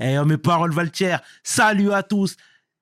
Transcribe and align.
Eh, 0.00 0.18
oh, 0.18 0.24
mes 0.24 0.38
paroles 0.38 0.72
Valtier, 0.72 1.16
salut 1.42 1.92
à 1.92 2.02
tous. 2.02 2.36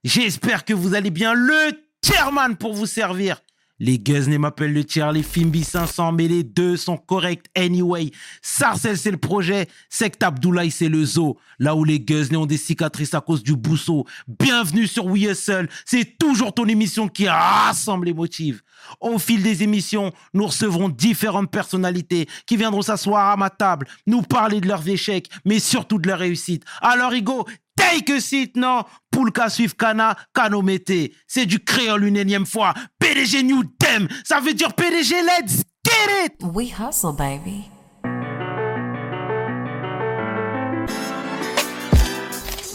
J'espère 0.05 0.65
que 0.65 0.73
vous 0.73 0.95
allez 0.95 1.11
bien. 1.11 1.35
Le 1.35 1.73
chairman 2.05 2.57
pour 2.57 2.75
vous 2.75 2.87
servir. 2.87 3.43
Les 3.81 3.99
Guzney 3.99 4.39
m'appellent 4.39 4.73
le 4.73 4.85
tiers, 4.85 5.13
les 5.13 5.23
Fimbi 5.23 5.63
500, 5.63 6.13
mais 6.13 6.27
les 6.27 6.43
deux 6.43 6.77
sont 6.77 6.97
corrects 6.97 7.47
anyway. 7.55 8.11
Sarcel, 8.43 8.99
c'est 8.99 9.13
le 9.13 9.19
projet. 9.19 9.69
Sect 9.89 10.21
Abdoulaye, 10.23 10.71
c'est 10.71 10.89
le 10.89 11.05
zoo. 11.05 11.39
Là 11.61 11.77
où 11.77 11.85
les 11.85 12.01
Guzney 12.01 12.37
ont 12.37 12.47
des 12.47 12.57
cicatrices 12.57 13.15
à 13.15 13.21
cause 13.21 13.43
du 13.45 13.55
bousseau. 13.55 14.05
Bienvenue 14.27 14.89
sur 14.89 15.07
We 15.07 15.31
Hustle. 15.31 15.69
C'est 15.85 16.19
toujours 16.19 16.53
ton 16.53 16.67
émission 16.67 17.07
qui 17.07 17.29
rassemble 17.29 18.07
les 18.07 18.15
motifs. 18.15 18.63
Au 19.01 19.19
fil 19.19 19.43
des 19.43 19.63
émissions, 19.63 20.13
nous 20.35 20.47
recevrons 20.47 20.89
différentes 20.89 21.51
personnalités 21.51 22.27
qui 22.47 22.57
viendront 22.57 22.83
s'asseoir 22.83 23.31
à 23.31 23.37
ma 23.37 23.51
table, 23.51 23.87
nous 24.07 24.23
parler 24.23 24.61
de 24.61 24.67
leurs 24.67 24.89
échecs, 24.89 25.29
mais 25.45 25.59
surtout 25.59 25.99
de 25.99 26.09
leurs 26.09 26.19
réussites. 26.19 26.65
Alors, 26.81 27.15
Igo, 27.15 27.47
take 27.79 28.11
a 28.11 28.21
seat, 28.21 28.57
non? 28.57 28.85
Poulka 29.11 29.49
suivre 29.49 29.77
Kana, 29.77 30.17
Kano 30.35 30.63
Mete. 30.63 31.13
C'est 31.27 31.47
du 31.47 31.61
créole 31.61 32.05
une 32.05 32.17
énième 32.17 32.47
fois. 32.47 32.75
PDG 32.99 33.43
New 33.43 33.63
Dem, 33.81 34.09
ça 34.25 34.41
veut 34.41 34.55
dire 34.55 34.75
PDG 34.75 35.15
Let's 35.23 35.63
Get 35.85 36.27
It 36.27 36.33
We 36.43 36.73
hustle, 36.73 37.13
baby. 37.17 37.71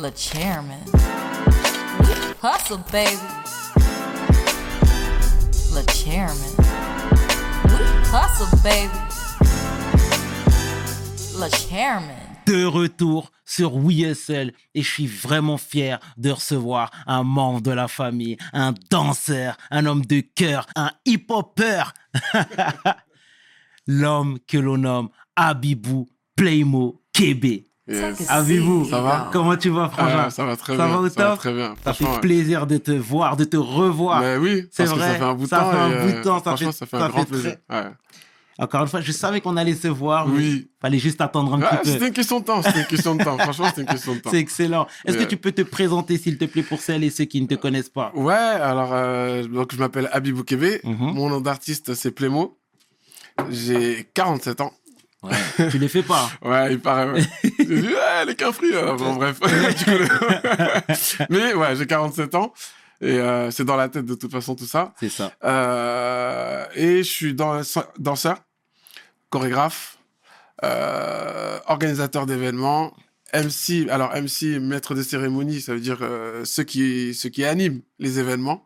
Le 0.01 0.11
chairman. 0.15 0.83
Hustle, 2.41 2.83
baby. 2.91 3.17
Le 5.73 5.81
chairman. 5.93 6.53
Hustle, 8.11 8.57
baby. 8.63 8.99
Le 11.39 11.49
chairman. 11.49 12.22
De 12.45 12.65
retour 12.65 13.31
sur 13.45 13.75
WeSL 13.75 14.53
et 14.73 14.81
je 14.81 14.89
suis 14.89 15.07
vraiment 15.07 15.57
fier 15.57 15.99
de 16.17 16.31
recevoir 16.31 16.91
un 17.07 17.23
membre 17.23 17.61
de 17.61 17.71
la 17.71 17.87
famille, 17.87 18.37
un 18.53 18.73
danseur, 18.89 19.57
un 19.71 19.85
homme 19.85 20.05
de 20.05 20.21
cœur, 20.21 20.65
un 20.75 20.91
hip-hopper. 21.05 21.83
L'homme 23.87 24.39
que 24.47 24.57
l'on 24.57 24.77
nomme 24.77 25.09
Abibou 25.35 26.07
Playmo 26.35 27.01
Kébé. 27.11 27.65
Yes. 27.85 28.29
Abibou, 28.29 28.85
Ça 28.89 29.01
va 29.01 29.29
Comment 29.33 29.57
tu 29.57 29.69
vas, 29.69 29.89
frangin? 29.89 30.23
Ah, 30.27 30.29
ça 30.29 30.45
va 30.45 30.55
très 30.55 30.77
Ça 30.77 30.85
bien. 30.85 30.95
va 30.95 31.01
au 31.01 31.09
ça 31.09 31.21
va 31.23 31.29
top? 31.31 31.39
très 31.39 31.53
bien. 31.53 31.75
Ça 31.83 31.93
fait 31.93 32.19
plaisir 32.21 32.65
de 32.65 32.77
te 32.77 32.91
voir, 32.91 33.35
de 33.35 33.43
te 33.43 33.57
revoir. 33.57 34.21
Mais 34.21 34.37
oui, 34.37 34.63
C'est 34.71 34.85
vrai, 34.85 34.99
ça 35.11 35.15
fait 35.15 35.23
un 35.23 35.33
bout 35.33 35.43
de 35.43 35.49
ça 35.49 35.59
temps. 35.59 35.71
fait 35.71 35.77
un 35.77 35.89
bout 36.05 36.11
de 36.11 36.17
euh, 36.17 36.23
temps, 36.23 36.41
ça 36.43 36.55
fait- 36.55 36.71
ça 36.71 36.85
fait 36.85 36.97
ça 36.97 37.05
un 37.05 37.09
grand 37.09 37.19
fait 37.19 37.25
plaisir. 37.25 37.55
Ouais. 37.69 37.83
Encore 38.59 38.81
une 38.83 38.87
fois, 38.87 39.01
je 39.01 39.11
savais 39.11 39.41
qu'on 39.41 39.57
allait 39.57 39.73
se 39.75 39.87
voir, 39.87 40.27
mais 40.27 40.37
Oui. 40.37 40.67
fallait 40.81 40.99
juste 40.99 41.21
attendre 41.21 41.53
un 41.55 41.59
Ouais, 41.61 41.67
petit 41.69 41.77
peu. 41.85 41.89
C'était 41.91 42.07
une 42.07 42.13
question 42.13 42.39
de 42.39 42.45
temps. 42.45 42.61
C'était 42.61 42.79
une 42.81 42.85
question 42.85 43.15
de 43.15 43.23
temps. 43.23 43.37
Franchement, 43.39 43.65
c'était 43.69 43.81
une 43.81 43.87
question 43.87 44.13
de 44.13 44.19
temps. 44.19 44.29
C'est 44.29 44.37
excellent. 44.39 44.87
Est-ce 45.05 45.17
que 45.17 45.23
Euh, 45.23 45.27
tu 45.27 45.37
peux 45.37 45.51
te 45.51 45.63
présenter, 45.63 46.17
s'il 46.19 46.37
te 46.37 46.45
plaît, 46.45 46.61
pour 46.63 46.79
celles 46.79 47.03
et 47.03 47.09
ceux 47.09 47.25
qui 47.25 47.41
ne 47.41 47.47
te 47.47 47.55
connaissent 47.55 47.89
pas? 47.89 48.11
Ouais, 48.15 48.33
alors, 48.33 48.91
euh, 48.93 49.43
donc 49.47 49.73
je 49.73 49.79
m'appelle 49.79 50.07
Abibou 50.11 50.43
Kébé. 50.43 50.81
Mhm. 50.83 50.95
Mon 50.99 51.29
nom 51.29 51.41
d'artiste, 51.41 51.93
c'est 51.95 52.11
Plémo. 52.11 52.57
J'ai 53.49 54.07
47 54.13 54.61
ans. 54.61 54.73
Ouais. 55.23 55.31
Tu 55.71 55.79
les 55.79 55.87
fais 55.87 56.03
pas. 56.03 56.29
Ouais, 56.43 56.73
il 56.73 56.79
paraît. 56.79 57.09
Ouais. 57.09 57.21
j'ai 57.57 57.65
dit, 57.81 57.87
ouais, 57.87 58.25
les 58.27 58.35
free. 58.51 58.71
Bon, 58.97 59.13
bref. 59.15 59.39
Mais 61.29 61.53
ouais, 61.53 61.75
j'ai 61.75 61.87
47 61.87 62.35
ans. 62.35 62.53
Et 63.03 63.19
euh, 63.19 63.51
c'est 63.51 63.65
dans 63.65 63.75
la 63.75 63.89
tête 63.89 64.05
de 64.05 64.15
toute 64.15 64.31
façon 64.31 64.55
tout 64.55 64.65
ça. 64.65 64.93
C'est 64.99 65.09
ça. 65.09 65.31
Euh, 65.43 66.65
et 66.75 66.97
je 67.03 67.09
suis 67.09 67.33
dans, 67.33 67.61
danseur, 67.99 68.37
chorégraphe, 69.29 69.97
euh, 70.63 71.59
organisateur 71.67 72.25
d'événements, 72.25 72.93
MC. 73.33 73.89
Alors 73.89 74.15
MC, 74.15 74.59
maître 74.59 74.95
de 74.95 75.03
cérémonie, 75.03 75.59
ça 75.59 75.73
veut 75.73 75.81
dire 75.81 75.99
ceux 76.45 76.63
qui 76.63 77.13
ceux 77.13 77.29
qui 77.29 77.43
animent 77.43 77.81
les 77.99 78.19
événements, 78.19 78.65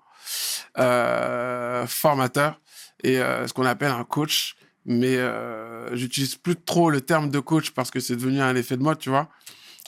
formateur 1.87 2.59
et 3.03 3.15
ce 3.15 3.51
qu'on 3.53 3.65
appelle 3.65 3.91
un 3.91 4.03
coach. 4.03 4.55
Mais 4.85 5.17
j'utilise 5.93 6.35
plus 6.35 6.55
trop 6.55 6.89
le 6.89 7.01
terme 7.01 7.29
de 7.29 7.39
coach 7.39 7.71
parce 7.71 7.89
que 7.89 7.99
c'est 7.99 8.15
devenu 8.15 8.41
un 8.41 8.55
effet 8.55 8.77
de 8.77 8.83
mode, 8.83 8.99
tu 8.99 9.09
vois. 9.09 9.29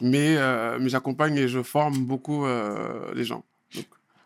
Mais 0.01 0.35
euh, 0.37 0.77
mais 0.79 0.89
j'accompagne 0.89 1.35
et 1.37 1.47
je 1.47 1.61
forme 1.61 2.05
beaucoup 2.05 2.45
euh, 2.45 3.11
les 3.13 3.25
gens. 3.25 3.43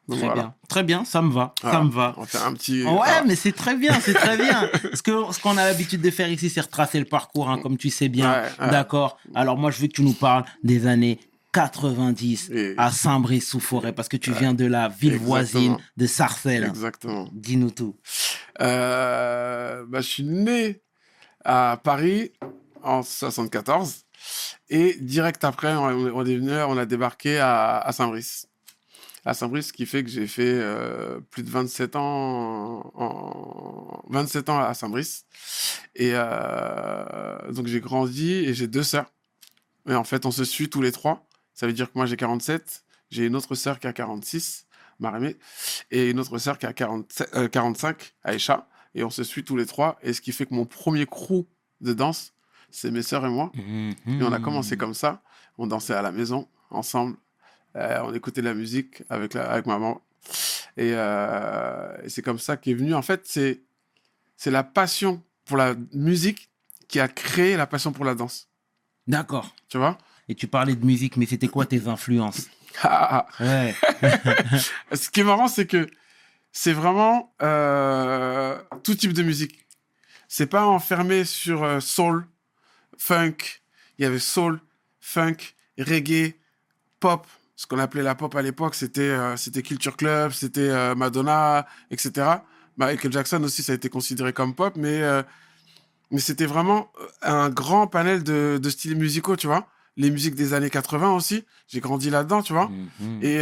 Donc, 0.10 0.18
Très 0.20 0.28
voilà. 0.28 0.42
bien. 0.42 0.54
Très 0.68 0.84
bien, 0.84 1.06
ça 1.06 1.22
me 1.22 1.32
va. 1.32 1.54
Ça 1.62 1.70
Voilà. 1.70 1.84
me 1.86 1.90
va. 1.92 2.14
On 2.18 2.26
faire 2.26 2.46
un 2.46 2.54
petit. 2.54 2.84
Ouais, 2.84 3.24
mais 3.26 3.36
c'est 3.36 3.54
très 3.54 3.76
bien, 3.76 3.98
c'est 4.02 4.14
très 4.14 4.36
bien. 4.38 4.70
Ce 4.94 5.02
que 5.02 5.12
ce 5.32 5.40
qu'on 5.40 5.58
a 5.58 5.66
l'habitude 5.66 6.02
de 6.02 6.10
faire 6.12 6.30
ici, 6.30 6.50
c'est 6.50 6.62
retracer 6.62 7.00
le 7.00 7.06
parcours, 7.06 7.50
hein, 7.50 7.60
comme 7.62 7.78
tu 7.78 7.90
sais 7.90 8.10
bien. 8.10 8.32
Ouais, 8.32 8.50
ouais. 8.60 8.70
D'accord. 8.72 9.18
Alors 9.34 9.58
moi, 9.58 9.72
je 9.72 9.80
veux 9.80 9.88
que 9.88 9.94
tu 9.94 10.02
nous 10.04 10.14
parles 10.14 10.44
des 10.64 10.88
années 10.88 11.20
90 11.54 12.50
Et- 12.52 12.74
à 12.78 12.92
Saint-Brice-sous-Forêt, 12.92 13.94
parce 13.94 14.10
que 14.10 14.18
tu 14.18 14.32
viens 14.34 14.54
de 14.54 14.66
la 14.66 14.90
ville 14.90 15.14
Exactement. 15.14 15.28
voisine 15.30 15.78
de 15.96 16.08
Sarcelles. 16.08 16.66
Exactement. 16.66 17.30
Dis-nous 17.32 17.72
tout. 17.72 17.96
Euh, 18.62 19.86
bah, 19.88 20.02
je 20.02 20.08
suis 20.08 20.24
né 20.24 20.82
à 21.46 21.80
Paris 21.84 22.32
en 22.82 23.04
74 23.04 24.06
et 24.70 24.98
direct 25.00 25.44
après, 25.44 25.74
on, 25.76 25.86
on 26.16 26.26
est 26.26 26.36
venu, 26.36 26.52
on 26.68 26.78
a 26.78 26.86
débarqué 26.86 27.40
à, 27.40 27.78
à 27.80 27.92
Saint-Brice. 27.92 28.48
À 29.26 29.34
Saint-Brice, 29.34 29.68
ce 29.68 29.74
qui 29.74 29.86
fait 29.86 30.04
que 30.04 30.10
j'ai 30.10 30.28
fait 30.28 30.44
euh, 30.46 31.22
plus 31.32 31.44
de 31.44 31.50
27 31.50 31.96
ans, 31.96 32.92
en, 32.94 34.04
27 34.10 34.50
ans 34.50 34.60
à 34.60 34.74
Saint-Brice. 34.74 35.26
Et 35.96 36.12
euh, 36.14 37.52
donc 37.52 37.68
j'ai 37.68 37.80
grandi 37.80 38.34
et 38.34 38.54
j'ai 38.54 38.68
deux 38.68 38.84
sœurs. 38.84 39.12
Et 39.88 39.96
en 39.96 40.04
fait, 40.04 40.26
on 40.26 40.32
se 40.32 40.44
suit 40.44 40.70
tous 40.70 40.82
les 40.82 40.92
trois. 40.92 41.26
Ça 41.54 41.68
veut 41.68 41.74
dire 41.74 41.88
que 41.88 41.98
moi 41.98 42.06
j'ai 42.06 42.18
47, 42.18 42.84
j'ai 43.12 43.26
une 43.26 43.36
autre 43.36 43.56
sœur 43.56 43.80
qui 43.80 43.88
a 43.88 43.94
46, 43.94 44.66
Marémé, 45.00 45.38
et 45.92 46.10
une 46.10 46.20
autre 46.20 46.38
sœur 46.38 46.58
qui 46.58 46.66
a 46.66 46.74
47, 46.74 47.30
euh, 47.36 47.48
45, 47.48 48.16
Aïcha. 48.24 48.68
Et 48.96 49.04
on 49.04 49.10
se 49.10 49.24
suit 49.24 49.44
tous 49.44 49.56
les 49.56 49.66
trois. 49.66 49.98
Et 50.04 50.14
ce 50.14 50.22
qui 50.22 50.32
fait 50.32 50.46
que 50.46 50.54
mon 50.54 50.66
premier 50.66 51.06
crew 51.06 51.46
de 51.82 51.94
danse, 51.94 52.34
c'est 52.70 52.92
mes 52.92 53.02
sœurs 53.02 53.26
et 53.26 53.30
moi. 53.30 53.52
Et 53.56 54.24
on 54.24 54.32
a 54.32 54.40
commencé 54.40 54.78
comme 54.78 54.94
ça. 54.94 55.22
On 55.58 55.68
dansait 55.68 55.94
à 55.94 56.02
la 56.02 56.12
maison, 56.12 56.48
ensemble. 56.70 57.16
Euh, 57.76 58.00
on 58.04 58.14
écoutait 58.14 58.42
de 58.42 58.48
la 58.48 58.54
musique 58.54 59.04
avec, 59.10 59.34
la, 59.34 59.50
avec 59.52 59.66
maman. 59.66 60.02
Et, 60.78 60.92
euh, 60.94 61.96
et 62.04 62.10
c'est 62.10 62.22
comme 62.22 62.40
ça 62.40 62.58
qu'est 62.58 62.74
venu. 62.74 62.94
En 62.94 63.02
fait, 63.02 63.22
c'est, 63.26 63.62
c'est 64.38 64.52
la 64.52 64.64
passion 64.64 65.22
pour 65.46 65.58
la 65.58 65.76
musique 65.94 66.50
qui 66.88 67.00
a 67.00 67.08
créé 67.08 67.58
la 67.58 67.68
passion 67.68 67.92
pour 67.92 68.06
la 68.06 68.16
danse. 68.16 68.48
D'accord. 69.08 69.54
Tu 69.70 69.78
vois? 69.78 69.98
Et 70.30 70.36
tu 70.36 70.48
parlais 70.48 70.76
de 70.76 70.86
musique, 70.86 71.18
mais 71.18 71.26
c'était 71.26 71.48
quoi 71.48 71.66
tes 71.66 71.88
influences? 71.88 72.48
Ah, 72.82 73.28
ah, 73.40 73.44
Ouais. 73.44 73.76
ah. 74.02 74.96
Ce 74.96 75.08
qui 75.12 75.20
est 75.20 75.24
marrant, 75.24 75.48
c'est 75.48 75.68
que 75.68 75.88
c'est 76.52 76.74
vraiment 76.74 77.32
euh, 77.44 78.60
tout 78.84 78.96
type 78.96 79.14
de 79.14 79.22
musique. 79.22 79.68
C'est 80.28 80.48
pas 80.48 80.66
enfermé 80.66 81.24
sur 81.24 81.64
euh, 81.64 81.80
soul, 81.80 82.26
funk. 82.98 83.36
Il 84.00 84.04
y 84.04 84.06
avait 84.08 84.18
soul, 84.18 84.60
funk, 85.00 85.36
reggae, 85.78 86.34
pop. 87.00 87.28
Ce 87.64 87.68
qu'on 87.68 87.80
appelait 87.80 88.04
la 88.04 88.14
pop 88.14 88.36
à 88.36 88.42
l'époque, 88.42 88.76
c'était 88.76 89.00
euh, 89.00 89.38
c'était 89.38 89.62
Culture 89.62 89.96
Club, 89.96 90.34
c'était 90.34 90.68
euh, 90.68 90.96
Madonna, 90.96 91.66
etc. 91.92 92.28
Michael 92.76 93.10
Jackson 93.10 93.42
aussi, 93.42 93.64
ça 93.64 93.72
a 93.72 93.76
été 93.76 93.88
considéré 93.88 94.34
comme 94.34 94.54
pop, 94.54 94.74
mais 94.76 95.02
euh, 95.02 95.24
mais 96.12 96.20
c'était 96.20 96.46
vraiment 96.46 96.92
un 97.22 97.50
grand 97.50 97.88
panel 97.88 98.22
de, 98.22 98.60
de 98.62 98.70
styles 98.70 98.98
musicaux, 98.98 99.38
tu 99.38 99.48
vois. 99.48 99.66
Les 99.96 100.12
musiques 100.12 100.36
des 100.36 100.54
années 100.54 100.70
80 100.70 101.12
aussi, 101.12 101.46
j'ai 101.70 101.80
grandi 101.80 102.10
là-dedans, 102.10 102.42
tu 102.42 102.52
vois. 102.52 102.70
Mhm. 103.00 103.20
Et, 103.24 103.38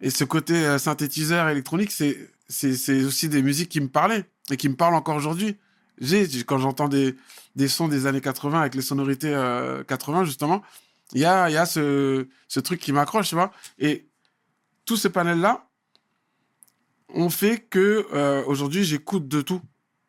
et 0.00 0.10
ce 0.10 0.24
côté 0.24 0.78
synthétiseur 0.80 1.48
électronique, 1.48 1.92
c'est, 1.92 2.28
c'est, 2.48 2.74
c'est 2.74 3.04
aussi 3.04 3.28
des 3.28 3.40
musiques 3.40 3.68
qui 3.68 3.80
me 3.80 3.88
parlaient 3.88 4.24
et 4.50 4.56
qui 4.56 4.68
me 4.68 4.74
parlent 4.74 4.96
encore 4.96 5.14
aujourd'hui. 5.14 5.56
J'ai, 6.00 6.26
quand 6.44 6.58
j'entends 6.58 6.88
des, 6.88 7.14
des 7.56 7.68
sons 7.68 7.86
des 7.86 8.06
années 8.06 8.20
80 8.20 8.60
avec 8.60 8.74
les 8.74 8.82
sonorités 8.82 9.32
euh, 9.32 9.84
80, 9.84 10.24
justement, 10.24 10.62
il 11.14 11.20
y 11.20 11.24
a, 11.24 11.50
y 11.50 11.56
a 11.56 11.66
ce, 11.66 12.26
ce 12.48 12.60
truc 12.60 12.80
qui 12.80 12.92
m'accroche, 12.92 13.28
tu 13.28 13.34
vois. 13.34 13.50
Et 13.78 14.06
tous 14.84 14.96
ces 14.96 15.10
panels-là 15.10 15.66
ont 17.14 17.30
fait 17.30 17.58
que 17.58 18.06
euh, 18.12 18.42
aujourd'hui, 18.46 18.84
j'écoute 18.84 19.28
de 19.28 19.40
tout. 19.40 19.60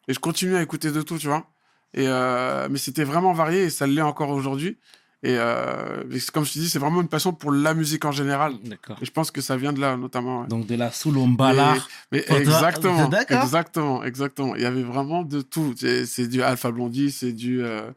Et 0.08 0.14
je 0.14 0.20
continue 0.20 0.56
à 0.56 0.62
écouter 0.62 0.92
de 0.92 1.02
tout, 1.02 1.18
tu 1.18 1.28
vois. 1.28 1.46
Et, 1.94 2.08
euh, 2.08 2.68
mais 2.70 2.78
c'était 2.78 3.04
vraiment 3.04 3.34
varié 3.34 3.64
et 3.64 3.70
ça 3.70 3.88
l'est 3.88 4.02
encore 4.02 4.30
aujourd'hui. 4.30 4.78
Et, 5.24 5.36
euh, 5.38 6.04
comme 6.34 6.46
je 6.46 6.54
te 6.54 6.60
dis, 6.60 6.70
c'est 6.70 6.80
vraiment 6.80 7.02
une 7.02 7.08
passion 7.08 7.32
pour 7.32 7.52
la 7.52 7.76
musique 7.76 8.06
en 8.06 8.12
général. 8.12 8.54
D'accord. 8.64 8.98
Et 9.02 9.06
je 9.06 9.12
pense 9.12 9.30
que 9.30 9.40
ça 9.42 9.56
vient 9.56 9.72
de 9.72 9.80
là, 9.80 9.96
notamment. 9.96 10.42
ouais. 10.42 10.48
Donc 10.48 10.66
de 10.66 10.76
la 10.76 10.92
Soulombala. 10.92 11.76
Mais 12.12 12.22
Pour 12.22 12.42
toi, 12.42 12.56
exactement, 12.56 13.10
exactement, 13.12 14.04
exactement. 14.04 14.56
Il 14.56 14.64
y 14.64 14.66
avait 14.66 14.82
vraiment 14.82 15.22
de 15.24 15.42
tout. 15.42 15.76
C'est 15.78 16.08
c'est 16.08 16.28
du 16.28 16.42
Alpha 16.42 16.72
Blondie, 16.72 17.12
c'est 17.12 17.34
du 17.34 17.62
euh, 17.64 17.92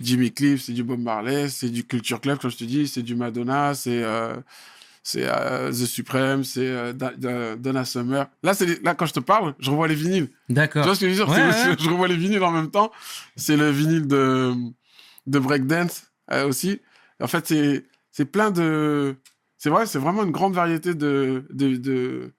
Jimmy 0.00 0.32
Cliff, 0.32 0.62
c'est 0.62 0.72
du 0.72 0.84
Bob 0.84 1.00
Marley, 1.00 1.48
c'est 1.48 1.70
du 1.70 1.84
Culture 1.84 2.20
Club, 2.20 2.38
comme 2.38 2.50
je 2.50 2.56
te 2.56 2.64
dis, 2.64 2.86
c'est 2.88 3.02
du 3.02 3.14
Madonna, 3.14 3.74
c'est 3.74 4.02
euh, 4.02 4.36
c'est 5.02 5.24
euh, 5.26 5.70
The 5.70 5.86
Supreme, 5.86 6.44
c'est 6.44 6.66
euh, 6.68 6.92
Da- 6.92 7.14
Da- 7.16 7.56
Donna 7.56 7.84
Summer. 7.84 8.26
Là, 8.42 8.54
c'est 8.54 8.82
là 8.84 8.94
quand 8.94 9.06
je 9.06 9.14
te 9.14 9.20
parle, 9.20 9.54
je 9.58 9.70
revois 9.70 9.88
les 9.88 9.94
vinyles. 9.94 10.28
D'accord. 10.48 10.82
Tu 10.82 10.88
vois 10.88 10.94
ce 10.94 11.00
que 11.00 11.06
je 11.06 11.10
veux 11.14 11.16
dire? 11.26 11.28
Ouais, 11.28 11.52
C'est- 11.52 11.68
ouais. 11.70 11.76
Je 11.80 11.88
revois 11.90 12.08
les 12.08 12.16
vinyles 12.16 12.42
en 12.42 12.50
même 12.50 12.70
temps. 12.70 12.92
C'est 13.36 13.56
le 13.56 13.70
vinyle 13.70 14.06
de, 14.06 14.54
de 15.26 15.38
Breakdance 15.38 16.04
aussi. 16.46 16.80
En 17.20 17.26
fait, 17.26 17.46
c'est 17.46 17.84
c'est 18.10 18.24
plein 18.26 18.50
de. 18.50 19.16
C'est 19.56 19.70
vrai, 19.70 19.86
c'est 19.86 19.98
vraiment 19.98 20.22
une 20.24 20.30
grande 20.30 20.54
variété 20.54 20.94
de, 20.94 21.44
de, 21.50 21.76
de, 21.76 22.32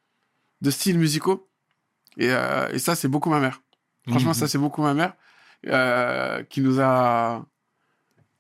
de 0.62 0.72
styles 0.72 0.98
musicaux. 1.00 1.50
Et, 2.18 2.28
et 2.72 2.80
ça, 2.80 2.96
c'est 2.96 3.08
beaucoup 3.10 3.30
ma 3.30 3.40
mère. 3.40 3.62
Franchement, 4.08 4.30
Mhm. 4.32 4.36
ça, 4.36 4.48
c'est 4.48 4.58
beaucoup 4.58 4.82
ma 4.82 4.94
mère 4.94 5.14
euh, 5.68 6.44
qui 6.44 6.62
nous 6.62 6.80
a. 6.80 7.46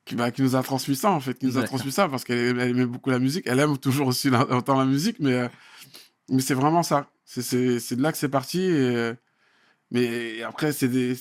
Qui, 0.05 0.15
bah, 0.15 0.31
qui 0.31 0.41
nous 0.41 0.55
a 0.55 0.63
transmis 0.63 0.95
ça, 0.95 1.11
en 1.11 1.19
fait. 1.19 1.35
Qui 1.35 1.45
nous 1.45 1.57
a 1.57 1.61
transmis 1.67 1.91
ça 1.91 2.09
parce 2.09 2.23
qu'elle 2.23 2.59
aimait- 2.59 2.85
beaucoup 2.85 3.11
la 3.11 3.19
musique. 3.19 3.45
Elle 3.45 3.59
aime 3.59 3.77
toujours 3.77 4.07
aussi 4.07 4.29
la- 4.31 4.47
autant 4.49 4.75
la 4.77 4.85
musique, 4.85 5.17
mais, 5.19 5.33
euh, 5.33 5.47
mais 6.29 6.41
c'est 6.41 6.55
vraiment 6.55 6.81
ça. 6.83 7.07
C'est- 7.25 7.95
de 7.95 8.01
là 8.01 8.11
que 8.11 8.17
c'est 8.17 8.29
parti. 8.29 8.61
Et, 8.61 9.11
mais 9.91 10.41
après, 10.43 10.71
c'est 10.71 10.87
des. 10.87 11.15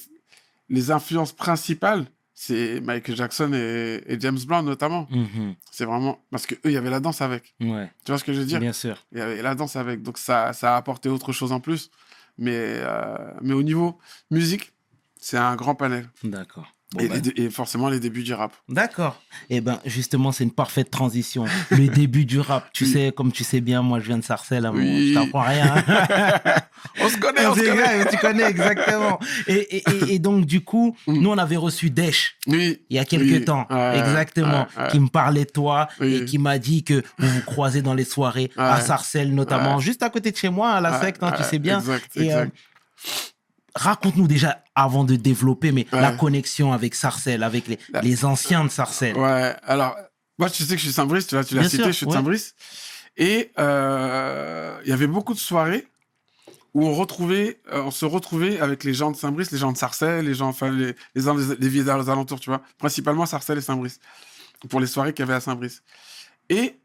Les 0.71 0.91
influences 0.91 1.33
principales, 1.33 2.05
c'est 2.35 2.81
Michael 2.83 3.17
Jackson 3.17 3.53
et, 3.55 4.03
et 4.07 4.21
James 4.21 4.39
Brown, 4.47 4.65
notamment. 4.65 5.07
Mhm. 5.11 5.55
C'est 5.71 5.85
vraiment. 5.87 6.23
Parce 6.31 6.47
que 6.47 6.55
eux, 6.55 6.61
il 6.67 6.73
y 6.73 6.77
avait 6.77 6.91
la 6.91 7.01
danse 7.01 7.21
avec. 7.23 7.55
Ouais, 7.61 7.91
Tu 8.05 8.13
vois 8.13 8.19
ce 8.19 8.25
que 8.25 8.33
je 8.35 8.41
veux 8.41 8.47
dire? 8.47 8.61
Bien 8.61 8.73
sûr. 8.75 9.07
Il 9.13 9.19
y 9.19 9.21
avait 9.23 9.41
la 9.43 9.55
danse 9.55 9.77
avec. 9.77 10.03
Donc 10.03 10.19
ça, 10.19 10.53
ça 10.53 10.75
a 10.75 10.77
apporté 10.77 11.09
autre 11.09 11.33
chose 11.33 11.53
en 11.53 11.61
plus. 11.61 11.91
Mais, 12.39 12.53
euh, 12.55 13.17
mais 13.43 13.55
au 13.55 13.63
niveau 13.63 13.99
musique, 14.31 14.73
c'est 15.21 15.37
un 15.39 15.57
grand 15.57 15.75
panel. 15.75 16.09
D'accord. 16.25 16.67
Bon, 16.95 17.01
et, 17.05 17.09
bah, 17.09 17.17
les 17.37 17.45
et 17.45 17.51
forcément 17.51 17.91
les 17.91 18.01
débuts 18.01 18.23
du 18.23 18.33
rap. 18.33 18.51
D'accord. 18.67 19.21
Eh 19.51 19.61
ben, 19.61 19.79
justement, 19.85 20.33
c'est 20.33 20.45
une 20.45 20.53
parfaite 20.53 20.91
transition. 20.91 21.45
Le 21.71 21.87
début 21.89 22.25
du 22.25 22.41
rap. 22.41 22.71
Tu 22.73 22.85
Oui. 22.85 22.93
sais, 22.93 23.13
comme 23.15 23.31
tu 23.31 23.45
sais 23.45 23.61
bien, 23.61 23.83
moi, 23.83 24.01
je 24.01 24.07
viens 24.07 24.17
de 24.17 24.25
Sarcelles. 24.25 24.65
hein, 24.65 24.73
Oui. 24.75 25.11
Je 25.13 25.15
t'apprends 25.21 25.43
rien. 25.43 25.85
On 27.03 27.09
se 27.11 27.19
connaît, 27.19 27.45
on 27.47 27.55
se 27.55 27.61
connaît. 27.61 28.07
tu 28.11 28.17
connais 28.17 28.45
exactement. 28.45 29.19
Et, 29.49 29.77
et- 29.77 29.83
et- 29.91 30.15
et 30.15 30.19
donc, 30.19 30.47
du 30.47 30.63
coup, 30.63 30.97
Mm. 31.07 31.13
nous, 31.21 31.31
on 31.31 31.37
avait 31.37 31.57
reçu 31.57 31.91
Desch 31.91 32.37
Oui. 32.47 32.81
il 32.89 32.97
y 32.97 32.99
a 32.99 33.05
quelques 33.05 33.45
temps. 33.45 33.67
Exactement. 33.95 34.67
Qui 34.91 35.01
me 35.01 35.09
parlait 35.09 35.45
de 35.45 35.51
toi 35.51 35.89
et 36.01 36.25
qui 36.25 36.39
m'a 36.39 36.59
dit 36.59 36.85
que 36.85 37.03
vous 37.19 37.29
vous 37.29 37.43
croisez 37.43 37.83
dans 37.83 37.95
les 37.95 38.05
soirées 38.05 38.51
à. 38.57 38.81
Sarcelles, 38.81 39.35
notamment, 39.35 39.79
juste 39.79 40.03
à 40.03 40.09
côté 40.09 40.31
de 40.31 40.37
chez 40.39 40.49
moi, 40.49 40.71
à 40.71 40.81
la 40.81 41.01
secte, 41.03 41.23
hein, 41.23 41.33
tu 41.37 41.43
sais 41.43 41.59
bien. 41.59 41.81
Exact, 41.81 42.17
Et, 42.17 42.33
euh, 42.33 42.45
exact. 42.45 42.57
Raconte-nous 43.79 44.27
déjà, 44.27 44.63
avant 44.75 45.05
de 45.05 45.17
développer, 45.17 45.73
mais 45.73 45.87
Ouais. 45.93 46.01
la 46.01 46.13
connexion 46.13 46.73
avec 46.73 46.95
Sarcelles, 46.95 47.43
avec 47.43 47.69
les, 47.69 47.79
La- 47.91 48.01
les 48.01 48.25
anciens 48.25 48.65
de 48.65 48.69
Sarcelles. 48.71 49.17
Ouais, 49.17 49.55
alors, 49.63 49.97
moi, 50.39 50.51
tu 50.51 50.63
sais 50.65 50.75
que 50.75 50.79
je 50.81 50.85
suis 50.85 50.93
Saint-Brice, 50.93 51.27
tu 51.29 51.35
l'as 51.37 51.45
tu 51.45 51.55
l'as 51.55 51.61
Bien 51.63 51.71
cité, 51.71 51.83
sûr, 51.85 51.93
je 51.93 51.97
suis 51.97 52.07
de 52.07 52.11
ouais. 52.11 52.17
Saint-Brice. 52.17 52.55
Et 53.17 53.51
euh, 53.59 54.79
il 54.85 54.91
y 54.91 54.93
avait 54.93 55.07
beaucoup 55.07 55.35
de 55.35 55.39
soirées 55.39 55.87
où 56.75 56.87
on 56.87 56.95
retrouvait, 56.95 57.61
euh, 57.73 57.83
on 57.83 57.91
se 57.91 58.05
retrouvait 58.05 58.61
avec 58.61 58.85
les 58.85 58.95
gens 58.95 59.11
de 59.11 59.17
Saint-Brice, 59.17 59.51
les 59.51 59.59
gens 59.59 59.73
de 59.73 59.79
Sarcelles, 59.79 60.25
les 60.25 60.35
gens, 60.35 60.49
enfin, 60.49 60.71
les, 60.71 60.95
les, 61.15 61.23
les, 61.23 61.57
les 61.59 61.69
villes 61.69 61.89
alentours, 61.91 62.39
tu 62.41 62.51
vois. 62.51 62.63
Principalement 62.79 63.27
Sarcelles 63.27 63.59
et 63.59 63.63
Saint-Brice. 63.63 63.99
Pour 64.69 64.81
les 64.81 64.87
soirées 64.87 65.13
qu'il 65.13 65.25
y 65.25 65.29
avait 65.29 65.35
à 65.37 65.41
Saint-Brice. 65.41 65.83
Et 66.49 66.79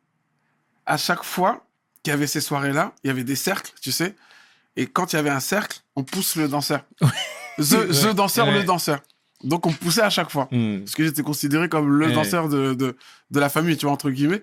à 0.86 0.98
chaque 0.98 1.24
fois 1.24 1.66
qu'il 2.04 2.12
y 2.12 2.14
avait 2.14 2.28
ces 2.28 2.42
soirées-là, 2.42 2.94
il 3.04 3.08
y 3.08 3.10
avait 3.12 3.24
des 3.24 3.36
cercles, 3.36 3.72
tu 3.82 3.92
sais. 3.92 4.16
Et 4.76 4.88
quand 4.88 5.14
il 5.14 5.18
y 5.18 5.20
avait 5.20 5.30
un 5.30 5.40
cercle, 5.40 5.80
on 5.96 6.04
pousse 6.04 6.36
le 6.36 6.48
danseur. 6.48 6.84
The, 7.58 7.60
the 7.60 8.14
danseur, 8.14 8.52
le 8.52 8.64
danseur. 8.64 9.00
Donc 9.44 9.66
on 9.66 9.74
poussait 9.74 10.02
à 10.02 10.10
chaque 10.10 10.30
fois 10.32 10.48
Hmm. 10.52 10.80
parce 10.80 10.96
que 10.96 11.04
j'étais 11.04 11.22
considéré 11.22 11.68
comme 11.70 11.90
le 11.92 12.12
danseur 12.14 12.48
de, 12.50 12.74
de, 12.74 12.98
de 13.30 13.40
la 13.40 13.50
famille, 13.50 13.78
tu 13.78 13.86
vois, 13.86 13.94
entre 13.94 14.10
guillemets. 14.10 14.42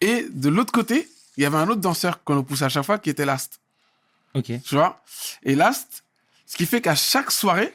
Et 0.00 0.26
de 0.30 0.48
l'autre 0.48 0.72
côté, 0.72 1.08
il 1.36 1.42
y 1.42 1.46
avait 1.46 1.56
un 1.56 1.68
autre 1.68 1.80
danseur 1.80 2.22
qu'on 2.24 2.34
nous 2.34 2.42
poussait 2.42 2.64
à 2.64 2.68
chaque 2.68 2.84
fois, 2.84 2.98
qui 2.98 3.10
était 3.10 3.24
Last, 3.24 3.60
Ok. 4.34 4.52
tu 4.64 4.74
vois? 4.74 5.02
Et 5.44 5.54
Last, 5.54 6.02
ce 6.46 6.56
qui 6.56 6.66
fait 6.66 6.80
qu'à 6.80 6.94
chaque 6.96 7.30
soirée, 7.30 7.72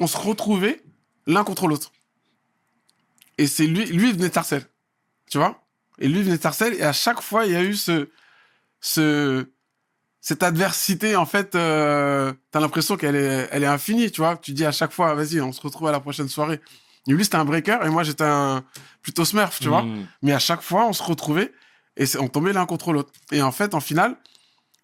on 0.00 0.06
se 0.06 0.16
retrouvait 0.16 0.82
l'un 1.26 1.44
contre 1.44 1.66
l'autre. 1.68 1.92
Et 3.38 3.46
c'est 3.46 3.66
lui, 3.66 3.84
lui 3.86 4.08
il 4.10 4.14
venait 4.16 4.28
de 4.28 4.34
Sarcelles, 4.34 4.66
tu 5.30 5.38
vois? 5.38 5.62
Et 5.98 6.08
lui 6.08 6.18
il 6.18 6.24
venait 6.24 6.36
de 6.36 6.42
Sarcelles, 6.42 6.74
et 6.74 6.82
à 6.82 6.92
chaque 6.92 7.20
fois, 7.20 7.46
il 7.46 7.52
y 7.52 7.56
a 7.56 7.62
eu 7.62 7.74
ce, 7.74 8.08
ce, 8.80 9.46
cette 10.20 10.42
adversité, 10.42 11.14
en 11.14 11.26
fait, 11.26 11.54
euh, 11.54 12.32
t'as 12.50 12.60
l'impression 12.60 12.96
qu'elle 12.96 13.16
est, 13.16 13.48
elle 13.52 13.62
est 13.62 13.68
infinie, 13.68 14.10
tu 14.10 14.20
vois. 14.20 14.36
Tu 14.36 14.52
dis 14.52 14.64
à 14.64 14.72
chaque 14.72 14.92
fois, 14.92 15.14
vas-y, 15.14 15.40
on 15.40 15.52
se 15.52 15.60
retrouve 15.60 15.88
à 15.88 15.92
la 15.92 16.00
prochaine 16.00 16.28
soirée. 16.28 16.60
Et 17.06 17.12
lui, 17.12 17.24
c'était 17.24 17.36
un 17.36 17.44
breaker, 17.44 17.78
et 17.84 17.90
moi, 17.90 18.02
j'étais 18.02 18.24
un 18.24 18.64
plutôt 19.02 19.24
smurf, 19.24 19.60
tu 19.60 19.68
vois. 19.68 19.82
Hmm. 19.82 20.06
Mais 20.22 20.32
à 20.32 20.40
chaque 20.40 20.62
fois, 20.62 20.86
on 20.86 20.92
se 20.92 21.02
retrouvait, 21.02 21.52
et 21.96 22.04
on 22.18 22.28
tombait 22.28 22.52
l'un 22.52 22.66
contre 22.66 22.92
l'autre. 22.92 23.12
Et 23.30 23.42
en 23.42 23.52
fait, 23.52 23.74
en 23.74 23.80
finale, 23.80 24.16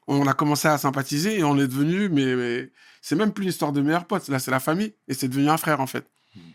on 0.07 0.27
a 0.27 0.33
commencé 0.33 0.69
à 0.69 0.79
sympathiser, 0.79 1.39
et 1.39 1.45
on 1.45 1.59
est 1.59 1.67
devenu, 1.67 2.09
mais, 2.09 2.37
mais 2.37 2.71
c'est 3.01 3.17
même 3.17 3.33
plus 3.33 3.43
une 3.43 3.51
histoire 3.51 3.73
de 3.73 3.81
meilleurs 3.81 4.07
potes, 4.07 4.29
là, 4.29 4.39
c'est 4.39 4.53
la 4.53 4.61
famille, 4.61 4.95
et 5.09 5.15
c'est 5.15 5.29
devenu 5.29 5.51
un 5.51 5.57
frère, 5.57 5.81
en 5.81 5.89
fait. 5.89 6.07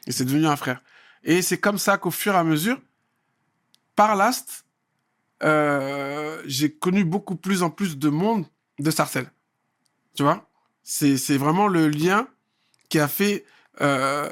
Et 0.07 0.12
c'est 0.12 0.25
devenu 0.25 0.47
un 0.47 0.56
frère. 0.56 0.81
Et 1.23 1.41
c'est 1.41 1.57
comme 1.57 1.77
ça 1.77 1.97
qu'au 1.97 2.12
fur 2.12 2.33
et 2.33 2.38
à 2.38 2.44
mesure, 2.45 2.80
par 3.95 4.15
Last, 4.15 4.65
euh, 5.44 6.41
j'ai 6.45 6.71
connu 6.71 7.03
beaucoup 7.03 7.35
plus 7.35 7.63
en 7.63 7.69
plus 7.69 7.97
de 7.97 8.09
monde 8.09 8.45
de 8.79 8.91
Sarcelles. 8.91 9.29
Tu 10.15 10.24
vois? 10.24 10.47
C'est 10.83 11.18
c'est 11.18 11.38
vraiment 11.38 11.68
le 11.68 11.88
lien 11.89 12.27
qui 12.89 13.00
a 13.00 13.07
fait, 13.07 13.45
euh, 13.81 14.29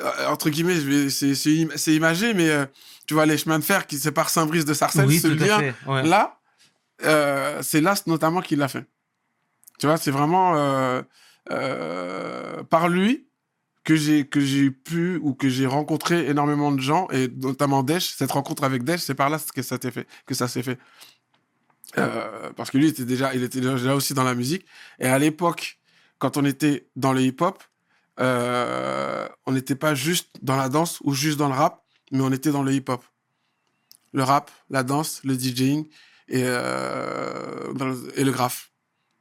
euh, 0.00 0.26
entre 0.28 0.50
guillemets, 0.50 1.08
c'est 1.10 1.34
c'est 1.34 1.62
im- 1.62 1.76
c'est 1.76 1.94
imagé, 1.94 2.34
mais 2.34 2.48
euh, 2.50 2.66
tu 3.06 3.14
vois, 3.14 3.26
les 3.26 3.38
chemins 3.38 3.58
de 3.58 3.64
fer 3.64 3.86
qui 3.86 3.98
séparent 3.98 4.30
Saint-Brice 4.30 4.64
de 4.64 4.74
Sarcelles, 4.74 5.06
Oui, 5.06 5.18
ce 5.18 5.28
tout 5.28 5.42
à 5.42 5.46
lien 5.46 5.58
fait. 5.60 5.74
ouais. 5.86 6.02
là, 6.02 6.40
euh, 7.04 7.60
c'est 7.62 7.80
Last 7.80 8.06
notamment 8.06 8.40
qui 8.42 8.56
l'a 8.56 8.68
fait. 8.68 8.84
Tu 9.78 9.86
vois, 9.86 9.96
c'est 9.96 10.10
vraiment 10.10 10.54
par 12.70 12.88
lui 12.88 13.26
que 13.84 13.96
j'ai 13.96 14.26
que 14.28 14.40
j'ai 14.40 14.70
pu 14.70 15.16
ou 15.22 15.34
que 15.34 15.48
j'ai 15.48 15.66
rencontré 15.66 16.28
énormément 16.28 16.70
de 16.70 16.80
gens 16.80 17.08
et 17.10 17.28
notamment 17.28 17.82
Desch. 17.82 18.14
Cette 18.16 18.30
rencontre 18.30 18.62
avec 18.64 18.84
Desch, 18.84 19.00
c'est 19.00 19.14
par 19.14 19.28
là 19.28 19.38
que 19.54 19.62
ça 19.62 19.76
s'est 19.80 19.90
fait. 19.90 20.06
Que 20.26 20.34
ça 20.34 20.46
s'est 20.48 20.62
fait. 20.62 20.78
Euh, 21.98 22.50
parce 22.56 22.70
que 22.70 22.78
lui 22.78 22.88
était 22.88 23.04
déjà, 23.04 23.34
il 23.34 23.42
était 23.42 23.60
déjà 23.60 23.94
aussi 23.94 24.14
dans 24.14 24.24
la 24.24 24.34
musique. 24.34 24.64
Et 24.98 25.06
à 25.06 25.18
l'époque, 25.18 25.78
quand 26.18 26.36
on 26.36 26.44
était 26.44 26.86
dans 26.96 27.12
le 27.12 27.20
hip-hop, 27.22 27.62
euh, 28.20 29.28
on 29.46 29.52
n'était 29.52 29.74
pas 29.74 29.94
juste 29.94 30.30
dans 30.42 30.56
la 30.56 30.68
danse 30.68 31.00
ou 31.02 31.12
juste 31.14 31.38
dans 31.38 31.48
le 31.48 31.54
rap, 31.54 31.82
mais 32.10 32.20
on 32.22 32.30
était 32.32 32.50
dans 32.50 32.62
le 32.62 32.72
hip-hop. 32.72 33.04
Le 34.12 34.22
rap, 34.22 34.50
la 34.70 34.82
danse, 34.82 35.20
le 35.24 35.34
DJing 35.34 35.86
et, 36.28 36.42
euh, 36.44 37.72
le- 37.78 38.12
et 38.18 38.24
le 38.24 38.30
graphe. 38.30 38.70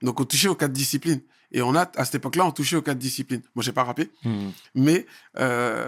Donc 0.02 0.20
on 0.20 0.26
touchait 0.26 0.48
aux 0.50 0.56
quatre 0.56 0.74
disciplines. 0.74 1.22
Et 1.54 1.62
on 1.62 1.76
a, 1.76 1.90
à 1.98 2.06
cette 2.06 2.16
époque-là, 2.16 2.46
on 2.46 2.52
touchait 2.52 2.78
aux 2.78 2.82
quatre 2.82 2.98
disciplines. 2.98 3.42
Moi, 3.56 3.64
j'ai 3.64 3.74
pas 3.74 3.84
rappé, 3.84 4.10
Hmm. 4.24 4.52
mais 4.76 5.06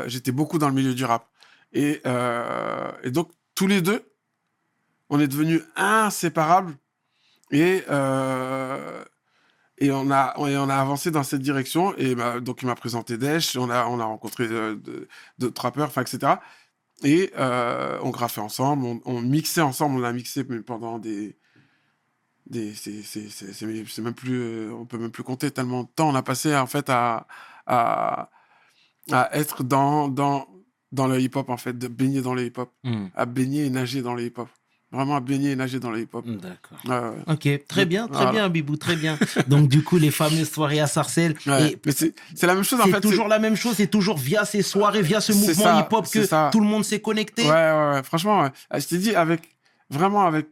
j'étais 0.07 0.33
beaucoup 0.33 0.57
dans 0.57 0.67
le 0.67 0.73
milieu 0.75 0.93
du 0.93 1.05
rap. 1.05 1.29
Et, 1.71 2.01
et 3.03 3.11
donc, 3.11 3.31
tous 3.55 3.67
les 3.67 3.81
deux, 3.81 4.03
on 5.09 5.19
est 5.19 5.27
devenus 5.27 5.61
inséparables. 5.75 6.75
Et, 7.51 7.83
euh, 7.89 9.03
et, 9.77 9.91
on 9.91 10.09
a, 10.11 10.33
et 10.49 10.57
on 10.57 10.69
a 10.69 10.75
avancé 10.75 11.11
dans 11.11 11.23
cette 11.23 11.41
direction. 11.41 11.95
Et 11.97 12.15
bah, 12.15 12.39
donc, 12.39 12.61
il 12.61 12.65
m'a 12.65 12.75
présenté 12.75 13.17
Desch, 13.17 13.55
on 13.57 13.69
a, 13.69 13.85
on 13.85 13.99
a 13.99 14.05
rencontré 14.05 14.45
euh, 14.49 14.75
d'autres 15.37 15.61
rappeurs, 15.61 15.87
enfin, 15.87 16.01
etc. 16.01 16.33
Et 17.03 17.31
euh, 17.37 17.99
on 18.01 18.09
graffait 18.09 18.41
ensemble, 18.41 18.85
on, 18.85 19.01
on 19.05 19.21
mixait 19.21 19.61
ensemble, 19.61 19.99
on 19.99 20.03
a 20.03 20.13
mixé 20.13 20.43
pendant 20.43 20.99
des. 20.99 21.37
des 22.47 22.73
c'est 22.75 24.01
même 24.01 24.13
plus. 24.13 24.71
on 24.71 24.85
peut 24.85 24.97
même 24.97 25.11
plus 25.11 25.23
compter 25.23 25.51
tellement 25.51 25.83
de 25.83 25.89
temps 25.89 26.09
on 26.09 26.15
a 26.15 26.23
passé 26.23 26.55
en 26.55 26.67
fait 26.67 26.89
à, 26.89 27.27
à, 27.67 28.29
à 29.11 29.35
être 29.37 29.63
dans, 29.63 30.07
dans, 30.07 30.47
dans 30.91 31.07
le 31.07 31.19
hip-hop, 31.19 31.49
en 31.49 31.57
fait, 31.57 31.77
de 31.77 31.87
baigner 31.87 32.21
dans 32.21 32.33
le 32.33 32.45
hip-hop, 32.45 32.71
Hmm. 32.83 33.07
à 33.15 33.25
baigner 33.25 33.65
et 33.65 33.69
nager 33.69 34.01
dans 34.01 34.13
le 34.13 34.23
hip-hop. 34.23 34.47
Vraiment 34.93 35.15
à 35.15 35.19
baigner 35.21 35.51
et 35.51 35.55
nager 35.55 35.79
dans 35.79 35.89
le 35.89 36.01
hip-hop. 36.01 36.23
D'accord. 36.27 36.77
Ouais, 36.85 36.99
ouais. 37.09 37.33
Ok, 37.33 37.67
très 37.67 37.85
bien, 37.85 38.07
très 38.07 38.15
Voilà. 38.25 38.31
bien, 38.31 38.49
Bibou, 38.49 38.77
très 38.77 38.95
bien. 38.95 39.17
Donc, 39.47 39.67
du 39.67 39.83
coup, 39.83 39.97
les 39.97 40.11
fameuses 40.11 40.51
soirées 40.51 40.79
à 40.81 40.87
Sarcelles, 40.87 41.35
Ouais. 41.47 41.71
et 41.71 41.77
Mais 41.85 41.91
c'est 41.91 42.13
c'est 42.35 42.45
la 42.45 42.53
même 42.53 42.63
chose 42.63 42.79
en 42.79 42.85
c'est 42.85 42.91
fait. 42.91 43.01
toujours 43.01 43.27
la 43.27 43.39
même 43.39 43.55
chose, 43.55 43.73
c'est 43.77 43.87
toujours 43.87 44.17
via 44.19 44.45
ces 44.45 44.61
soirées, 44.61 45.01
via 45.01 45.19
ce 45.19 45.33
C'est 45.33 45.39
mouvement 45.47 45.79
hip-hop 45.79 46.05
c'est 46.05 46.19
que 46.21 46.25
ça. 46.27 46.49
tout 46.51 46.59
le 46.59 46.67
monde 46.67 46.85
s'est 46.85 47.01
connecté. 47.01 47.41
Ouais, 47.43 47.49
ouais, 47.49 47.89
ouais. 47.95 48.03
Franchement, 48.03 48.41
ouais. 48.43 48.49
Ah, 48.69 48.79
je 48.79 48.85
t'ai 48.87 48.99
dit 48.99 49.15
avec 49.15 49.41
vraiment 49.89 50.25
avec. 50.27 50.47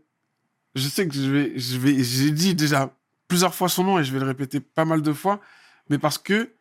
Je 0.73 0.87
sais 0.87 1.07
que 1.07 1.13
je 1.13 1.29
vais, 1.29 1.53
je 1.57 1.77
vais, 1.77 2.03
j'ai 2.03 2.31
dit 2.31 2.55
déjà 2.55 2.89
plusieurs 3.27 3.53
fois 3.53 3.69
son 3.69 3.83
nom 3.83 3.99
et 3.99 4.03
je 4.03 4.11
vais 4.11 4.19
le 4.19 4.25
répéter 4.25 4.59
pas 4.59 4.85
mal 4.85 5.01
de 5.03 5.13
fois, 5.13 5.39
mais 5.89 5.99
parce 5.99 6.17
que 6.17 6.51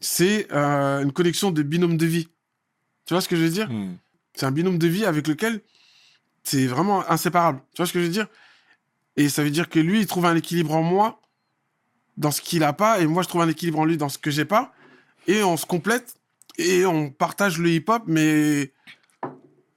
c'est 0.00 0.48
euh, 0.52 1.02
une 1.02 1.12
connexion 1.12 1.50
de 1.50 1.62
binôme 1.62 1.96
de 1.96 2.06
vie. 2.06 2.28
Tu 3.06 3.14
vois 3.14 3.20
ce 3.20 3.28
que 3.28 3.36
je 3.36 3.42
veux 3.42 3.50
dire? 3.50 3.70
Hmm. 3.70 3.96
C'est 4.34 4.46
un 4.46 4.50
binôme 4.50 4.78
de 4.78 4.86
vie 4.86 5.04
avec 5.06 5.28
lequel 5.28 5.60
c'est 6.44 6.66
vraiment 6.66 7.08
inséparable. 7.10 7.60
Tu 7.72 7.78
vois 7.78 7.86
ce 7.86 7.92
que 7.92 8.00
je 8.00 8.04
veux 8.04 8.10
dire? 8.10 8.28
Et 9.16 9.28
ça 9.28 9.42
veut 9.42 9.50
dire 9.50 9.68
que 9.68 9.78
lui, 9.78 10.00
il 10.00 10.06
trouve 10.06 10.26
un 10.26 10.36
équilibre 10.36 10.74
en 10.74 10.82
moi 10.82 11.20
dans 12.16 12.30
ce 12.30 12.40
qu'il 12.40 12.62
a 12.62 12.72
pas, 12.72 13.00
et 13.00 13.06
moi, 13.06 13.22
je 13.22 13.28
trouve 13.28 13.42
un 13.42 13.48
équilibre 13.48 13.80
en 13.80 13.84
lui 13.84 13.96
dans 13.96 14.08
ce 14.08 14.18
que 14.18 14.30
j'ai 14.30 14.44
pas, 14.44 14.72
et 15.26 15.42
on 15.42 15.56
se 15.56 15.66
complète 15.66 16.14
et 16.58 16.86
on 16.86 17.10
partage 17.10 17.58
le 17.58 17.70
hip-hop, 17.70 18.04
mais 18.06 18.72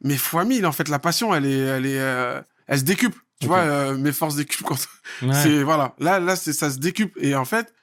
mais 0.02 0.16
fois 0.18 0.46
mille 0.46 0.66
en 0.68 0.72
fait. 0.72 0.90
La 0.90 1.00
passion, 1.00 1.34
elle 1.34 1.46
est, 1.46 1.58
elle 1.58 1.86
est, 1.88 2.00
euh, 2.00 2.40
elle 2.68 2.80
se 2.80 2.84
décuple. 2.84 3.20
Tu 3.40 3.48
vois, 3.48 3.60
euh, 3.60 3.98
mes 3.98 4.12
forces 4.12 4.36
décuplent 4.36 4.64
quand 4.64 4.78
Ouais. 5.24 5.34
c'est 5.34 5.64
voilà. 5.64 5.96
Là, 6.00 6.20
là, 6.20 6.36
c'est 6.36 6.54
ça 6.54 6.70
se 6.70 6.78
décuple 6.78 7.18
et 7.24 7.34
en 7.36 7.46
fait, 7.46 7.74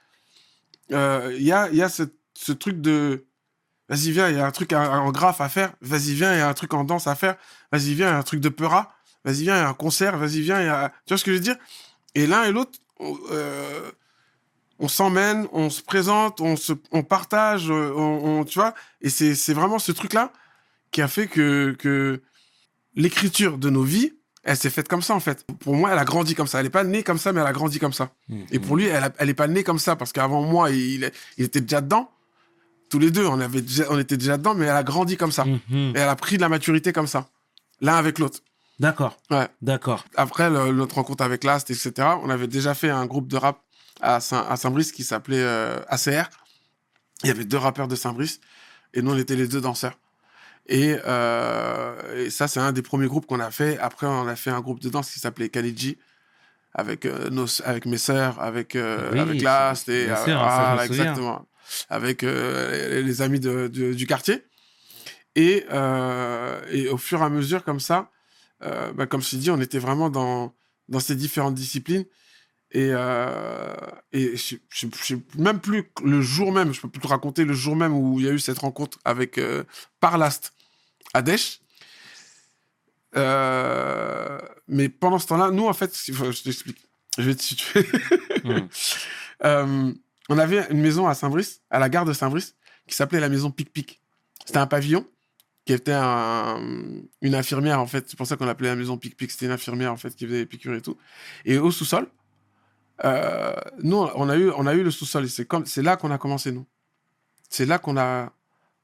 euh, 0.92 1.34
il 1.36 1.42
y 1.44 1.52
a, 1.52 1.68
il 1.70 1.76
y 1.76 1.82
a 1.82 1.88
ce, 1.88 2.04
ce 2.34 2.52
truc 2.52 2.80
de 2.80 3.26
Vas-y, 3.94 4.10
viens, 4.10 4.28
il 4.28 4.36
y 4.36 4.40
a 4.40 4.46
un 4.46 4.50
truc 4.50 4.72
en, 4.72 5.12
graphe 5.12 5.40
à 5.40 5.48
faire. 5.48 5.72
Vas-y, 5.80 6.14
viens, 6.14 6.32
il 6.34 6.38
y 6.38 6.40
a 6.40 6.48
un 6.48 6.54
truc 6.54 6.74
en 6.74 6.82
danse 6.82 7.06
à 7.06 7.14
faire. 7.14 7.36
Vas-y, 7.70 7.94
viens, 7.94 8.08
il 8.08 8.10
y 8.10 8.14
a 8.14 8.18
un 8.18 8.22
truc 8.24 8.40
de 8.40 8.48
peura. 8.48 8.92
Vas-y, 9.24 9.42
viens, 9.42 9.54
il 9.56 9.60
y 9.60 9.62
a 9.62 9.68
un 9.68 9.74
concert. 9.74 10.18
Vas-y, 10.18 10.40
viens, 10.40 10.60
il 10.60 10.66
y 10.66 10.68
a... 10.68 10.88
Tu 11.06 11.10
vois 11.14 11.18
ce 11.18 11.24
que 11.24 11.30
je 11.30 11.36
veux 11.36 11.42
dire? 11.42 11.56
Et 12.16 12.26
l'un 12.26 12.42
et 12.42 12.50
l'autre, 12.50 12.76
on, 12.98 13.16
euh, 13.30 13.90
on 14.80 14.88
s'emmène, 14.88 15.46
on 15.52 15.70
se 15.70 15.80
présente, 15.80 16.40
on, 16.40 16.56
se, 16.56 16.72
on 16.90 17.04
partage, 17.04 17.70
euh, 17.70 17.92
on, 17.96 18.40
on- 18.40 18.44
tu 18.44 18.58
vois? 18.58 18.74
Et 19.00 19.10
c'est 19.10 19.54
vraiment 19.54 19.78
ce 19.78 19.92
truc-là 19.92 20.32
qui 20.90 21.00
a 21.00 21.06
fait 21.08 21.28
que, 21.28 21.76
que 21.78 22.20
l'écriture 22.96 23.58
de 23.58 23.70
nos 23.70 23.82
vies, 23.82 24.12
elle 24.42 24.56
s'est 24.56 24.70
faite 24.70 24.88
comme 24.88 25.02
ça, 25.02 25.14
en 25.14 25.20
fait. 25.20 25.46
Pour 25.60 25.74
moi, 25.74 25.90
elle 25.92 25.98
a 25.98 26.04
grandi 26.04 26.34
comme 26.34 26.46
ça. 26.48 26.58
Elle 26.58 26.66
n'est 26.66 26.70
pas 26.70 26.84
née 26.84 27.02
comme 27.02 27.18
ça, 27.18 27.32
mais 27.32 27.40
elle 27.40 27.46
a 27.46 27.52
grandi 27.52 27.78
comme 27.78 27.92
ça. 27.94 28.10
Et 28.50 28.58
pour 28.58 28.76
lui, 28.76 28.86
elle, 28.86 29.04
a- 29.04 29.12
elle 29.18 29.30
est 29.30 29.34
pas 29.34 29.46
née 29.46 29.62
comme 29.64 29.78
ça 29.78 29.96
parce 29.96 30.12
qu'avant 30.12 30.42
moi, 30.42 30.70
il, 30.70 31.10
il 31.38 31.44
était 31.44 31.60
déjà 31.60 31.80
dedans. 31.80 32.10
Tous 32.90 32.98
les 32.98 33.10
deux, 33.10 33.26
on 33.26 33.40
avait 33.40 33.60
déjà- 33.62 33.84
on 33.90 33.98
était 33.98 34.16
déjà 34.16 34.36
dedans, 34.36 34.54
mais 34.54 34.66
elle 34.66 34.76
a 34.76 34.82
grandi 34.82 35.16
comme 35.16 35.32
ça. 35.32 35.44
Mhm. 35.44 35.92
Et 35.94 35.98
elle 35.98 36.08
a 36.08 36.16
pris 36.16 36.36
de 36.36 36.42
la 36.42 36.48
maturité 36.48 36.92
comme 36.92 37.06
ça, 37.06 37.26
l'un 37.80 37.96
avec 37.96 38.18
l'autre. 38.18 38.40
D'accord. 38.80 39.16
Ouais. 39.30 39.48
D'accord. 39.62 40.04
Après 40.16 40.50
le- 40.50 40.72
notre 40.72 40.96
rencontre 40.96 41.22
avec 41.24 41.44
Last, 41.44 41.70
etc., 41.70 41.92
on 42.22 42.28
avait 42.30 42.48
déjà 42.48 42.74
fait 42.74 42.90
un 42.90 43.06
groupe 43.06 43.28
de 43.28 43.36
rap 43.36 43.58
à 44.00 44.20
Saint- 44.20 44.46
à 44.48 44.56
Saint-Brice 44.56 44.90
qui 44.92 45.04
s'appelait 45.04 45.42
euh, 45.42 45.78
ACR. 45.88 46.28
Il 47.22 47.28
y 47.28 47.30
avait 47.30 47.44
deux 47.44 47.56
rappeurs 47.56 47.86
de 47.88 47.94
Saint-Brice 47.96 48.40
et 48.92 49.02
nous, 49.02 49.12
on 49.12 49.18
était 49.18 49.36
les 49.36 49.46
deux 49.48 49.60
danseurs. 49.60 49.98
Et, 50.66 50.96
euh, 51.06 52.24
et 52.26 52.30
ça, 52.30 52.48
c'est 52.48 52.60
un 52.60 52.72
des 52.72 52.82
premiers 52.82 53.06
groupes 53.06 53.26
qu'on 53.26 53.40
a 53.40 53.50
fait. 53.50 53.78
Après, 53.78 54.06
on 54.06 54.26
a 54.26 54.34
fait 54.36 54.50
un 54.50 54.60
groupe 54.60 54.80
de 54.80 54.88
danse 54.88 55.10
qui 55.10 55.20
s'appelait 55.20 55.48
Kalidji 55.50 55.96
avec, 56.74 57.06
euh, 57.06 57.30
nos, 57.30 57.46
avec 57.64 57.86
mes 57.86 57.98
sœurs, 57.98 58.40
avec, 58.40 58.72
Oui, 58.74 59.18
avec 59.20 59.42
Last 59.42 59.88
et 59.88 60.06
sûr, 60.24 60.36
souviens. 60.86 61.04
exactement. 61.04 61.46
Avec 61.88 62.22
euh, 62.22 63.02
les, 63.02 63.22
amis 63.22 63.40
de- 63.40 63.68
de- 63.68 63.92
du 63.94 64.06
quartier. 64.06 64.44
Et, 65.36 65.64
euh, 65.72 66.60
et 66.70 66.88
au 66.88 66.96
fur 66.96 67.20
et 67.20 67.24
à 67.24 67.28
mesure, 67.28 67.64
comme 67.64 67.80
ça, 67.80 68.10
euh, 68.62 68.92
bah, 68.92 69.06
comme 69.06 69.22
je 69.22 69.30
t'ai 69.30 69.36
dit, 69.36 69.50
on 69.50 69.60
était 69.60 69.78
vraiment 69.80 70.10
dans, 70.10 70.54
dans 70.88 71.00
ces 71.00 71.16
différentes 71.16 71.54
disciplines. 71.54 72.04
Et, 72.70 72.88
euh, 72.90 73.74
et 74.12 74.36
je 74.36 74.56
je- 74.68 74.86
je 74.96 75.04
sais 75.04 75.18
même 75.38 75.60
plus 75.60 75.84
le 76.02 76.20
jour 76.22 76.50
même, 76.52 76.72
je 76.74 76.80
peux 76.80 76.88
plus 76.88 77.00
te 77.00 77.06
raconter 77.06 77.44
le 77.44 77.52
jour 77.54 77.76
même 77.76 77.92
où 77.94 78.18
il 78.18 78.26
y 78.26 78.28
a 78.28 78.32
eu 78.32 78.38
cette 78.40 78.58
rencontre 78.58 78.98
avec 79.04 79.38
euh, 79.38 79.62
Parlast 80.00 80.52
à. 81.14 81.22
Euh, 83.16 84.38
mais 84.68 84.88
pendant 84.88 85.18
ce 85.18 85.26
temps-là, 85.28 85.50
nous, 85.50 85.66
en 85.66 85.72
fait, 85.72 85.96
je 86.06 86.42
t'explique. 86.42 86.78
Je 87.16 87.22
vais 87.22 87.34
te 87.34 87.42
situer. 87.42 87.86
Mhm. 88.44 88.68
On 90.28 90.38
avait 90.38 90.66
une 90.70 90.80
maison 90.80 91.06
à 91.06 91.14
Saint-Brice, 91.14 91.62
à 91.70 91.78
la 91.78 91.88
gare 91.88 92.04
de 92.04 92.12
Saint-Brice, 92.12 92.56
qui 92.86 92.94
s'appelait 92.94 93.20
la 93.20 93.28
maison 93.28 93.50
Pic 93.50 93.72
Pic. 93.72 94.00
C'était 94.44 94.58
un 94.58 94.66
pavillon 94.66 95.06
qui 95.66 95.72
était 95.72 95.92
un- 95.94 96.60
une 97.22 97.34
infirmière, 97.34 97.80
en 97.80 97.86
fait. 97.86 98.08
C'est 98.08 98.16
pour 98.16 98.26
ça 98.26 98.36
qu'on 98.36 98.44
l'appelait 98.46 98.68
la 98.68 98.76
maison 98.76 98.96
Pic 98.98 99.16
Pic. 99.16 99.30
C'était 99.30 99.46
une 99.46 99.52
infirmière, 99.52 99.92
en 99.92 99.96
fait, 99.96 100.14
qui 100.14 100.26
faisait 100.26 100.38
des 100.38 100.46
piqûres 100.46 100.74
et 100.74 100.82
tout. 100.82 100.96
Et 101.44 101.58
au 101.58 101.70
sous-sol, 101.70 102.06
euh, 103.04 103.54
nous, 103.82 103.96
on 103.96 104.28
a 104.28 104.36
eu, 104.36 104.50
on 104.50 104.66
a 104.66 104.74
eu 104.74 104.82
le 104.82 104.90
sous-sol. 104.90 105.28
C'est 105.28 105.46
comme, 105.46 105.66
c'est 105.66 105.82
là 105.82 105.96
qu'on 105.96 106.10
a 106.10 106.18
commencé, 106.18 106.52
nous. 106.52 106.66
C'est 107.48 107.66
là 107.66 107.78
qu'on 107.78 107.96
a, 107.96 108.32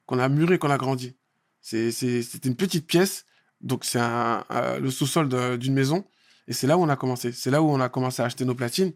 qu'on 0.06 0.18
a 0.18 0.28
mûri, 0.28 0.58
qu'on 0.58 0.70
a 0.70 0.78
grandi. 0.78 1.16
C'est, 1.60 1.90
c'était 1.92 2.48
une 2.48 2.56
petite 2.56 2.86
pièce. 2.86 3.26
Donc, 3.60 3.84
c'est 3.84 3.98
un, 4.00 4.44
euh, 4.50 4.78
le 4.80 4.90
sous-sol 4.90 5.58
d'une 5.58 5.74
maison. 5.74 6.06
Et 6.48 6.52
c'est 6.54 6.66
là 6.66 6.78
où 6.78 6.82
on 6.82 6.88
a 6.88 6.96
commencé. 6.96 7.32
C'est 7.32 7.50
là 7.50 7.60
où 7.62 7.70
on 7.70 7.80
a 7.80 7.88
commencé 7.90 8.22
à 8.22 8.24
acheter 8.24 8.44
nos 8.46 8.54
platines. 8.54 8.92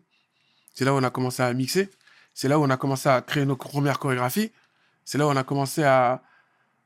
C'est 0.74 0.84
là 0.86 0.94
où 0.94 0.96
on 0.96 1.02
a 1.02 1.10
commencé 1.10 1.42
à 1.42 1.52
mixer. 1.52 1.90
C'est 2.34 2.48
là 2.48 2.58
où 2.58 2.64
on 2.64 2.70
a 2.70 2.76
commencé 2.76 3.08
à 3.08 3.22
créer 3.22 3.44
nos 3.46 3.56
premières 3.56 3.98
chorégraphies. 3.98 4.50
C'est 5.04 5.18
là 5.18 5.26
où 5.26 5.30
on 5.30 5.36
a 5.36 5.44
commencé 5.44 5.84
à, 5.84 6.22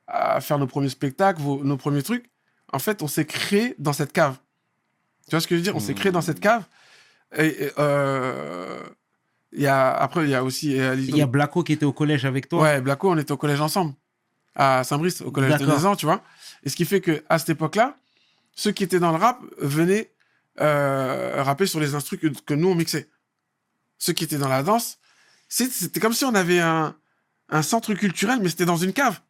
à 0.06 0.40
faire 0.40 0.58
nos 0.58 0.66
premiers 0.66 0.88
spectacles, 0.90 1.40
vos- 1.40 1.64
nos 1.64 1.76
premiers 1.76 2.02
trucs. 2.02 2.30
En 2.72 2.78
fait, 2.78 3.02
on 3.02 3.08
s'est 3.08 3.24
créé 3.24 3.74
dans 3.78 3.92
cette 3.94 4.12
cave. 4.12 4.36
Tu 5.24 5.30
vois 5.30 5.40
ce 5.40 5.46
que 5.46 5.54
je 5.54 5.60
veux 5.60 5.64
dire? 5.64 5.74
On 5.76 5.80
s'est 5.80 5.94
créé 5.94 6.12
dans 6.12 6.20
cette 6.20 6.40
cave. 6.40 6.64
Et, 7.36 7.46
et, 7.64 7.70
euh, 7.78 8.82
y 9.52 9.66
a, 9.66 9.90
après, 9.94 10.24
il 10.24 10.30
y 10.30 10.34
a 10.34 10.44
aussi. 10.44 10.72
Il 10.76 11.16
y 11.16 11.22
a 11.22 11.26
Blacko 11.26 11.62
qui 11.62 11.72
était 11.72 11.84
au 11.86 11.92
collège 11.92 12.24
avec 12.24 12.48
toi. 12.48 12.62
Ouais, 12.62 12.80
Blacko, 12.80 13.10
on 13.10 13.16
était 13.18 13.32
au 13.32 13.36
collège 13.36 13.60
ensemble. 13.60 13.94
À 14.54 14.82
Saint-Brice, 14.84 15.20
au 15.22 15.30
collège 15.30 15.52
de 15.52 15.58
D'accord. 15.58 15.74
Nézan, 15.76 15.96
tu 15.96 16.06
vois. 16.06 16.22
Et 16.64 16.68
ce 16.68 16.76
qui 16.76 16.84
fait 16.84 17.00
que 17.00 17.22
à 17.28 17.38
cette 17.38 17.50
époque-là, 17.50 17.96
ceux 18.54 18.72
qui 18.72 18.82
étaient 18.84 18.98
dans 18.98 19.12
le 19.12 19.18
rap 19.18 19.40
venaient 19.58 20.10
euh, 20.60 21.42
rapper 21.42 21.66
sur 21.66 21.78
les 21.80 21.94
instruments 21.94 22.20
que, 22.20 22.40
que 22.40 22.54
nous, 22.54 22.68
on 22.68 22.74
mixait. 22.74 23.08
Ceux 23.98 24.12
qui 24.12 24.24
étaient 24.24 24.38
dans 24.38 24.48
la 24.48 24.62
danse, 24.62 24.98
c'était 25.48 26.00
comme 26.00 26.12
si 26.12 26.24
on 26.24 26.34
avait 26.34 26.60
un, 26.60 26.94
un 27.48 27.62
centre 27.62 27.94
culturel, 27.94 28.38
mais 28.42 28.48
c'était 28.48 28.66
dans 28.66 28.76
une 28.76 28.92
cave. 28.92 29.20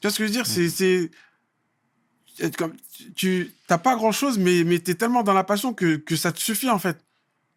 Tu 0.00 0.02
vois 0.08 0.10
ce 0.10 0.18
que 0.18 0.24
je 0.24 0.28
veux 0.28 0.32
dire? 0.34 0.46
C'est- 0.46 0.68
C'est. 0.70 1.10
comme- 2.56 2.74
Tu 3.14 3.52
n'as 3.70 3.78
pas 3.78 3.94
grand-chose, 3.96 4.38
mais, 4.38 4.64
mais 4.64 4.78
tu 4.80 4.90
es 4.90 4.94
tellement 4.94 5.22
dans 5.22 5.32
la 5.34 5.44
passion 5.44 5.72
que, 5.74 5.96
que 5.96 6.16
ça 6.16 6.32
te 6.32 6.38
suffit, 6.40 6.70
en 6.70 6.78
fait. 6.78 6.98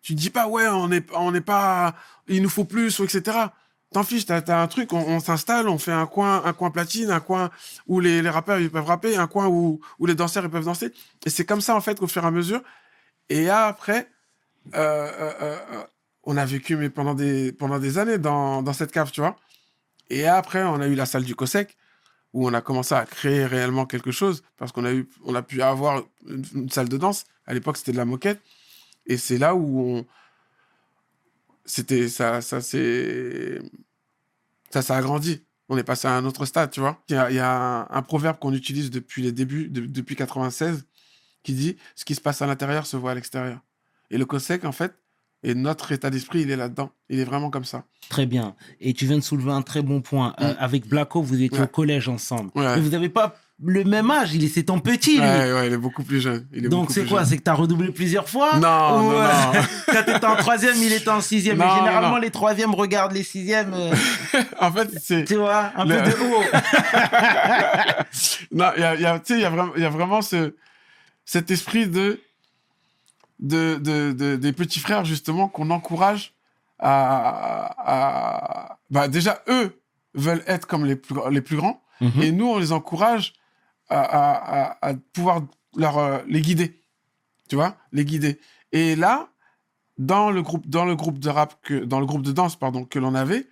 Tu 0.02 0.14
te 0.16 0.20
dis 0.20 0.30
pas, 0.30 0.48
ouais, 0.48 0.68
on 0.68 0.88
n'est 0.90 1.04
on 1.14 1.32
n'est 1.32 1.42
pas. 1.42 1.96
Il 2.28 2.42
nous 2.42 2.50
faut 2.50 2.66
plus, 2.66 3.00
ou 3.00 3.04
etc. 3.06 3.38
T'en 3.92 4.04
fiches, 4.04 4.26
t'as 4.26 4.38
as 4.48 4.62
un 4.62 4.68
truc, 4.68 4.94
on, 4.94 5.00
on 5.00 5.20
s'installe, 5.20 5.68
on 5.68 5.78
fait 5.80 5.92
un 5.92 6.06
coin, 6.06 6.44
un 6.46 6.54
coin 6.54 6.70
platine, 6.72 7.10
un 7.10 7.20
coin 7.20 7.50
où 7.88 8.00
les, 8.00 8.22
les 8.22 8.30
rappeurs 8.30 8.60
ils 8.60 8.70
peuvent 8.70 8.86
rapper, 8.86 9.18
un 9.18 9.28
coin 9.28 9.48
où, 9.48 9.82
où 9.98 10.06
les 10.06 10.14
danseurs 10.16 10.44
ils 10.46 10.50
peuvent 10.50 10.66
danser. 10.66 10.94
Et 11.26 11.30
c'est 11.30 11.46
comme 11.46 11.60
ça, 11.62 11.76
en 11.76 11.82
fait, 11.82 12.00
qu'au 12.00 12.08
fur 12.08 12.24
et 12.24 12.28
à 12.28 12.32
mesure. 12.32 12.62
Et 13.30 13.50
après, 13.50 14.10
euh, 14.76 14.80
euh, 14.80 15.34
euh, 15.42 15.58
euh, 15.74 15.84
on 16.24 16.38
a 16.38 16.46
vécu 16.46 16.76
mais 16.76 16.90
pendant, 16.90 17.14
des, 17.14 17.52
pendant 17.52 17.80
des 17.80 17.98
années 17.98 18.18
dans, 18.18 18.62
dans 18.62 18.74
cette 18.74 18.92
cave, 18.92 19.12
tu 19.12 19.22
vois. 19.22 19.36
Et 20.10 20.26
après, 20.28 20.64
on 20.64 20.82
a 20.82 20.88
eu 20.88 20.96
la 20.96 21.06
salle 21.06 21.24
du 21.24 21.36
COSEC, 21.36 21.78
où 22.34 22.48
on 22.48 22.54
a 22.54 22.62
commencé 22.62 22.96
à 22.96 23.06
créer 23.06 23.46
réellement 23.46 23.86
quelque 23.86 24.12
chose, 24.12 24.44
parce 24.58 24.72
qu'on 24.72 24.86
a, 24.86 24.94
eu, 24.94 25.10
on 25.24 25.36
a 25.36 25.42
pu 25.42 25.62
avoir 25.62 26.04
une, 26.28 26.70
salle 26.70 26.90
de 26.90 26.98
danse. 26.98 27.26
À 27.46 27.54
l'époque, 27.54 27.78
c'était 27.78 27.92
de 27.92 27.98
la 27.98 28.06
moquette. 28.06 28.42
Et 29.06 29.18
c'est 29.18 29.38
là 29.38 29.56
où 29.56 29.80
on. 29.82 30.06
C'était. 31.66 32.08
Ça, 32.10 32.42
ça 32.42 32.62
c'est. 32.62 33.60
Ça, 34.72 34.82
ça 34.82 34.98
a 34.98 35.02
grandi. 35.02 35.44
On 35.68 35.78
est 35.78 35.84
passé 35.84 36.08
à 36.08 36.12
un 36.16 36.26
autre 36.26 36.46
stade, 36.46 36.72
tu 36.72 36.80
vois. 36.80 37.02
Il 37.10 37.16
y 37.16 37.40
a, 37.40 37.88
un, 37.90 38.02
proverbe 38.02 38.40
qu'on 38.40 38.54
utilise 38.54 38.90
depuis 38.90 39.22
les 39.22 39.32
débuts, 39.32 39.70
de- 39.70 39.86
depuis 39.86 40.16
96, 40.16 40.86
qui 41.44 41.54
dit 41.54 41.78
Ce 41.96 42.06
qui 42.06 42.16
se 42.16 42.22
passe 42.22 42.42
à 42.42 42.48
l'intérieur 42.48 42.88
se 42.88 42.98
voit 42.98 43.12
à 43.12 43.16
l'extérieur. 43.16 43.60
Et 44.12 44.18
le 44.18 44.26
COSEC, 44.26 44.66
en 44.66 44.72
fait, 44.72 44.96
et 45.44 45.54
notre 45.56 45.92
état 45.92 46.10
d'esprit, 46.10 46.42
il 46.42 46.52
est 46.52 46.56
là-dedans. 46.58 46.92
Il 47.10 47.20
est 47.20 47.24
vraiment 47.24 47.50
comme 47.50 47.66
ça. 47.66 47.84
Très 48.10 48.26
bien. 48.26 48.56
Et 48.82 48.94
tu 48.94 49.06
viens 49.06 49.18
de 49.18 49.24
soulever 49.24 49.52
un 49.52 49.62
très 49.62 49.82
bon 49.82 50.02
point. 50.02 50.34
Euh, 50.42 50.54
Mm. 50.54 50.58
avec 50.60 50.88
Blacko, 50.88 51.22
vous 51.22 51.42
étiez 51.42 51.58
Ouais. 51.60 51.64
au 51.66 51.68
collège 51.68 52.10
ensemble. 52.10 52.50
Ouais. 52.56 52.80
Vous 52.80 52.90
n'avez 52.90 53.10
pas 53.10 53.36
le 53.62 53.84
même 53.84 54.10
âge. 54.10 54.34
Il 54.34 54.44
est 54.44 54.64
ton 54.68 54.80
petit, 54.80 55.16
lui. 55.16 55.20
Ouais, 55.22 55.54
ouais, 55.54 55.68
il 55.68 55.74
est 55.74 55.78
beaucoup 55.78 56.04
plus 56.04 56.22
jeune. 56.22 56.48
Il 56.54 56.66
est 56.66 56.70
Donc 56.70 56.92
c'est 56.92 57.06
quoi? 57.06 57.26
C'est 57.26 57.38
que 57.38 57.44
tu 57.44 57.50
as 57.50 57.54
redoublé 57.54 57.92
plusieurs 57.92 58.28
fois? 58.30 58.54
Non, 58.58 58.60
Ou, 58.60 59.12
non, 59.12 59.12
euh, 59.20 59.28
non. 59.54 59.62
Quand 59.94 60.04
tu 60.06 60.12
étais 60.12 60.26
en 60.26 60.36
troisième, 60.38 60.76
il 60.78 60.92
était 60.94 61.10
en 61.10 61.20
sixième. 61.22 61.58
Non, 61.58 61.66
Mais 61.68 61.76
généralement, 61.80 62.10
non. 62.16 62.18
les 62.22 62.32
troisièmes 62.32 62.74
regardent 62.74 63.14
les 63.14 63.24
sixièmes, 63.24 63.74
euh, 63.74 63.94
en 64.60 64.72
fait, 64.72 64.90
c'est. 65.02 65.26
tu 65.26 65.36
vois, 65.36 65.72
un 65.76 65.86
Le- 65.86 65.96
peu 66.04 66.10
de 66.10 66.16
haut. 66.24 66.44
non, 68.52 68.72
il 68.78 68.82
y 68.82 68.86
a, 68.86 68.96
il 68.96 69.02
y 69.02 69.06
a- 69.06 69.20
tu 69.20 69.34
sais, 69.34 69.40
il 69.40 69.42
y 69.42 69.46
a 69.46 69.50
vraiment, 69.50 69.76
y 69.76 69.84
a 69.86 69.90
vraiment 69.90 70.22
ce, 70.22 70.56
cet 71.26 71.52
esprit 71.52 71.88
de, 71.88 72.20
de, 73.40 73.76
de, 73.76 74.12
de- 74.12 74.36
des 74.36 74.54
petits 74.54 74.80
frères, 74.80 75.06
justement, 75.06 75.48
qu'on 75.48 75.70
encourage 75.70 76.34
à, 76.80 77.74
à- 78.74 78.80
bah, 78.90 79.08
déjà, 79.08 79.44
eux 79.48 79.80
veulent 80.14 80.44
être 80.48 80.66
comme 80.68 80.86
les 80.86 80.96
plus, 80.96 81.16
les 81.32 81.42
plus 81.42 81.58
grands, 81.58 81.82
Mhm. 82.02 82.22
et 82.22 82.32
nous, 82.32 82.48
on 82.48 82.58
les 82.60 82.72
encourage 82.72 83.34
à, 83.90 84.00
à- 84.02 84.62
à- 84.70 84.90
à 84.90 84.94
pouvoir 85.14 85.42
leur, 85.76 85.98
euh, 85.98 86.20
les 86.28 86.42
guider. 86.42 86.80
Tu 87.50 87.56
vois, 87.56 87.76
les 87.92 88.06
guider. 88.06 88.40
Et 88.72 88.96
là, 88.96 89.28
dans 89.98 90.30
le 90.32 90.42
groupe, 90.42 90.68
dans 90.68 90.86
le 90.86 90.96
groupe 90.96 91.20
de 91.20 91.30
rap, 91.30 91.56
que, 91.64 91.84
dans 91.84 92.00
le 92.00 92.06
groupe 92.06 92.22
de 92.22 92.32
danse, 92.32 92.56
pardon, 92.56 92.86
que 92.86 93.00
l'on 93.00 93.16
avait, 93.16 93.48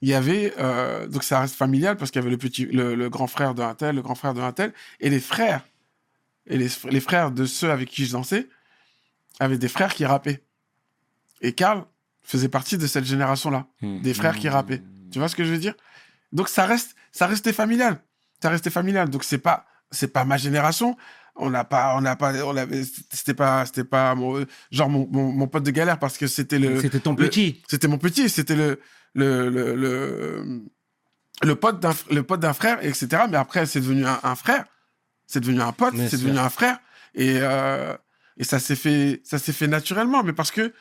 il 0.00 0.08
y 0.08 0.14
avait, 0.14 0.52
euh, 0.58 1.06
donc 1.06 1.22
ça 1.22 1.38
reste 1.40 1.54
familial 1.54 1.96
parce 1.96 2.10
qu'il 2.10 2.20
y 2.20 2.22
avait 2.24 2.30
le 2.30 2.38
petit, 2.38 2.66
le, 2.66 2.94
le 2.96 3.08
grand 3.10 3.28
frère 3.28 3.54
d'un 3.54 3.74
tel, 3.74 3.94
le 3.96 4.02
grand 4.02 4.14
frère 4.16 4.34
d'un 4.34 4.50
tel, 4.52 4.72
et 4.98 5.10
les 5.10 5.20
frères, 5.20 5.64
et 6.46 6.56
les, 6.56 6.68
les 6.90 7.00
frères 7.00 7.30
de 7.30 7.44
ceux 7.44 7.70
avec 7.70 7.88
qui 7.88 8.04
je 8.06 8.12
dansais, 8.12 8.48
avaient 9.40 9.58
des 9.58 9.68
frères 9.68 9.94
qui 9.94 10.04
rappaient. 10.04 10.42
Et 11.40 11.52
Karl 11.52 11.84
faisait 12.22 12.48
partie 12.48 12.78
de 12.78 12.86
cette 12.86 13.04
génération-là, 13.04 13.66
des 13.80 14.14
frères 14.14 14.36
qui 14.36 14.48
rappaient. 14.48 14.82
Tu 15.10 15.18
vois 15.18 15.28
ce 15.28 15.36
que 15.36 15.44
je 15.44 15.50
veux 15.52 15.58
dire? 15.58 15.74
Donc 16.32 16.48
ça 16.48 16.64
reste, 16.66 16.94
ça 17.10 17.26
restait 17.26 17.52
familial, 17.52 18.00
ça 18.42 18.48
restait 18.48 18.70
familial. 18.70 19.10
Donc 19.10 19.24
c'est 19.24 19.38
pas, 19.38 19.66
c'est 19.90 20.08
pas 20.12 20.24
ma 20.24 20.36
génération. 20.36 20.96
On 21.34 21.50
n'a 21.50 21.64
pas, 21.64 21.96
on 21.96 22.00
n'a 22.02 22.14
pas, 22.14 22.44
on 22.44 22.56
avait, 22.56 22.84
c'était 23.10 23.34
pas, 23.34 23.64
c'était 23.66 23.84
pas 23.84 24.14
mon, 24.14 24.44
genre 24.70 24.88
mon, 24.90 25.08
mon, 25.10 25.32
mon 25.32 25.48
pote 25.48 25.62
de 25.64 25.70
galère 25.70 25.98
parce 25.98 26.16
que 26.18 26.26
c'était 26.26 26.58
le, 26.58 26.80
C'était 26.80 27.00
ton 27.00 27.10
le- 27.12 27.16
petit. 27.16 27.62
c'était 27.68 27.88
mon 27.88 27.98
petit, 27.98 28.28
c'était 28.28 28.54
le 28.54 28.80
le 29.14 29.48
le 29.50 29.74
le, 29.74 30.62
le 31.42 31.54
pote 31.56 31.80
d'un 31.80 31.92
le 32.10 32.22
pote 32.22 32.40
d'un 32.40 32.52
frère, 32.52 32.84
etc. 32.84 33.24
Mais 33.30 33.36
après, 33.38 33.66
c'est 33.66 33.80
devenu 33.80 34.06
un, 34.06 34.20
un 34.22 34.34
frère, 34.36 34.64
c'est 35.26 35.40
devenu 35.40 35.60
un 35.62 35.72
pote, 35.72 35.94
c'est 35.96 36.18
devenu 36.18 36.38
un 36.38 36.50
frère, 36.50 36.78
et 37.14 37.38
euh, 37.40 37.96
et 38.42 38.44
ça 38.44 38.58
s'est 38.58 38.74
fait 38.74 39.20
ça 39.22 39.38
s'est 39.38 39.52
fait 39.52 39.68
naturellement, 39.68 40.24
mais 40.24 40.32
parce 40.32 40.50
que 40.50 40.74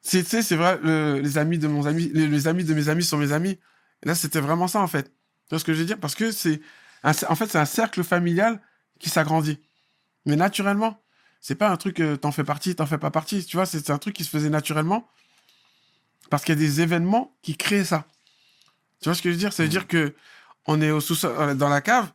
c'est 0.00 0.24
c'est 0.24 0.56
vrai, 0.56 0.78
le- 0.82 1.20
les 1.20 1.36
amis 1.36 1.58
de 1.58 1.68
mon 1.68 1.84
ami, 1.84 2.10
les, 2.14 2.48
amis 2.48 2.64
de 2.64 2.72
mes 2.72 2.88
amis 2.88 3.04
sont 3.04 3.18
mes 3.18 3.32
amis, 3.32 3.58
là, 4.02 4.14
c'était 4.14 4.40
vraiment 4.40 4.66
ça, 4.66 4.80
en 4.80 4.86
fait. 4.86 5.08
Tu 5.08 5.50
vois 5.50 5.58
ce 5.58 5.64
que 5.64 5.74
je 5.74 5.80
veux 5.80 5.84
dire? 5.84 6.00
Parce 6.00 6.14
que 6.14 6.30
c'est. 6.32 6.62
En 7.04 7.34
fait, 7.34 7.48
c'est 7.48 7.58
un 7.58 7.66
cercle 7.66 8.02
familial 8.02 8.62
qui 8.98 9.10
s'agrandit. 9.10 9.60
Mais 10.24 10.36
naturellement. 10.36 11.02
C'est 11.40 11.54
pas 11.54 11.68
un 11.68 11.76
truc, 11.76 12.00
euh, 12.00 12.16
t'en 12.16 12.32
fais 12.32 12.44
partie, 12.44 12.74
t'en 12.74 12.86
fais 12.86 12.96
pas 12.98 13.10
partie. 13.10 13.44
Tu 13.44 13.56
vois, 13.58 13.66
c'est 13.66 13.90
un 13.90 13.98
truc 13.98 14.14
qui 14.16 14.24
se 14.24 14.30
faisait 14.30 14.48
naturellement. 14.50 15.06
Parce 16.30 16.44
qu'il 16.44 16.54
y 16.54 16.58
a 16.58 16.60
des 16.60 16.80
événements 16.80 17.36
qui 17.42 17.56
créent 17.58 17.84
ça. 17.84 18.06
Tu 19.02 19.10
vois 19.10 19.14
ce 19.14 19.20
que 19.20 19.28
je 19.28 19.34
veux 19.34 19.38
dire? 19.38 19.52
Ça 19.52 19.64
veut 19.64 19.68
dire 19.68 19.86
que 19.86 20.14
on 20.66 20.80
est 20.80 20.90
au 20.90 21.00
sous-sol, 21.00 21.34
euh, 21.38 21.54
dans 21.54 21.68
la 21.68 21.82
cave, 21.82 22.10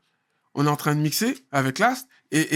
on 0.56 0.66
est 0.66 0.70
en 0.70 0.75
train 0.75 0.96
de 0.96 1.02
mixer 1.02 1.38
avec 1.52 1.78
Last, 1.78 2.08
et 2.32 2.48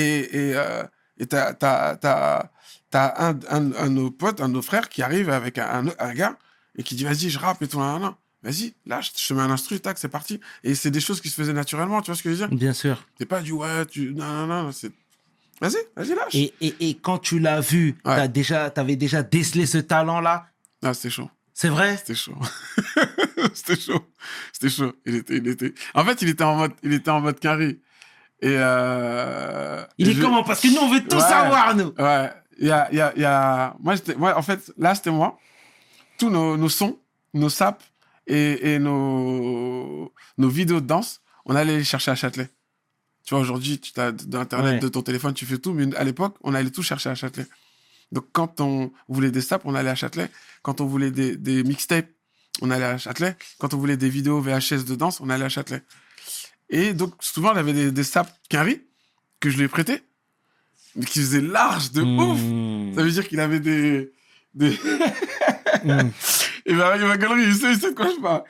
euh, 0.55 0.83
et 1.19 1.25
t'as 1.25 2.49
un, 2.93 3.39
un 3.49 3.73
un 3.73 3.87
de 3.87 3.89
nos 3.89 4.11
potes, 4.11 4.41
un 4.41 4.47
de 4.49 4.53
nos 4.53 4.61
frères 4.61 4.89
qui 4.89 5.01
arrive 5.01 5.29
avec 5.29 5.57
un, 5.57 5.85
un, 5.99 6.13
gars 6.13 6.37
et 6.77 6.83
qui 6.83 6.95
dit 6.95 7.03
vas-y 7.03 7.29
je 7.29 7.39
rappe 7.39 7.61
et 7.61 7.67
tout 7.67 7.79
nan. 7.79 8.13
vas-y 8.43 8.73
là 8.85 9.01
je 9.01 9.11
te 9.11 9.33
mets 9.33 9.41
un 9.41 9.51
instru 9.51 9.79
tac 9.79 9.97
c'est 9.97 10.07
parti 10.09 10.39
et 10.63 10.73
c'est 10.75 10.91
des 10.91 10.99
choses 11.01 11.19
qui 11.21 11.29
se 11.29 11.35
faisaient 11.35 11.53
naturellement 11.53 12.01
tu 12.01 12.11
vois 12.11 12.15
ce 12.15 12.23
que 12.23 12.29
je 12.33 12.35
veux 12.35 12.47
dire? 12.47 12.57
Bien 12.57 12.73
sûr. 12.73 13.05
c'est 13.17 13.25
pas 13.25 13.41
du 13.41 13.51
ouais 13.51 13.85
tu 13.87 14.13
non 14.13 14.25
non 14.25 14.63
non 14.63 14.71
c'est 14.71 14.91
vas-y 15.59 15.77
vas-y 15.95 16.15
lâche 16.15 16.33
Et, 16.35 16.53
et, 16.61 16.89
et 16.89 16.95
quand 16.95 17.17
tu 17.19 17.39
l'as 17.39 17.59
vu, 17.61 17.97
Ouais. 18.05 18.15
t'as 18.15 18.27
déjà, 18.27 18.69
t'avais 18.69 18.95
déjà 18.95 19.23
décelé 19.23 19.65
ce 19.65 19.79
talent-là? 19.79 20.47
ah 20.83 20.93
c'était 20.93 21.09
chaud 21.09 21.29
C'est 21.53 21.69
vrai? 21.69 21.97
C'était 21.97 22.13
chaud. 22.15 22.37
C'était 23.53 23.75
chaud. 23.79 24.05
C'était 24.53 24.69
chaud. 24.69 24.93
Il 25.07 25.15
était, 25.15 25.37
il 25.37 25.47
était. 25.47 25.73
En 25.95 26.05
fait, 26.05 26.21
il 26.21 26.29
était 26.29 26.43
en 26.43 26.55
mode, 26.55 26.73
il 26.83 26.93
était 26.93 27.09
en 27.09 27.19
mode 27.21 27.39
carré. 27.39 27.79
Et 28.41 28.55
euh... 28.55 29.83
Il 29.97 30.09
est 30.09 30.13
je- 30.13 30.21
comment? 30.21 30.43
Parce 30.43 30.61
que 30.61 30.67
nous, 30.67 30.77
on 30.81 30.91
veut 30.93 31.03
tout 31.07 31.15
Ouais. 31.17 31.21
savoir, 31.21 31.75
nous. 31.75 31.93
Ouais. 31.97 32.31
Il 32.59 32.67
y 32.67 32.71
a, 32.71 32.91
y 32.93 32.99
a, 33.01 33.13
y 33.17 33.23
a... 33.25 33.75
Moi, 33.79 33.95
j'étais, 33.95 34.15
moi, 34.15 34.35
en 34.37 34.41
fait, 34.41 34.71
là, 34.77 34.95
c'était 34.95 35.11
moi. 35.11 35.37
Tous 36.17 36.29
nos, 36.29 36.57
nos 36.57 36.69
sons, 36.69 36.99
nos 37.33 37.49
saps 37.49 37.83
et, 38.25 38.73
et 38.73 38.79
nos, 38.79 40.11
nos 40.37 40.49
vidéos 40.49 40.79
de 40.81 40.85
danse, 40.87 41.21
on 41.45 41.55
allait 41.55 41.77
les 41.77 41.83
chercher 41.83 42.11
à 42.11 42.15
Châtelet. 42.15 42.49
Tu 43.25 43.33
vois, 43.33 43.39
aujourd'hui, 43.41 43.79
tu 43.79 43.99
as 43.99 44.11
d'internet, 44.11 44.73
Ouais. 44.75 44.79
de 44.79 44.87
ton 44.87 45.01
téléphone, 45.01 45.33
tu 45.33 45.45
fais 45.45 45.57
tout. 45.57 45.73
Mais 45.73 45.95
à 45.95 46.03
l'époque, 46.03 46.35
on 46.41 46.53
allait 46.55 46.69
tout 46.71 46.81
chercher 46.83 47.09
à 47.09 47.15
Châtelet. 47.15 47.45
Donc, 48.11 48.25
quand 48.31 48.61
on 48.61 48.91
voulait 49.09 49.31
des 49.31 49.41
saps, 49.41 49.63
on 49.65 49.75
allait 49.75 49.89
à 49.89 49.95
Châtelet. 49.95 50.29
Quand 50.63 50.81
on 50.81 50.85
voulait 50.85 51.11
des, 51.11 51.35
des 51.37 51.63
mixtapes, 51.63 52.07
on 52.61 52.71
allait 52.71 52.85
à 52.85 52.97
Châtelet. 52.97 53.35
Quand 53.59 53.73
on 53.73 53.77
voulait 53.77 53.97
des 53.97 54.09
vidéos 54.09 54.41
VHS 54.41 54.85
de 54.85 54.95
danse, 54.95 55.19
on 55.21 55.29
allait 55.29 55.45
à 55.45 55.49
Châtelet. 55.49 55.83
Et 56.69 56.93
donc, 56.93 57.13
souvent, 57.19 57.53
il 57.53 57.59
avait 57.59 57.73
des, 57.73 57.91
des 57.91 58.03
saps 58.03 58.31
Quinry 58.49 58.81
que 59.39 59.49
je 59.49 59.57
lui 59.57 59.65
ai 59.65 59.67
prêtés, 59.67 60.03
mais 60.95 61.05
qui 61.05 61.19
faisaient 61.19 61.41
large 61.41 61.91
de 61.91 62.01
ouf. 62.01 62.39
Mmh. 62.39 62.95
Ça 62.95 63.03
veut 63.03 63.11
dire 63.11 63.27
qu'il 63.27 63.39
avait 63.39 63.59
des. 63.59 64.11
des... 64.53 64.77
Mmh. 65.83 66.09
Et 66.67 66.73
ben, 66.73 66.97
il 66.97 67.05
ma 67.05 67.17
galerie, 67.17 67.43
il 67.43 67.55
sait, 67.55 67.71
il 67.71 67.79
sait 67.79 67.91
de 67.91 67.95
quoi 67.95 68.09
je 68.13 68.19
parle. 68.21 68.43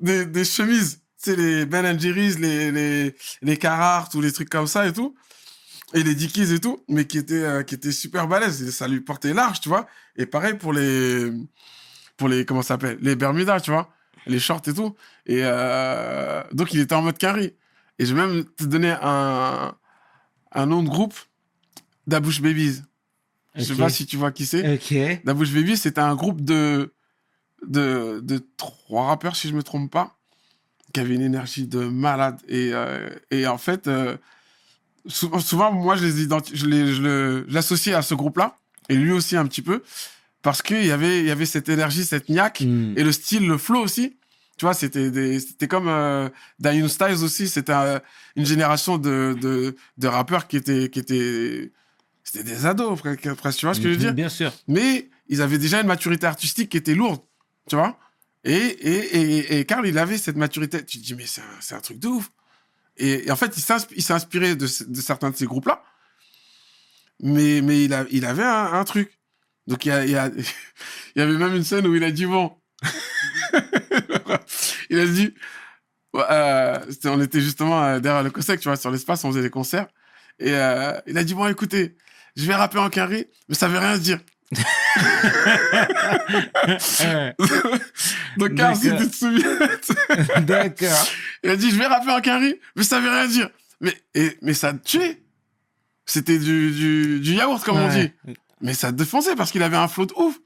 Des, 0.00 0.24
des 0.24 0.44
chemises, 0.44 1.00
tu 1.20 1.30
sais, 1.30 1.36
les 1.36 1.66
Ben 1.66 1.98
Jerry's, 1.98 2.38
les, 2.38 2.70
les, 2.70 3.14
les 3.42 3.56
Carhartt 3.56 4.14
ou 4.14 4.20
les 4.20 4.30
trucs 4.30 4.48
comme 4.48 4.68
ça 4.68 4.86
et 4.86 4.92
tout. 4.92 5.16
Et 5.92 6.04
les 6.04 6.14
Dickies 6.14 6.52
et 6.52 6.60
tout, 6.60 6.84
mais 6.88 7.06
qui 7.06 7.18
étaient, 7.18 7.42
euh, 7.42 7.62
qui 7.64 7.74
étaient 7.74 7.90
super 7.90 8.28
balèzes. 8.28 8.62
Et 8.62 8.70
ça 8.70 8.86
lui 8.86 9.00
portait 9.00 9.34
large, 9.34 9.60
tu 9.60 9.68
vois. 9.68 9.86
Et 10.16 10.26
pareil 10.26 10.54
pour 10.54 10.72
les. 10.72 11.32
Pour 12.16 12.28
les. 12.28 12.44
Comment 12.44 12.62
ça 12.62 12.68
s'appelle? 12.68 12.98
Les 13.00 13.16
Bermudas, 13.16 13.60
tu 13.60 13.72
vois. 13.72 13.92
Les 14.26 14.38
shorts 14.38 14.62
et 14.66 14.74
tout. 14.74 14.94
Et 15.26 15.40
euh, 15.42 16.42
donc, 16.52 16.72
il 16.74 16.80
était 16.80 16.94
en 16.94 17.02
mode 17.02 17.18
carry. 17.18 17.54
Et 17.98 18.06
je 18.06 18.14
vais 18.14 18.26
même 18.26 18.44
te 18.44 18.64
donner 18.64 18.94
un, 19.00 19.74
un 20.52 20.66
nom 20.66 20.82
de 20.82 20.88
groupe 20.88 21.14
d'Abouche 22.06 22.40
Babies. 22.42 22.82
Je 23.54 23.62
sais 23.62 23.74
pas 23.74 23.88
si 23.88 24.04
tu 24.04 24.16
vois 24.16 24.32
qui 24.32 24.44
c'est. 24.44 24.74
Ok. 24.74 25.22
D'Abouche 25.24 25.50
Baby, 25.52 25.76
c'était 25.78 26.00
un 26.00 26.14
groupe 26.14 26.42
de, 26.42 26.92
de, 27.66 28.20
de 28.22 28.44
trois 28.58 29.06
rappeurs, 29.06 29.34
si 29.34 29.48
je 29.48 29.54
me 29.54 29.62
trompe 29.62 29.90
pas, 29.90 30.18
qui 30.92 31.00
avaient 31.00 31.14
une 31.14 31.22
énergie 31.22 31.66
de 31.66 31.80
malade. 31.86 32.38
Et, 32.48 32.70
euh, 32.74 33.08
et 33.30 33.46
en 33.46 33.56
fait, 33.56 33.86
euh, 33.86 34.16
souvent, 35.06 35.38
souvent, 35.38 35.72
moi, 35.72 35.96
je 35.96 36.04
les 36.04 36.12
je 36.94 37.44
je 37.48 37.94
à 37.94 38.02
ce 38.02 38.14
groupe-là, 38.14 38.58
et 38.90 38.94
lui 38.94 39.12
aussi 39.12 39.36
un 39.36 39.46
petit 39.46 39.62
peu, 39.62 39.82
parce 40.42 40.60
qu'il 40.60 40.84
y 40.84 40.90
avait, 40.92 41.20
il 41.20 41.26
y 41.26 41.30
avait 41.30 41.46
cette 41.46 41.70
énergie, 41.70 42.04
cette 42.04 42.28
niaque, 42.28 42.60
Mmh. 42.60 42.94
et 42.98 43.02
le 43.04 43.12
style, 43.12 43.46
le 43.48 43.56
flow 43.56 43.80
aussi. 43.80 44.16
Tu 44.56 44.64
vois, 44.64 44.72
c'était 44.74 45.10
des, 45.10 45.38
c'était 45.40 45.68
comme 45.68 45.88
euh, 45.88 46.28
Diane 46.58 46.88
Styles 46.88 47.22
aussi. 47.22 47.46
C'était 47.48 47.72
euh, 47.74 47.98
une 48.36 48.46
génération 48.46 48.96
de, 48.98 49.36
de, 49.40 49.76
de 49.98 50.08
rappeurs 50.08 50.46
qui 50.48 50.56
étaient, 50.56 50.88
qui 50.88 50.98
étaient, 50.98 51.72
c'était 52.24 52.42
des 52.44 52.64
ados, 52.64 52.98
tu 53.02 53.66
vois 53.66 53.74
ce 53.74 53.80
que 53.80 53.88
je 53.88 53.88
veux 53.90 53.96
dire? 53.96 54.14
Bien 54.14 54.28
sûr. 54.30 54.52
mais 54.66 55.10
ils 55.28 55.42
avaient 55.42 55.58
déjà 55.58 55.80
une 55.80 55.86
maturité 55.88 56.26
artistique 56.26 56.70
qui 56.70 56.76
était 56.76 56.94
lourde, 56.94 57.20
tu 57.68 57.76
vois? 57.76 57.98
Et, 58.44 58.54
et, 58.54 59.16
et, 59.18 59.58
et 59.58 59.64
Karl, 59.66 59.86
il 59.86 59.98
avait 59.98 60.16
cette 60.18 60.36
maturité. 60.36 60.84
Tu 60.84 60.98
te 61.00 61.04
dis, 61.04 61.14
mais 61.14 61.26
c'est 61.26 61.40
un, 61.40 61.60
c'est 61.60 61.74
un 61.74 61.80
truc 61.80 61.98
de 61.98 62.06
ouf. 62.08 62.30
Et, 62.96 63.26
et 63.26 63.30
en 63.30 63.36
fait, 63.36 63.52
il 63.56 64.02
s'est 64.02 64.12
inspiré 64.14 64.54
de, 64.56 64.66
ce- 64.66 64.84
de 64.84 65.00
certains 65.00 65.30
de 65.30 65.36
ces 65.36 65.46
groupes-là, 65.46 65.82
mais, 67.20 67.60
mais 67.62 67.84
il, 67.84 67.92
a, 67.92 68.04
il 68.10 68.24
avait 68.24 68.44
un, 68.44 68.72
un 68.74 68.84
truc. 68.84 69.18
Donc, 69.66 69.84
il 69.84 69.88
y, 69.88 69.92
a, 69.92 70.04
il, 70.04 70.10
y 70.12 70.16
a- 70.16 70.28
il 71.16 71.18
y 71.18 71.20
avait 71.20 71.36
même 71.36 71.54
une 71.54 71.64
scène 71.64 71.86
où 71.86 71.94
il 71.94 72.04
a 72.04 72.10
dit, 72.10 72.26
bon, 72.26 72.52
il 74.90 74.98
a 74.98 75.06
dit, 75.06 75.34
euh, 76.14 76.78
on 77.04 77.20
était 77.20 77.40
justement 77.40 77.82
euh, 77.84 78.00
derrière 78.00 78.22
le 78.22 78.30
COSEC, 78.30 78.60
tu 78.60 78.68
vois, 78.68 78.76
sur 78.76 78.90
l'espace, 78.90 79.24
on 79.24 79.30
faisait 79.30 79.42
des 79.42 79.50
concerts. 79.50 79.86
Et 80.38 80.52
euh, 80.52 80.92
il 81.06 81.16
a 81.18 81.24
dit, 81.24 81.34
bon, 81.34 81.46
écoutez, 81.48 81.96
je 82.36 82.44
vais 82.46 82.54
rapper 82.54 82.78
en 82.78 82.90
carré, 82.90 83.30
mais 83.48 83.54
ça 83.54 83.68
veut 83.68 83.78
rien 83.78 83.98
dire. 83.98 84.20
Donc, 88.36 88.54
Karl, 88.54 88.76
si 88.76 88.94
tu 88.96 89.08
te 89.08 89.16
souviens, 89.16 89.58
D'accord. 90.42 91.08
il 91.42 91.50
a 91.50 91.56
dit, 91.56 91.70
je 91.70 91.76
vais 91.76 91.86
rapper 91.86 92.12
en 92.12 92.20
carré, 92.20 92.60
mais 92.76 92.84
ça 92.84 93.00
veut 93.00 93.10
rien 93.10 93.26
dire. 93.26 93.50
Mais, 93.80 93.94
et, 94.14 94.38
mais 94.42 94.54
ça 94.54 94.72
tuait. 94.72 95.22
C'était 96.06 96.38
du, 96.38 96.70
du, 96.70 97.18
du 97.20 97.32
yaourt, 97.34 97.64
comme 97.64 97.78
on 97.78 97.88
dit. 97.88 98.12
Mais 98.60 98.74
ça 98.74 98.92
défonçait 98.92 99.34
parce 99.34 99.50
qu'il 99.50 99.62
avait 99.62 99.76
un 99.76 99.88
flow 99.88 100.06
de 100.06 100.14
ouf. 100.14 100.38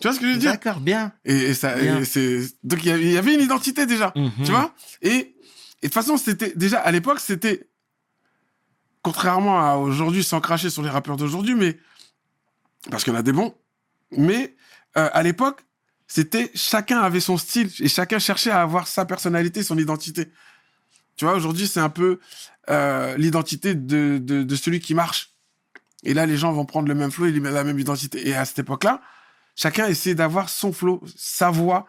Tu 0.00 0.06
vois 0.06 0.14
ce 0.14 0.20
que 0.20 0.26
je 0.28 0.32
veux 0.32 0.38
dire? 0.38 0.52
D'accord, 0.52 0.80
bien. 0.80 1.12
et, 1.24 1.34
et 1.36 1.54
ça, 1.54 1.74
c'est 2.04 2.40
donc 2.62 2.84
il 2.84 2.88
y 2.88 2.90
avait- 2.92 3.02
il 3.02 3.10
y 3.12 3.16
avait 3.18 3.34
une 3.34 3.40
identité 3.40 3.84
déjà. 3.86 4.12
Mhm. 4.14 4.30
Tu 4.44 4.50
vois? 4.52 4.72
Et, 5.02 5.10
et 5.10 5.24
de 5.24 5.34
toute 5.82 5.94
façon, 5.94 6.16
c'était 6.16 6.52
déjà 6.54 6.78
à 6.78 6.90
l'époque, 6.92 7.18
c'était 7.20 7.68
contrairement 9.02 9.60
à 9.64 9.76
aujourd'hui, 9.76 10.22
sans 10.24 10.40
cracher 10.40 10.70
sur 10.70 10.82
les 10.82 10.90
rappeurs 10.90 11.16
d'aujourd'hui, 11.16 11.54
mais 11.54 11.78
parce 12.90 13.04
qu'il 13.04 13.12
y 13.12 13.16
en 13.16 13.18
a 13.18 13.22
des 13.22 13.32
bons, 13.32 13.54
mais 14.12 14.54
euh, 14.96 15.08
à 15.12 15.22
l'époque, 15.22 15.62
c'était 16.06 16.50
chacun 16.54 17.00
avait 17.00 17.20
son 17.20 17.36
style 17.36 17.70
et 17.80 17.88
chacun 17.88 18.18
cherchait 18.18 18.50
à 18.50 18.62
avoir 18.62 18.86
sa 18.88 19.04
personnalité, 19.04 19.62
son 19.62 19.78
identité. 19.78 20.30
Tu 21.16 21.24
vois, 21.24 21.34
aujourd'hui, 21.34 21.66
c'est 21.66 21.80
un 21.80 21.88
peu 21.90 22.18
euh, 22.70 23.16
l'identité 23.16 23.74
de, 23.74 24.18
de, 24.22 24.42
de 24.42 24.56
celui 24.56 24.80
qui 24.80 24.94
marche. 24.94 25.32
Et 26.04 26.14
là, 26.14 26.26
les 26.26 26.36
gens 26.36 26.52
vont 26.52 26.64
prendre 26.64 26.86
le 26.88 26.94
même 26.94 27.10
flow 27.10 27.26
et 27.26 27.32
la 27.32 27.64
même 27.64 27.78
identité. 27.78 28.26
Et 28.28 28.34
à 28.34 28.44
cette 28.44 28.60
époque-là, 28.60 29.00
chacun 29.62 29.86
essayait 29.88 30.14
d'avoir 30.14 30.48
son 30.48 30.72
flow, 30.72 31.02
sa 31.16 31.50
voix, 31.50 31.86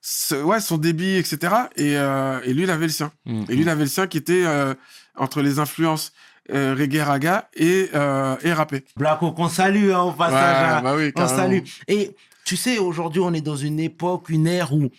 ce- 0.00 0.34
ouais, 0.42 0.60
son 0.60 0.78
débit, 0.78 1.14
etc. 1.16 1.54
Et, 1.76 1.96
euh, 1.96 2.40
et 2.44 2.52
lui, 2.52 2.64
il 2.64 2.70
avait 2.70 2.86
le 2.86 2.92
sien. 2.92 3.12
Mhm. 3.24 3.44
Et 3.48 3.54
lui, 3.54 3.62
il 3.62 3.68
avait 3.68 3.84
le 3.84 3.88
sien 3.88 4.06
qui 4.08 4.18
était 4.18 4.42
euh, 4.44 4.74
entre 5.16 5.40
les 5.42 5.58
influences 5.60 6.12
euh, 6.52 6.74
reggae, 6.78 7.00
raga 7.02 7.48
et, 7.54 7.88
euh, 7.94 8.36
et 8.42 8.52
rappé. 8.52 8.84
Blacko, 8.96 9.32
qu'on 9.32 9.48
salue 9.48 9.90
hein, 9.92 10.00
au 10.02 10.12
passage. 10.12 10.72
hein. 10.78 10.82
bah 10.82 10.94
oui, 10.96 11.12
On 11.16 11.28
salue. 11.28 11.60
Et 11.88 12.14
tu 12.44 12.56
sais, 12.56 12.78
aujourd'hui, 12.78 13.20
on 13.22 13.32
est 13.32 13.40
dans 13.40 13.56
une 13.56 13.80
époque, 13.80 14.28
une 14.28 14.46
ère 14.46 14.74
où, 14.74 14.90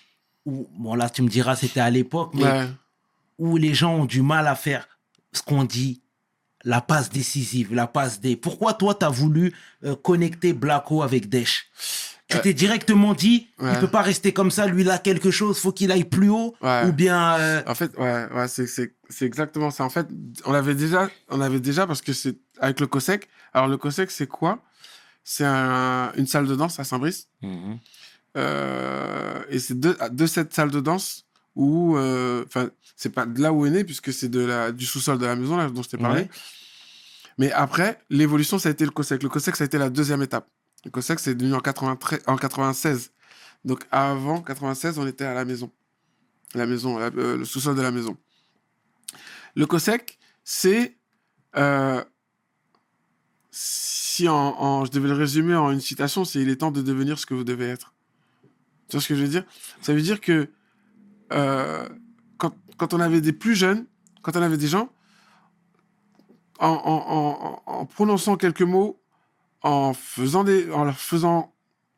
où 0.46 0.68
bon 0.80 0.96
là, 0.96 1.10
tu 1.10 1.22
me 1.22 1.28
diras, 1.30 1.56
c'était 1.56 1.82
à 1.82 1.90
l'époque, 1.92 2.32
mais 2.34 2.44
Ouais. 2.44 2.68
où 3.38 3.58
les 3.58 3.74
gens 3.76 3.94
ont 3.94 4.06
du 4.06 4.22
mal 4.24 4.48
à 4.48 4.56
faire 4.56 4.88
ce 5.34 5.42
qu'on 5.44 5.66
dit, 5.66 6.02
la 6.64 6.82
passe 6.82 7.12
décisive, 7.12 7.76
la 7.76 7.86
passe 7.86 8.20
des. 8.22 8.36
Pourquoi 8.36 8.74
toi, 8.74 8.96
tu 8.96 9.06
as 9.06 9.10
voulu 9.10 9.54
euh, 9.84 9.96
connecter 9.96 10.52
Blacko 10.54 11.04
avec 11.04 11.30
Desch? 11.30 11.68
Tu 12.28 12.38
Euh, 12.38 12.40
t'es 12.42 12.54
directement 12.54 13.14
dit, 13.14 13.48
il 13.60 13.66
ouais. 13.66 13.80
peut 13.80 13.88
pas 13.88 14.02
rester 14.02 14.34
comme 14.34 14.50
ça, 14.50 14.66
lui, 14.66 14.82
il 14.82 14.90
a 14.90 14.98
quelque 14.98 15.30
chose, 15.30 15.60
faut 15.60 15.72
qu'il 15.72 15.92
aille 15.92 16.06
plus 16.06 16.30
haut, 16.30 16.56
Ouais. 16.62 16.86
ou 16.88 16.92
bien. 16.92 17.36
euh, 17.38 17.62
En 17.68 17.76
fait, 17.76 17.96
ouais, 17.98 18.28
ouais, 18.34 18.48
c'est, 18.48 18.66
c'est, 18.66 18.96
c'est 19.10 19.26
exactement 19.26 19.70
ça. 19.70 19.84
En 19.86 19.90
fait, 19.92 20.08
on 20.46 20.52
l'avait 20.52 20.74
déjà, 20.74 21.10
on 21.30 21.40
avait 21.40 21.60
déjà 21.60 21.86
parce 21.86 22.02
que 22.02 22.14
c'est 22.14 22.38
avec 22.60 22.80
le 22.80 22.88
COSEC. 22.88 23.28
Alors, 23.54 23.68
le 23.68 23.78
COSEC, 23.78 24.10
c'est 24.10 24.26
quoi? 24.28 24.64
C'est 25.24 25.46
un- 25.46 26.12
une 26.18 26.26
salle 26.28 26.48
de 26.48 26.56
danse 26.56 26.80
à 26.80 26.84
Saint-Brice. 26.84 27.28
Euh, 28.38 29.44
et 29.50 29.60
c'est 29.60 29.80
de, 29.80 29.96
de 30.12 30.26
cette 30.26 30.54
salle 30.54 30.72
de 30.72 30.80
danse 30.80 31.26
où, 31.56 31.96
euh, 31.96 32.44
enfin, 32.48 32.70
c'est 32.98 33.10
pas 33.14 33.26
de 33.26 33.42
là 33.42 33.54
où 33.54 33.66
est 33.66 33.70
né, 33.70 33.84
puisque 33.84 34.12
c'est 34.12 34.28
de 34.30 34.40
la, 34.42 34.72
du 34.72 34.86
sous-sol 34.86 35.18
de 35.18 35.26
la 35.26 35.36
maison, 35.36 35.56
là, 35.58 35.70
dont 35.70 35.82
je 35.84 35.90
t'ai 35.90 35.98
parlé. 35.98 36.22
Ouais. 36.24 36.30
Mais 37.38 37.52
après, 37.52 38.00
l'évolution, 38.10 38.58
ça 38.60 38.70
a 38.70 38.72
été 38.72 38.84
le 38.84 38.92
COSEC. 38.92 39.24
Le 39.24 39.30
COSEC, 39.30 39.56
ça 39.56 39.64
a 39.64 39.68
été 39.68 39.78
la 39.78 39.90
deuxième 39.90 40.22
étape. 40.22 40.48
Le 40.86 41.02
c'est 41.02 41.36
devenu 41.36 41.54
en, 41.56 41.60
93, 41.60 42.22
en 42.28 42.38
96. 42.38 43.12
Donc, 43.66 43.86
avant 43.92 44.42
96, 44.42 45.00
on 45.00 45.08
était 45.08 45.26
à 45.26 45.34
la 45.34 45.46
maison. 45.46 45.72
La 46.54 46.66
maison, 46.68 47.00
euh, 47.00 47.38
le 47.38 47.46
sous-sol 47.46 47.76
de 47.76 47.82
la 47.82 47.92
maison. 47.92 48.18
Le 49.56 49.66
COSEC, 49.66 50.20
c'est. 50.44 50.98
euh, 51.58 52.04
si 53.52 54.28
en, 54.30 54.86
je 54.86 54.92
devais 54.92 55.08
le 55.08 55.16
résumer 55.16 55.56
en 55.56 55.72
une 55.72 55.80
citation, 55.80 56.26
c'est 56.26 56.42
il 56.42 56.50
est 56.50 56.58
temps 56.58 56.72
de 56.72 56.82
devenir 56.82 57.20
ce 57.20 57.26
que 57.26 57.34
vous 57.34 57.44
devez 57.44 57.68
être. 57.68 57.94
Tu 58.90 58.98
vois 58.98 59.02
ce 59.02 59.08
que 59.08 59.16
je 59.16 59.22
veux 59.24 59.30
dire? 59.30 59.46
Ça 59.82 59.94
veut 59.94 60.02
dire 60.02 60.22
que 60.22 60.50
euh, 61.34 61.88
quand, 62.38 62.56
quand 62.78 62.94
on 62.94 63.00
avait 63.00 63.22
des 63.22 63.34
plus 63.34 63.56
jeunes, 63.56 63.88
quand 64.22 64.36
on 64.36 64.42
avait 64.42 64.58
des 64.58 64.68
gens, 64.68 64.90
en, 66.60 66.68
en- 66.70 67.62
en- 67.68 67.80
en 67.80 67.86
prononçant 67.86 68.38
quelques 68.38 68.62
mots, 68.62 69.02
en, 69.66 69.94
faisant 69.94 70.44
des, 70.44 70.70
en 70.72 70.84
leur 70.84 70.98
faisant 71.00 71.54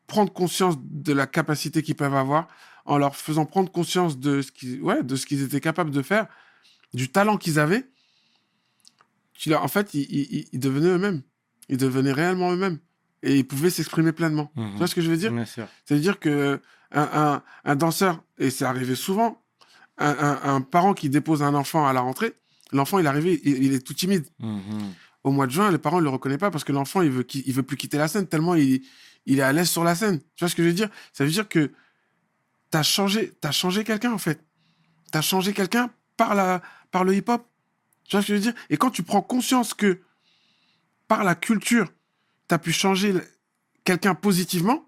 prendre 0.06 0.32
conscience 0.32 0.76
de 0.80 1.12
la 1.12 1.26
capacité 1.26 1.82
qu'ils 1.82 1.96
peuvent 1.96 2.14
avoir, 2.14 2.48
en 2.86 2.96
leur 2.96 3.14
faisant 3.14 3.44
prendre 3.44 3.70
conscience 3.70 4.18
de 4.18 4.40
ce 4.40 4.50
qu'ils 4.50 4.80
ouais, 4.80 5.02
de 5.02 5.16
ce 5.16 5.26
qu'ils 5.26 5.42
étaient 5.42 5.60
capables 5.60 5.90
de 5.90 6.00
faire, 6.02 6.26
du 6.94 7.10
talent 7.10 7.36
qu'ils 7.36 7.58
avaient, 7.58 7.84
leur- 9.46 9.62
en 9.62 9.68
fait, 9.68 9.92
ils, 9.94 10.46
ils- 10.52 10.58
devenaient 10.58 10.88
eux-mêmes. 10.88 11.22
Ils 11.68 11.76
devenaient 11.76 12.12
réellement 12.12 12.50
eux-mêmes. 12.52 12.78
Et 13.22 13.36
ils 13.36 13.46
pouvaient 13.46 13.70
s'exprimer 13.70 14.12
pleinement. 14.12 14.50
Mhm. 14.56 14.70
Tu 14.72 14.78
vois 14.78 14.86
ce 14.86 14.94
que 14.94 15.02
je 15.02 15.10
veux 15.10 15.16
dire? 15.18 15.32
c'est-à-dire 15.84 16.18
que 16.18 16.60
un, 16.92 17.02
un- 17.12 17.42
un 17.64 17.76
danseur, 17.76 18.22
et 18.38 18.48
c'est 18.50 18.64
arrivé 18.64 18.94
souvent, 18.94 19.42
un, 19.98 20.16
un- 20.42 20.60
parent 20.62 20.94
qui 20.94 21.10
dépose 21.10 21.42
un 21.42 21.54
enfant 21.54 21.86
à 21.86 21.92
la 21.92 22.00
rentrée, 22.00 22.32
l'enfant, 22.72 22.98
il 22.98 23.04
est 23.04 23.08
arrivé, 23.08 23.40
il, 23.44 23.62
il 23.64 23.72
est 23.74 23.84
tout 23.86 23.94
timide. 23.94 24.24
Mhm. 24.38 24.94
Au 25.28 25.30
mois 25.30 25.46
de 25.46 25.52
juin, 25.52 25.70
les 25.70 25.76
parents 25.78 25.98
ne 25.98 26.04
le 26.04 26.08
reconnaissent 26.08 26.38
pas 26.38 26.50
parce 26.50 26.64
que 26.64 26.72
l'enfant, 26.72 27.02
il 27.02 27.10
veut, 27.10 27.26
il 27.34 27.52
veut 27.52 27.62
plus 27.62 27.76
quitter 27.76 27.98
la 27.98 28.08
scène 28.08 28.26
tellement 28.26 28.54
il, 28.54 28.80
il 29.26 29.38
est 29.38 29.42
à 29.42 29.52
l'aise 29.52 29.68
sur 29.68 29.84
la 29.84 29.94
scène. 29.94 30.20
Tu 30.20 30.40
vois 30.40 30.48
ce 30.48 30.54
que 30.56 30.62
je 30.62 30.68
veux 30.68 30.74
dire? 30.74 30.88
Ça 31.12 31.22
veut 31.24 31.30
dire 31.30 31.46
que 31.48 31.70
tu 32.70 32.78
as 32.78 32.82
changé, 32.82 33.32
t'as 33.40 33.50
changé 33.52 33.84
quelqu'un, 33.84 34.12
en 34.12 34.18
fait. 34.18 34.40
Tu 35.12 35.18
as 35.18 35.20
changé 35.22 35.52
quelqu'un 35.52 35.90
par, 36.16 36.34
la, 36.34 36.62
par 36.90 37.04
le 37.04 37.14
hip-hop. 37.14 37.46
Tu 38.04 38.16
vois 38.16 38.22
ce 38.22 38.28
que 38.28 38.32
je 38.32 38.38
veux 38.38 38.42
dire? 38.52 38.54
Et 38.70 38.78
quand 38.78 38.90
tu 38.90 39.02
prends 39.02 39.20
conscience 39.20 39.74
que 39.74 40.00
par 41.08 41.24
la 41.24 41.34
culture, 41.34 41.92
tu 42.48 42.54
as 42.54 42.58
pu 42.58 42.72
changer 42.72 43.12
quelqu'un 43.84 44.14
positivement, 44.14 44.86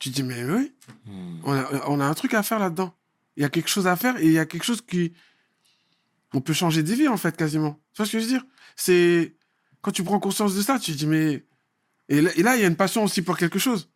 tu 0.00 0.10
te 0.10 0.14
dis, 0.16 0.22
mais 0.24 0.44
oui, 0.44 0.72
Mhm. 1.06 1.40
on 1.44 1.52
a, 1.52 1.88
on 1.88 2.00
a 2.00 2.04
un 2.04 2.14
truc 2.14 2.34
à 2.34 2.42
faire 2.42 2.58
là-dedans. 2.58 2.92
Il 3.36 3.42
y 3.42 3.46
a 3.46 3.48
quelque 3.48 3.68
chose 3.68 3.86
à 3.86 3.94
faire 3.94 4.16
et 4.16 4.26
il 4.26 4.32
y 4.32 4.38
a 4.40 4.46
quelque 4.46 4.64
chose 4.64 4.80
qui. 4.80 5.12
On 6.32 6.40
peut 6.40 6.52
changer 6.52 6.82
des 6.82 6.94
vies, 6.94 7.08
en 7.08 7.16
fait, 7.16 7.36
quasiment. 7.36 7.72
Tu 7.92 7.98
vois 7.98 8.06
ce 8.06 8.12
que 8.12 8.18
je 8.18 8.24
veux 8.24 8.30
dire? 8.30 8.44
C'est. 8.76 9.34
Quand 9.82 9.90
tu 9.90 10.04
prends 10.04 10.20
conscience 10.20 10.54
de 10.54 10.62
ça, 10.62 10.78
tu 10.78 10.92
te 10.92 10.96
dis, 10.98 11.06
mais. 11.06 11.44
Et 12.08 12.20
là, 12.20 12.56
il 12.56 12.60
y 12.60 12.64
a 12.64 12.66
une 12.66 12.76
passion 12.76 13.04
aussi 13.04 13.22
pour 13.22 13.36
quelque 13.38 13.58
chose. 13.58 13.88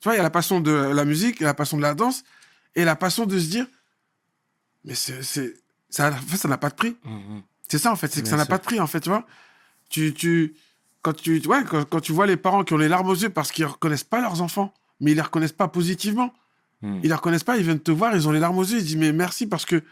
Tu 0.00 0.04
vois, 0.04 0.14
il 0.14 0.16
y 0.16 0.20
a 0.20 0.22
la 0.22 0.30
passion 0.30 0.60
de 0.60 0.70
la 0.72 1.04
musique, 1.04 1.36
il 1.40 1.42
y 1.42 1.44
a 1.44 1.48
la 1.48 1.54
passion 1.54 1.76
de 1.76 1.82
la 1.82 1.94
danse 1.94 2.24
et 2.74 2.84
la 2.84 2.96
passion 2.96 3.26
de 3.26 3.38
se 3.38 3.46
dire, 3.48 3.66
mais 4.84 4.94
c'est. 4.94 5.54
Ça, 5.90 6.10
en 6.10 6.12
fait, 6.12 6.36
ça 6.36 6.48
n'a 6.48 6.58
pas 6.58 6.68
de 6.70 6.74
prix. 6.74 6.96
Mhm. 7.04 7.42
C'est 7.68 7.78
ça, 7.78 7.90
en 7.92 7.96
fait. 7.96 8.12
C'est 8.12 8.22
que 8.22 8.28
ça 8.28 8.36
n'a 8.36 8.46
pas 8.46 8.58
de 8.58 8.62
prix, 8.62 8.78
en 8.80 8.86
fait, 8.86 9.00
tu 9.00 9.08
vois. 9.08 9.26
Tu, 9.88 10.12
tu, 10.12 10.54
quand, 11.02 11.14
tu, 11.14 11.40
ouais, 11.46 11.64
quand, 11.64 11.84
quand 11.88 12.00
tu 12.00 12.12
vois 12.12 12.26
les 12.26 12.36
parents 12.36 12.62
qui 12.64 12.74
ont 12.74 12.78
les 12.78 12.88
larmes 12.88 13.08
aux 13.08 13.14
yeux 13.14 13.30
parce 13.30 13.50
qu'ils 13.52 13.64
ne 13.64 13.70
reconnaissent 13.70 14.04
pas 14.04 14.20
leurs 14.20 14.42
enfants, 14.42 14.74
mais 15.00 15.12
ils 15.12 15.14
ne 15.14 15.20
les 15.20 15.22
reconnaissent 15.22 15.52
pas 15.52 15.68
positivement, 15.68 16.32
Mhm. 16.82 17.00
ils 17.02 17.08
les 17.08 17.14
reconnaissent 17.14 17.42
pas, 17.44 17.56
ils 17.56 17.64
viennent 17.64 17.80
te 17.80 17.90
voir, 17.90 18.14
ils 18.14 18.28
ont 18.28 18.30
les 18.32 18.38
larmes 18.38 18.58
aux 18.58 18.64
yeux, 18.64 18.78
ils 18.78 18.84
disent 18.84 18.96
mais 18.96 19.12
merci 19.12 19.46
parce 19.48 19.64
que 19.64 19.82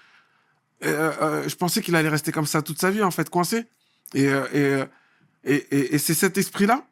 je 0.82 1.54
pensais 1.56 1.80
qu'il 1.82 1.96
allait 1.96 2.08
rester 2.08 2.32
comme 2.32 2.46
ça 2.46 2.62
toute 2.62 2.80
sa 2.80 2.90
vie, 2.90 3.02
en 3.02 3.10
fait, 3.10 3.28
coincé. 3.30 3.64
Et, 4.14 4.26
euh, 4.28 4.46
et, 4.52 4.58
euh, 4.58 5.84
et, 5.92 5.98
c'est 5.98 6.14
cet 6.14 6.38
esprit-là 6.38 6.84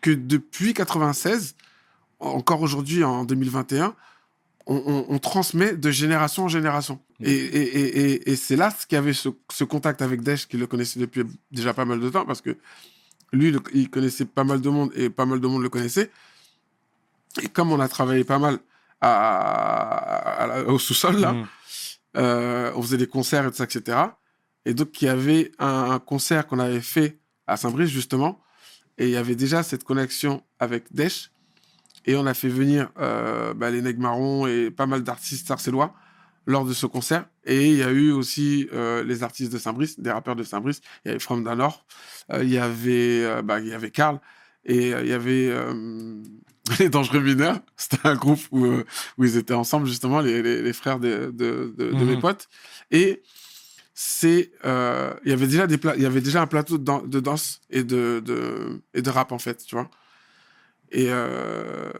que 0.00 0.10
depuis 0.10 0.72
96, 0.74 1.54
encore 2.18 2.62
aujourd'hui 2.62 3.04
en 3.04 3.24
2021, 3.24 3.94
on, 4.66 4.76
on- 4.86 5.06
on 5.08 5.18
transmet 5.18 5.74
de 5.76 5.90
génération 5.90 6.44
en 6.44 6.48
génération. 6.48 7.00
Et, 7.20 7.32
et, 7.32 7.62
et, 7.62 8.12
et, 8.12 8.30
et 8.30 8.36
c'est 8.36 8.56
là 8.56 8.70
ce 8.70 8.86
qu'il 8.86 8.96
y 8.96 8.98
avait 8.98 9.12
ce, 9.12 9.28
ce 9.50 9.64
contact 9.64 10.00
avec 10.02 10.22
Desch, 10.22 10.46
qui 10.46 10.56
le 10.56 10.66
connaissait 10.66 11.00
depuis 11.00 11.24
déjà 11.50 11.74
pas 11.74 11.84
mal 11.84 12.00
de 12.00 12.08
temps, 12.08 12.24
parce 12.24 12.40
que 12.40 12.56
lui, 13.32 13.50
le- 13.50 13.60
il 13.74 13.90
connaissait 13.90 14.24
pas 14.24 14.44
mal 14.44 14.60
de 14.60 14.68
monde 14.70 14.90
et 14.94 15.10
pas 15.10 15.26
mal 15.26 15.40
de 15.40 15.46
monde 15.46 15.62
le 15.62 15.68
connaissait. 15.68 16.10
Et 17.42 17.48
comme 17.48 17.72
on 17.72 17.80
a 17.80 17.88
travaillé 17.88 18.24
pas 18.24 18.38
mal 18.38 18.58
à- 19.00 20.42
à 20.42 20.46
la- 20.46 20.64
au 20.66 20.78
sous-sol, 20.78 21.16
là, 21.20 21.32
Mhm. 21.32 21.46
Euh, 22.16 22.72
on 22.74 22.82
faisait 22.82 22.96
des 22.96 23.06
concerts 23.06 23.46
et 23.46 23.50
tout 23.50 23.56
ça, 23.56 23.64
etc. 23.64 23.98
Et 24.64 24.74
donc, 24.74 25.00
il 25.00 25.06
y 25.06 25.08
avait 25.08 25.52
un, 25.58 25.98
concert 25.98 26.46
qu'on 26.46 26.58
avait 26.58 26.80
fait 26.80 27.18
à 27.46 27.56
Saint-Brice, 27.56 27.90
justement, 27.90 28.40
et 28.98 29.06
il 29.06 29.10
y 29.10 29.16
avait 29.16 29.36
déjà 29.36 29.62
cette 29.62 29.84
connexion 29.84 30.42
avec 30.58 30.92
Desch. 30.92 31.30
Et 32.06 32.16
on 32.16 32.26
a 32.26 32.34
fait 32.34 32.48
venir 32.48 32.90
euh, 32.98 33.54
bah, 33.54 33.70
les 33.70 33.82
Nègres 33.82 34.48
et 34.48 34.70
pas 34.70 34.86
mal 34.86 35.02
d'artistes 35.02 35.46
sarcellois 35.46 35.94
lors 36.46 36.64
de 36.64 36.72
ce 36.72 36.86
concert. 36.86 37.26
Et 37.44 37.70
il 37.70 37.76
y 37.76 37.82
a 37.82 37.90
eu 37.90 38.10
aussi 38.10 38.68
euh, 38.72 39.04
les 39.04 39.22
artistes 39.22 39.52
de 39.52 39.58
Saint-Brice, 39.58 40.00
des 40.00 40.10
rappeurs 40.10 40.36
de 40.36 40.42
Saint-Brice. 40.42 40.80
Il 41.04 41.08
y 41.08 41.10
avait 41.10 41.20
From 41.20 41.44
Danor, 41.44 41.84
il 42.34 42.48
y 42.48 42.58
avait 42.58 43.42
bah, 43.42 43.60
il 43.60 43.68
y 43.68 43.74
avait 43.74 43.90
Karl, 43.90 44.20
et 44.64 44.90
il 44.90 45.06
y 45.06 45.12
avait 45.12 45.54
les 46.78 46.88
Dangereux 46.88 47.20
Mineurs. 47.20 47.60
C'était 47.76 48.06
un 48.08 48.14
groupe 48.14 48.40
où, 48.50 48.64
euh, 48.66 48.84
où 49.18 49.24
ils 49.24 49.36
étaient 49.36 49.54
ensemble, 49.54 49.86
justement, 49.86 50.20
les, 50.20 50.42
les, 50.42 50.62
les 50.62 50.72
frères 50.72 50.98
de, 51.00 51.30
de, 51.34 51.74
de, 51.76 51.92
de 51.92 51.94
Mhm. 51.94 52.06
mes 52.06 52.20
potes. 52.20 52.48
Et 52.90 53.22
c'est 53.94 54.50
euh, 54.64 55.12
il 55.24 55.30
y 55.30 55.32
avait 55.34 55.46
déjà 55.46 55.66
des 55.66 55.76
pla- 55.76 55.94
il 55.96 56.02
y 56.02 56.06
avait 56.06 56.22
déjà 56.22 56.40
un 56.40 56.46
plateau 56.46 56.78
de, 56.78 56.84
dan- 56.84 57.06
de 57.06 57.20
danse 57.20 57.60
et 57.68 57.84
de, 57.84 58.22
de 58.24 58.80
et 58.94 59.02
de 59.02 59.10
rap 59.10 59.30
en 59.32 59.38
fait 59.38 59.62
tu 59.66 59.74
vois 59.74 59.90
et 60.90 61.08
euh, 61.10 61.92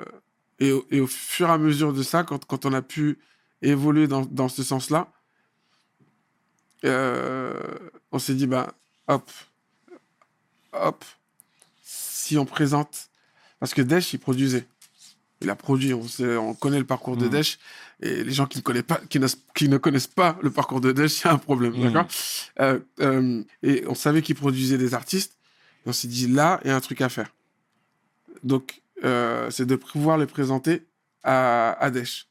et, 0.61 0.73
au, 0.73 0.87
et 0.91 1.01
au 1.01 1.07
fur 1.07 1.49
et 1.49 1.53
à 1.53 1.59
mesure 1.59 1.93
de 1.93 2.03
ça 2.03 2.23
quand, 2.25 2.47
quand 2.47 2.65
on 2.65 2.73
a 2.73 2.81
pu 2.81 3.19
évoluer 3.61 4.07
dans, 4.07 4.23
dans 4.25 4.49
ce 4.49 4.63
sens 4.63 4.89
là 4.89 5.13
on 8.13 8.19
s'est 8.19 8.35
dit 8.35 8.47
bah 8.47 8.73
hop 9.09 9.31
hop 10.73 11.05
si 11.83 12.39
on 12.39 12.47
présente 12.47 13.10
parce 13.61 13.73
que 13.75 13.83
Desch 13.83 14.13
il 14.15 14.19
produisait 14.19 14.67
il 15.43 15.49
a 15.49 15.55
produit 15.57 15.95
on, 15.95 16.07
sait- 16.07 16.37
on 16.37 16.55
connaît 16.55 16.79
le 16.79 16.85
parcours 16.85 17.17
de 17.17 17.25
Mhm. 17.27 17.31
Desch 17.31 17.59
et 18.03 18.25
les 18.25 18.33
gens 18.33 18.47
qui 18.47 18.59
ne 18.59 18.63
connaissent 18.63 18.83
pas 18.83 19.01
qui 19.09 19.19
ne, 19.21 19.27
qui 19.55 19.69
ne 19.69 19.79
connaissent 19.79 20.07
pas 20.07 20.39
le 20.43 20.51
parcours 20.51 20.81
de 20.81 20.91
Desch 20.93 21.21
il 21.25 21.27
y 21.27 21.29
a 21.29 21.33
un 21.33 21.39
problème 21.39 21.75
Mhm. 21.75 21.83
d'accord? 21.85 22.07
Euh, 22.61 22.81
euh, 23.01 23.43
et 23.63 23.85
on 23.87 23.95
savait 23.95 24.23
qu'il 24.23 24.35
produisait 24.35 24.79
des 24.79 24.93
artistes. 24.95 25.35
Et 25.87 25.89
on 25.89 25.93
s'est 25.95 26.09
dit, 26.09 26.27
là, 26.29 26.61
il 26.63 26.69
y 26.69 26.71
a 26.71 26.77
un 26.77 26.81
truc 26.81 27.01
à 27.01 27.09
faire. 27.09 27.33
Donc, 28.43 28.83
euh, 29.03 29.51
c'est 29.51 29.65
de 29.65 29.77
pouvoir 29.77 30.19
les 30.19 30.27
présenter 30.27 30.83
à, 31.23 31.73
à 31.83 31.91
Desch. 31.91 32.27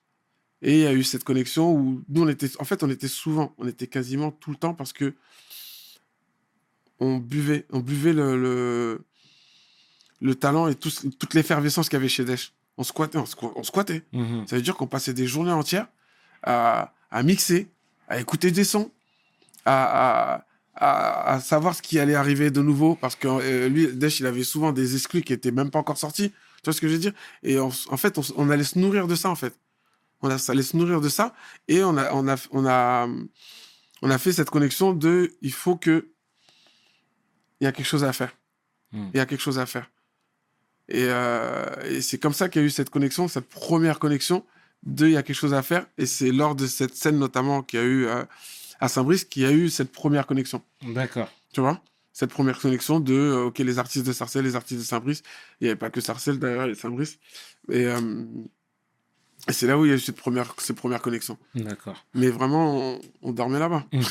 Et 0.61 0.73
il 0.73 0.83
y 0.83 0.85
a 0.85 0.93
eu 0.93 1.03
cette 1.03 1.23
connexion 1.23 1.71
où 1.73 2.03
nous, 2.09 2.23
on 2.23 2.27
était, 2.27 2.49
en 2.59 2.63
fait, 2.63 2.83
on 2.83 2.89
était 2.91 3.07
souvent, 3.07 3.55
on 3.57 3.67
était 3.67 3.87
quasiment 3.87 4.29
tout 4.31 4.51
le 4.51 4.57
temps 4.57 4.75
parce 4.75 4.93
que 4.93 5.15
on 6.99 7.17
buvait, 7.17 7.65
on 7.71 7.79
buvait 7.79 8.13
le, 8.13 8.39
le, 8.39 9.01
le 10.21 10.35
talent 10.35 10.67
et 10.67 10.75
tout, 10.75 10.91
toute 11.17 11.33
l'effervescence 11.33 11.87
qu'il 11.89 11.97
y 11.97 12.01
avait 12.01 12.09
chez 12.09 12.25
Desch. 12.25 12.51
On 12.77 12.83
squattait, 12.83 13.17
on, 13.17 13.23
squa- 13.25 13.51
on 13.55 13.63
squattait. 13.63 14.03
Mhm. 14.13 14.47
Ça 14.47 14.55
veut 14.55 14.61
dire 14.61 14.75
qu'on 14.75 14.87
passait 14.87 15.13
des 15.13 15.27
journées 15.27 15.51
entières 15.51 15.87
à, 16.43 16.93
à 17.11 17.23
mixer, 17.23 17.67
à 18.07 18.19
écouter 18.19 18.51
des 18.51 18.63
sons, 18.63 18.91
à, 19.65 20.45
à, 20.75 21.39
savoir 21.41 21.75
ce 21.75 21.81
qui 21.81 21.99
allait 21.99 22.15
arriver 22.15 22.51
de 22.51 22.61
nouveau. 22.61 22.95
Parce 22.95 23.15
que 23.15 23.27
euh, 23.27 23.69
lui, 23.69 23.87
Desch, 23.93 24.19
il 24.21 24.25
avait 24.25 24.43
souvent 24.43 24.71
des 24.71 24.95
exclus 24.95 25.21
qui 25.21 25.33
étaient 25.33 25.51
même 25.51 25.71
pas 25.71 25.79
encore 25.79 25.97
sortis. 25.97 26.29
Tu 26.29 26.35
vois 26.65 26.73
ce 26.73 26.81
que 26.81 26.87
je 26.87 26.93
veux 26.93 26.99
dire? 26.99 27.13
Et 27.43 27.59
on 27.59 27.67
en 27.89 27.97
fait, 27.97 28.17
on, 28.17 28.21
on 28.37 28.49
allait 28.49 28.63
se 28.63 28.79
nourrir 28.79 29.07
de 29.07 29.15
ça, 29.15 29.29
en 29.29 29.35
fait. 29.35 29.53
On 30.21 30.29
allait 30.29 30.63
se 30.63 30.75
nourrir 30.75 30.99
de 31.01 31.07
ça. 31.09 31.33
Et 31.67 31.83
on 31.83 31.97
a, 31.97 32.11
on 32.13 32.27
a, 32.27 32.35
on 32.51 32.65
a, 32.65 33.07
on 34.01 34.09
a 34.09 34.17
fait 34.17 34.33
cette 34.33 34.49
connexion 34.49 34.93
de 34.93 35.31
il 35.41 35.53
faut 35.53 35.75
que. 35.75 36.09
Il 37.61 37.65
y 37.65 37.67
a 37.67 37.71
quelque 37.73 37.85
chose 37.87 38.03
à 38.05 38.13
faire. 38.13 38.33
Mm. 38.93 39.09
Il 39.13 39.17
y 39.17 39.19
a 39.19 39.25
quelque 39.25 39.41
chose 39.41 39.59
à 39.59 39.65
faire. 39.65 39.89
Et, 40.89 41.05
euh, 41.07 41.65
et 41.85 42.01
c'est 42.01 42.17
comme 42.17 42.33
ça 42.33 42.49
qu'il 42.49 42.61
y 42.61 42.65
a 42.65 42.67
eu 42.67 42.71
cette 42.71 42.89
connexion, 42.89 43.27
cette 43.27 43.47
première 43.47 43.99
connexion 43.99 44.43
de 44.83 45.07
il 45.07 45.13
y 45.13 45.17
a 45.17 45.23
quelque 45.23 45.35
chose 45.35 45.53
à 45.53 45.61
faire. 45.61 45.85
Et 45.97 46.05
c'est 46.05 46.31
lors 46.31 46.55
de 46.55 46.67
cette 46.67 46.95
scène 46.95 47.17
notamment 47.19 47.61
qu'il 47.61 47.79
y 47.79 47.81
a 47.81 47.85
eu 47.85 48.05
euh, 48.05 48.23
à 48.79 48.87
Saint-Brice 48.87 49.25
qu'il 49.25 49.43
y 49.43 49.45
a 49.45 49.51
eu 49.51 49.69
cette 49.69 49.91
première 49.91 50.25
connexion. 50.25 50.61
D'accord. 50.81 51.29
Tu 51.53 51.61
vois? 51.61 51.81
Cette 52.11 52.31
première 52.31 52.59
connexion 52.59 52.99
de, 52.99 53.13
euh, 53.13 53.45
ok, 53.45 53.59
les 53.59 53.79
artistes 53.79 54.05
de 54.05 54.13
Sarcelles, 54.13 54.43
les 54.43 54.55
artistes 54.55 54.81
de 54.81 54.85
Saint-Brice. 54.85 55.21
Il 55.59 55.65
n'y 55.65 55.69
avait 55.69 55.79
pas 55.79 55.89
que 55.89 56.01
Sarcelles 56.01 56.39
d'ailleurs, 56.39 56.65
il 56.65 56.69
y 56.69 56.71
a 56.71 56.75
Saint-Brice. 56.75 57.17
Et, 57.69 57.85
euh, 57.85 58.25
et 59.47 59.53
c'est 59.53 59.65
là 59.67 59.77
où 59.77 59.85
il 59.85 59.89
y 59.89 59.91
a 59.91 59.95
eu 59.95 59.99
cette 59.99 60.17
première, 60.17 60.53
ces 60.57 60.73
premières 60.73 61.01
connexions. 61.01 61.37
D'accord. 61.55 61.95
Mais 62.13 62.27
vraiment, 62.27 62.75
on, 62.93 62.99
on 63.21 63.31
dormait 63.31 63.57
là-bas. 63.59 63.85
Mhm. 63.93 64.03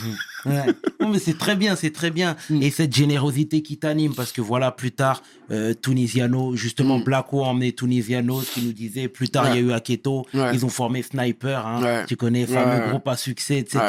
Ouais. 0.46 0.64
Non, 1.00 1.08
mais 1.10 1.18
c'est 1.18 1.36
très 1.36 1.54
bien, 1.54 1.76
c'est 1.76 1.92
très 1.92 2.10
bien. 2.10 2.36
Mm. 2.50 2.62
Et 2.62 2.70
cette 2.70 2.94
générosité 2.94 3.62
qui 3.62 3.76
t'anime, 3.78 4.14
parce 4.14 4.32
que 4.32 4.40
voilà, 4.40 4.72
plus 4.72 4.92
tard, 4.92 5.22
euh, 5.50 5.74
Tunisiano, 5.74 6.56
justement, 6.56 6.98
Mm. 6.98 7.04
Blacko 7.04 7.44
a 7.44 7.48
emmené 7.48 7.72
Tunisiano, 7.74 8.40
ce 8.40 8.52
qui 8.54 8.62
nous 8.62 8.72
disait, 8.72 9.08
plus 9.08 9.28
tard, 9.28 9.48
il 9.48 9.54
y 9.54 9.58
a 9.58 9.60
eu 9.60 9.72
Aketo, 9.72 10.26
Ouais. 10.34 10.54
ils 10.54 10.64
ont 10.64 10.68
formé 10.70 11.02
Sniper, 11.02 11.66
hein, 11.66 12.04
tu 12.08 12.16
connais, 12.16 12.46
fameux 12.46 12.88
groupe 12.88 13.06
à 13.08 13.16
succès, 13.16 13.58
etc. 13.58 13.80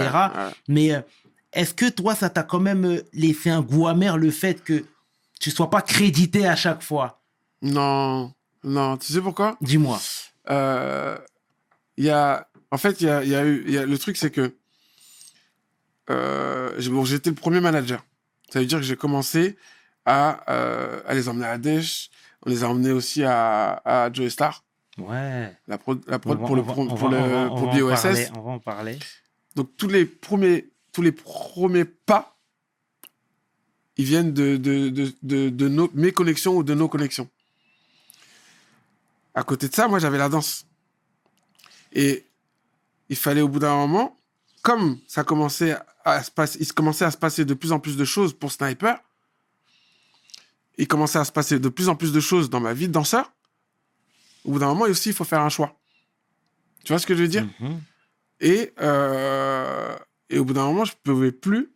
Mais 0.68 0.94
euh, 0.94 1.02
est-ce 1.54 1.74
que 1.74 1.90
toi, 1.90 2.16
ça 2.16 2.30
t'a 2.30 2.44
quand 2.44 2.60
même 2.60 2.86
euh, 2.86 3.02
laissé 3.14 3.50
un 3.50 3.62
goût 3.62 3.88
amer 3.88 4.18
le 4.18 4.30
fait 4.32 4.64
que 4.64 4.84
tu 5.40 5.52
sois 5.52 5.70
pas 5.70 5.82
crédité 5.82 6.46
à 6.46 6.56
chaque 6.56 6.84
fois? 6.84 7.22
Non, 7.62 8.34
non. 8.64 8.98
Tu 8.98 9.14
sais 9.14 9.22
pourquoi? 9.22 9.58
Dis-moi. 9.62 10.00
Euh, 10.52 11.18
y 11.98 12.10
a, 12.10 12.48
en 12.72 12.78
fait, 12.78 13.02
il 13.02 13.08
y 13.08 13.10
a, 13.10 13.24
il 13.24 13.30
y 13.30 13.36
a 13.36 13.46
eu, 13.46 13.64
il 13.68 13.74
y 13.74 13.78
a, 13.78 13.86
le 13.86 13.98
truc, 13.98 14.18
c'est 14.18 14.32
que 14.32 14.56
euh, 16.10 16.72
bon, 16.90 17.06
j'étais 17.06 17.30
le 17.30 17.36
premier 17.36 17.60
manager. 17.62 18.04
Ça 18.50 18.60
veut 18.60 18.66
dire 18.66 18.80
que 18.80 18.84
j'ai 18.86 18.96
commencé 18.96 19.58
à, 20.06 20.44
euh, 20.52 21.02
à 21.06 21.14
les 21.14 21.30
emmener 21.30 21.46
à 21.46 21.58
Desch. 21.58 22.10
On 22.46 22.50
les 22.50 22.64
a 22.64 22.70
emmenés 22.70 22.92
aussi 22.92 23.24
à, 23.24 23.82
à 23.86 24.12
Joe 24.12 24.30
Star. 24.32 24.64
Ouais. 24.98 25.56
La 25.68 25.78
prod, 25.78 26.02
la 26.08 26.16
On 26.16 26.20
prod 26.20 26.40
va- 26.40 26.46
pour 26.48 26.56
le 26.56 26.62
va- 26.62 26.74
pour 26.74 26.84
le 27.10 27.48
pour 27.50 27.68
BOSS. 27.74 28.02
parler, 28.02 28.28
On 28.36 28.42
va 28.42 28.52
en 28.52 28.60
parler. 28.60 28.98
Donc 29.56 29.76
tous 29.78 29.88
les 29.88 30.06
premiers 30.06 30.70
tous 30.92 31.02
les 31.02 31.12
premiers 31.12 31.86
pas, 31.86 32.38
ils 33.98 34.06
viennent 34.06 34.34
de 34.34 34.58
de 34.58 34.90
de 34.90 35.14
de, 35.22 35.50
de 35.50 35.68
nos 35.68 35.90
mes 35.94 36.12
connexions 36.12 36.56
ou 36.58 36.64
de 36.64 36.74
nos 36.74 36.88
connexions. 36.90 37.30
À 39.40 39.44
côté 39.44 39.70
de 39.70 39.74
ça, 39.74 39.88
moi 39.88 40.00
j'avais 40.00 40.18
la 40.18 40.28
danse. 40.28 40.66
Et 41.94 42.26
il 43.08 43.16
fallait 43.16 43.40
au 43.40 43.48
bout 43.48 43.60
d'un 43.60 43.74
moment, 43.74 44.20
comme 44.64 45.00
ça 45.08 45.24
commençait 45.24 45.78
à 46.04 46.22
se 46.22 46.30
passer, 46.30 46.58
il 46.60 46.66
se 46.66 46.74
commençait 46.74 47.06
à 47.06 47.12
se 47.12 47.16
passer 47.16 47.46
de 47.46 47.54
plus 47.54 47.72
en 47.72 47.80
plus 47.80 47.96
de 47.96 48.04
choses 48.04 48.34
pour 48.38 48.52
Sniper. 48.52 49.00
Il 50.78 50.90
commençait 50.90 51.20
à 51.20 51.24
se 51.24 51.32
passer 51.32 51.58
de 51.58 51.70
plus 51.70 51.88
en 51.88 51.96
plus 51.96 52.12
de 52.12 52.20
choses 52.20 52.50
dans 52.50 52.60
ma 52.60 52.74
vie 52.74 52.90
de 52.90 52.92
danseur. 52.92 53.32
Au 54.44 54.52
bout 54.52 54.60
d'un 54.60 54.68
moment, 54.68 54.84
aussi, 54.84 55.10
il 55.10 55.16
faut 55.16 55.24
faire 55.24 55.40
un 55.40 55.50
choix. 55.50 55.74
Tu 56.84 56.92
vois 56.92 57.00
ce 57.00 57.08
que 57.08 57.16
je 57.16 57.22
veux 57.22 57.30
dire? 57.30 57.48
Mhm. 57.62 57.80
et, 58.42 58.74
euh, 58.82 59.96
et 60.30 60.38
au 60.38 60.44
bout 60.44 60.54
d'un 60.54 60.66
moment, 60.66 60.84
je 60.84 60.92
ne 60.92 61.14
pouvais 61.14 61.32
plus 61.32 61.72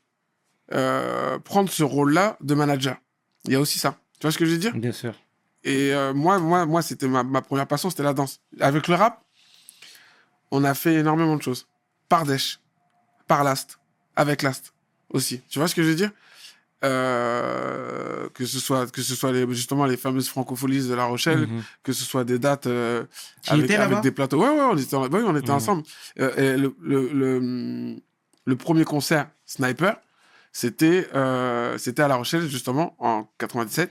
euh, 0.74 1.40
prendre 1.40 1.70
ce 1.70 1.84
rôle-là 1.84 2.36
de 2.42 2.56
manager. 2.56 2.98
Il 3.46 3.54
y 3.54 3.56
a 3.56 3.62
aussi 3.62 3.80
ça. 3.80 3.98
Tu 4.20 4.24
vois 4.24 4.34
ce 4.34 4.38
que 4.38 4.46
je 4.46 4.52
veux 4.52 4.58
dire? 4.58 4.76
Bien 4.76 4.92
sûr. 4.92 5.16
Et 5.64 5.94
euh, 5.94 6.14
moi, 6.14 6.40
moi, 6.40 6.66
moi 6.66 6.82
c'était 6.82 7.08
ma, 7.08 7.24
ma 7.24 7.42
première 7.42 7.68
passion, 7.68 7.90
c'était 7.90 8.04
la 8.04 8.14
danse. 8.14 8.40
Avec 8.60 8.88
le 8.88 8.96
rap, 8.96 9.24
on 10.52 10.64
a 10.64 10.74
fait 10.74 10.96
énormément 10.96 11.36
de 11.38 11.42
choses. 11.42 11.68
Par 12.10 12.26
Desch, 12.26 12.60
par 13.28 13.44
Last, 13.44 13.80
avec 14.16 14.42
Last 14.42 14.74
aussi. 15.10 15.42
Tu 15.50 15.60
vois 15.60 15.68
ce 15.68 15.76
que 15.76 15.84
je 15.84 15.90
veux 15.90 15.96
dire? 15.96 16.12
Euh, 16.84 18.28
que 18.34 18.46
ce 18.46 18.60
soit 18.60 18.92
que 18.92 19.02
ce 19.02 19.16
soit 19.16 19.32
les, 19.32 19.48
justement 19.54 19.86
les 19.86 19.96
fameuses 19.98 20.28
francopholies 20.28 20.88
de 20.88 20.94
La 20.94 21.06
Rochelle, 21.06 21.48
Mhm. 21.48 21.64
que 21.82 21.94
ce 21.94 22.04
soit 22.04 22.24
des 22.26 22.40
dates 22.40 22.68
euh, 22.68 23.06
avec, 23.48 24.02
des 24.02 24.12
plateaux. 24.12 24.42
Ouais, 24.42 24.50
ouais, 24.50 24.62
on 24.72 24.78
était, 24.78 24.96
en- 24.96 25.08
ouais, 25.08 25.22
on 25.26 25.36
était 25.38 25.50
Mhm. 25.50 25.56
ensemble. 25.56 25.84
Euh, 26.20 26.36
et 26.36 26.58
le, 26.58 26.76
le, 26.82 27.10
le, 27.14 27.96
le 28.46 28.56
premier 28.58 28.84
concert 28.84 29.30
Sniper, 29.46 29.96
c'était 30.52 31.08
euh, 31.16 31.78
c'était 31.78 32.02
à 32.04 32.08
La 32.10 32.16
Rochelle, 32.16 32.48
justement, 32.50 32.96
en 33.00 33.30
97, 33.38 33.90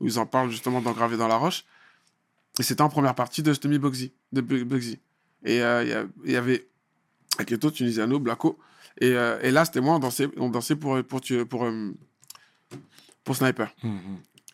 où 0.00 0.06
ils 0.06 0.18
en 0.18 0.26
parlent 0.26 0.50
justement 0.50 0.80
d'engraver 0.80 1.16
dans 1.16 1.28
la 1.28 1.36
roche. 1.36 1.64
Et 2.58 2.62
c'était 2.62 2.82
en 2.82 2.88
première 2.88 3.14
partie 3.14 3.42
de 3.42 3.52
Stommy 3.52 3.78
Bugsy. 3.78 4.12
De 4.32 4.40
Bu- 4.40 4.64
Bugsy. 4.64 4.98
Et 5.44 5.62
euh, 5.62 6.04
il 6.24 6.30
y 6.32 6.36
avait 6.36 6.66
Aketo, 7.38 7.70
Tunisiano, 7.70 8.18
Blacko. 8.20 8.58
Et, 9.00 9.10
euh, 9.12 9.38
et 9.42 9.50
là, 9.50 9.64
c'était 9.64 9.80
moi, 9.80 9.96
on 9.96 9.98
dansait, 9.98 10.28
on 10.36 10.48
dansait 10.48 10.76
pour, 10.76 11.02
pour, 11.04 11.20
pour, 11.20 11.48
pour, 11.48 11.64
euh, 11.64 11.92
pour 13.24 13.36
Sniper. 13.36 13.74
Mhm. 13.82 13.98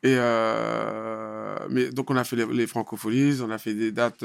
Et 0.03 0.14
euh, 0.16 1.59
mais 1.68 1.90
donc 1.90 2.11
on 2.11 2.16
a 2.16 2.24
fait 2.24 2.37
les, 2.37 2.46
les 2.46 2.66
francopholies, 2.66 3.42
on 3.42 3.50
a 3.50 3.59
fait 3.59 3.74
des 3.74 3.92
dates 3.92 4.24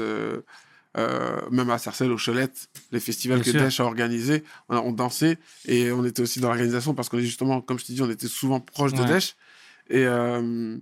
même 1.50 1.68
à 1.68 1.76
Sarcelles, 1.76 2.10
au 2.10 2.16
Cholette, 2.16 2.68
les 2.92 3.00
festivals 3.00 3.40
Bien 3.42 3.52
que. 3.52 3.58
Daesh 3.58 3.80
a 3.80 3.84
organisés, 3.84 4.42
on, 4.70 4.78
on 4.78 4.92
dansait 4.92 5.36
et 5.66 5.92
on 5.92 6.02
était 6.06 6.22
aussi 6.22 6.40
dans 6.40 6.48
l'organisation 6.48 6.94
parce 6.94 7.10
qu'on 7.10 7.18
est 7.18 7.22
justement, 7.22 7.60
comme 7.60 7.78
je 7.78 7.84
t'ai 7.84 7.92
dit, 7.92 8.00
on 8.00 8.08
était 8.10 8.26
souvent 8.28 8.60
proche 8.60 8.94
de. 8.94 9.04
Daesh. 9.04 9.36
Et 9.90 10.06
euh, 10.06 10.78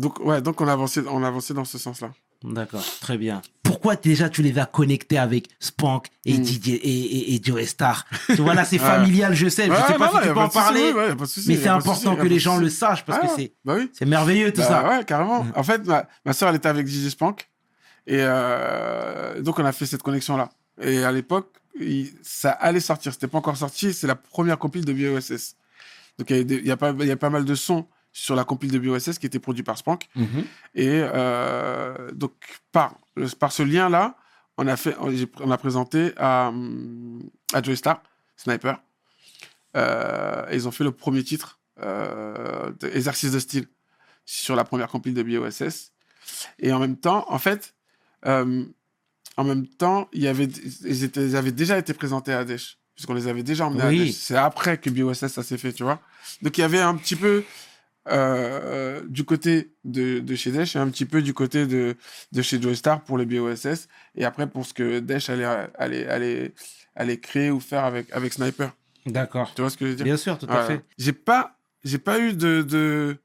donc 0.00 0.18
ouais, 0.20 0.40
donc 0.42 0.60
on 0.60 0.66
a 0.68 0.72
avancé, 0.72 1.00
on 1.08 1.22
a 1.22 1.28
avancé 1.28 1.54
dans 1.54 1.64
ce 1.64 1.78
sens-là. 1.78 2.10
D'accord, 2.42 2.82
très 3.00 3.18
bien. 3.18 3.42
Pourquoi 3.62 3.96
déjà 3.96 4.30
tu 4.30 4.42
les 4.42 4.58
as 4.58 4.64
connectés 4.64 5.18
avec 5.18 5.48
Spank 5.60 6.06
et 6.24 6.38
Mm. 6.38 6.44
DJ 6.44 6.68
et, 6.68 6.74
et, 6.74 7.34
et 7.34 7.40
Joe 7.42 7.62
Star? 7.66 8.06
Tu 8.26 8.36
vois 8.36 8.54
là, 8.54 8.64
c'est 8.64 8.78
familial, 8.92 9.34
je 9.34 9.48
sais. 9.48 9.66
Je 9.66 9.70
Ouais, 9.70 9.76
sais 9.86 9.92
pas 9.94 10.06
non, 10.06 10.08
si 10.08 10.14
non, 10.14 10.20
tu 10.22 10.28
peux 10.28 10.34
pas 10.34 10.44
en 10.44 10.48
parler, 10.48 10.92
ouais, 10.92 11.14
mais 11.46 11.56
c'est 11.56 11.68
important 11.68 12.16
que 12.16 12.26
les 12.26 12.38
gens 12.38 12.56
le 12.56 12.70
sachent 12.70 13.04
parce 13.04 13.18
Ah, 13.22 13.26
que 13.26 13.32
c'est 13.36 13.52
Bah 13.64 13.74
oui. 13.76 13.90
c'est 13.92 14.06
merveilleux 14.06 14.52
tout 14.52 14.62
Bah 14.62 14.66
ça. 14.68 14.88
Ouais, 14.88 15.04
carrément. 15.04 15.44
Mhm. 15.44 15.52
En 15.54 15.62
fait, 15.62 15.84
ma, 15.86 16.06
ma 16.24 16.32
soeur, 16.32 16.48
elle 16.48 16.56
était 16.56 16.68
avec 16.68 16.86
Gigi 16.86 17.10
Spank. 17.10 17.48
Et 18.06 18.16
euh, 18.18 19.40
donc, 19.42 19.58
on 19.58 19.64
a 19.64 19.72
fait 19.72 19.86
cette 19.86 20.02
connexion-là. 20.02 20.48
Et 20.80 21.04
à 21.04 21.12
l'époque, 21.12 21.52
ça 22.22 22.50
allait 22.52 22.80
sortir. 22.80 23.12
C'était 23.12 23.28
pas 23.28 23.38
encore 23.38 23.56
sorti. 23.56 23.92
C'est 23.92 24.06
la 24.06 24.14
première 24.16 24.58
compile 24.58 24.84
de 24.86 24.92
BOSS. 24.94 25.56
Donc, 26.18 26.30
il 26.30 26.66
y, 26.66 26.70
a 26.70 26.76
pas- 26.76 26.94
il 26.98 27.06
y 27.06 27.10
a 27.10 27.16
pas 27.16 27.30
mal 27.30 27.44
de 27.44 27.54
sons 27.54 27.86
sur 28.12 28.34
la 28.34 28.44
compile 28.44 28.70
de 28.72 28.78
BOSS 28.78 29.18
qui 29.18 29.26
était 29.26 29.38
produit 29.38 29.62
par 29.62 29.78
Spank. 29.78 30.08
Mhm. 30.16 30.44
Et 30.74 30.88
euh, 30.88 32.10
donc, 32.12 32.32
par, 32.72 32.94
par 33.38 33.52
ce 33.52 33.62
lien-là, 33.62 34.16
on 34.58 34.66
a, 34.66 34.76
fait, 34.76 34.94
on, 35.40 35.50
a 35.50 35.56
présenté 35.58 36.12
à, 36.16 36.52
à 37.52 37.62
Joy 37.62 37.76
Star, 37.76 38.02
Sniper. 38.36 38.78
Euh, 39.76 40.46
et 40.50 40.56
ils 40.56 40.66
ont 40.68 40.70
fait 40.70 40.84
le 40.84 40.92
premier 40.92 41.22
titre, 41.22 41.58
euh, 41.80 42.70
de- 42.80 42.88
Exercice 42.88 43.32
de 43.32 43.38
style, 43.38 43.66
sur 44.26 44.56
la 44.56 44.64
première 44.64 44.88
compile 44.88 45.14
de 45.14 45.22
BOSS. 45.22 45.92
Et 46.58 46.72
en 46.72 46.78
même 46.78 46.96
temps, 46.96 47.24
en 47.28 47.38
fait, 47.38 47.74
euh, 48.26 48.64
en 49.36 49.44
même 49.44 49.66
temps, 49.66 50.08
il 50.12 50.22
y 50.22 50.28
avait, 50.28 50.44
ils, 50.84 51.04
étaient, 51.04 51.24
ils 51.24 51.36
avaient 51.36 51.52
déjà 51.52 51.78
été 51.78 51.94
présentés 51.94 52.32
à 52.32 52.44
Daesh, 52.44 52.78
puisqu'on 52.94 53.14
les 53.14 53.28
avait 53.28 53.42
déjà 53.44 53.66
emmenés 53.66 53.86
Oui. 53.88 54.00
à 54.00 54.04
Daesh. 54.04 54.14
C'est 54.16 54.36
après 54.36 54.78
que 54.78 54.90
BOSS, 54.90 55.28
ça 55.28 55.42
s'est 55.42 55.56
fait, 55.58 55.72
tu 55.72 55.84
vois. 55.84 56.00
Donc, 56.42 56.58
il 56.58 56.60
y 56.60 56.64
avait 56.64 56.80
un 56.80 56.96
petit 56.96 57.16
peu 57.16 57.44
euh, 58.08 59.02
du 59.08 59.24
côté 59.24 59.72
de, 59.84 60.20
de 60.20 60.34
chez 60.34 60.50
Daesh 60.50 60.76
et 60.76 60.78
un 60.78 60.88
petit 60.88 61.04
peu 61.04 61.22
du 61.22 61.34
côté 61.34 61.66
de, 61.66 61.96
de 62.32 62.42
chez 62.42 62.60
Joystar 62.60 63.04
pour 63.04 63.18
les 63.18 63.26
BOSS. 63.26 63.88
Et 64.14 64.24
après, 64.24 64.48
pour 64.48 64.64
ce 64.66 64.72
que 64.72 65.00
Daesh 65.00 65.28
allait, 65.28 65.44
allait, 65.44 66.06
allait, 66.06 66.54
allait 66.94 67.20
créer 67.20 67.50
ou 67.50 67.60
faire 67.60 67.84
avec, 67.84 68.10
avec 68.12 68.32
Sniper. 68.32 68.74
D'accord. 69.06 69.52
Tu 69.54 69.60
vois 69.60 69.70
ce 69.70 69.76
que 69.76 69.84
je 69.84 69.90
veux 69.90 69.96
dire? 69.96 70.04
Bien 70.04 70.16
sûr, 70.16 70.38
tout 70.38 70.46
à 70.48 70.66
fait. 70.66 70.84
J'ai 70.98 71.12
pas, 71.12 71.58
j'ai 71.84 71.98
pas 71.98 72.18
eu 72.20 72.32
de, 72.32 72.62
de, 72.62 73.16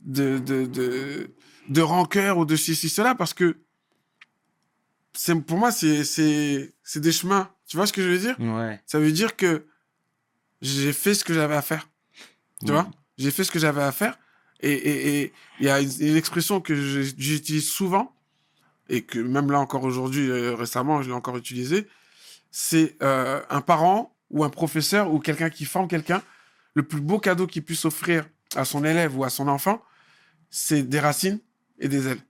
de, 0.00 0.38
de, 0.38 0.66
de, 0.66 1.30
de 1.68 1.80
rancœur 1.80 2.38
ou 2.38 2.44
de 2.44 2.56
ceci, 2.56 2.88
cela, 2.88 3.14
parce 3.14 3.34
que 3.34 3.56
c'est, 5.14 5.34
pour 5.40 5.58
moi, 5.58 5.72
c'est, 5.72 6.04
c'est, 6.04 6.74
c'est 6.82 7.00
des 7.00 7.12
chemins. 7.12 7.50
Tu 7.66 7.76
vois 7.76 7.86
ce 7.86 7.92
que 7.92 8.02
je 8.02 8.08
veux 8.08 8.18
dire? 8.18 8.36
Ouais. 8.38 8.80
Ça 8.86 8.98
veut 8.98 9.12
dire 9.12 9.36
que 9.36 9.66
j'ai 10.60 10.92
fait 10.92 11.14
ce 11.14 11.24
que 11.24 11.34
j'avais 11.34 11.56
à 11.56 11.62
faire. 11.62 11.88
Tu 12.64 12.72
vois? 12.72 12.90
J'ai 13.18 13.30
fait 13.30 13.44
ce 13.44 13.50
que 13.50 13.58
j'avais 13.58 13.82
à 13.82 13.92
faire. 13.92 14.18
Et 14.60 15.32
il 15.60 15.66
y 15.66 15.68
a 15.68 15.80
une, 15.80 16.16
expression 16.16 16.60
que 16.60 16.74
j'utilise 16.74 17.68
souvent, 17.68 18.12
et 18.88 19.02
que 19.02 19.18
même 19.18 19.52
là 19.52 19.60
encore 19.60 19.84
aujourd'hui, 19.84 20.28
euh, 20.30 20.54
récemment, 20.54 21.02
je 21.02 21.08
l'ai 21.08 21.14
encore 21.14 21.36
utilisé, 21.36 21.86
c'est 22.50 22.96
euh, 23.02 23.40
un 23.50 23.60
parent 23.60 24.16
ou 24.30 24.42
un 24.42 24.50
professeur 24.50 25.12
ou 25.12 25.20
quelqu'un 25.20 25.50
qui 25.50 25.64
forme 25.64 25.86
quelqu'un, 25.86 26.22
le 26.74 26.82
plus 26.82 27.00
beau 27.00 27.18
cadeau 27.18 27.46
qu'il 27.46 27.62
puisse 27.62 27.84
offrir 27.84 28.28
à 28.56 28.64
son 28.64 28.84
élève 28.84 29.16
ou 29.16 29.24
à 29.24 29.30
son 29.30 29.46
enfant, 29.46 29.82
c'est 30.50 30.82
des 30.82 31.00
racines 31.00 31.40
et 31.78 31.88
des 31.88 32.08
ailes. 32.08 32.22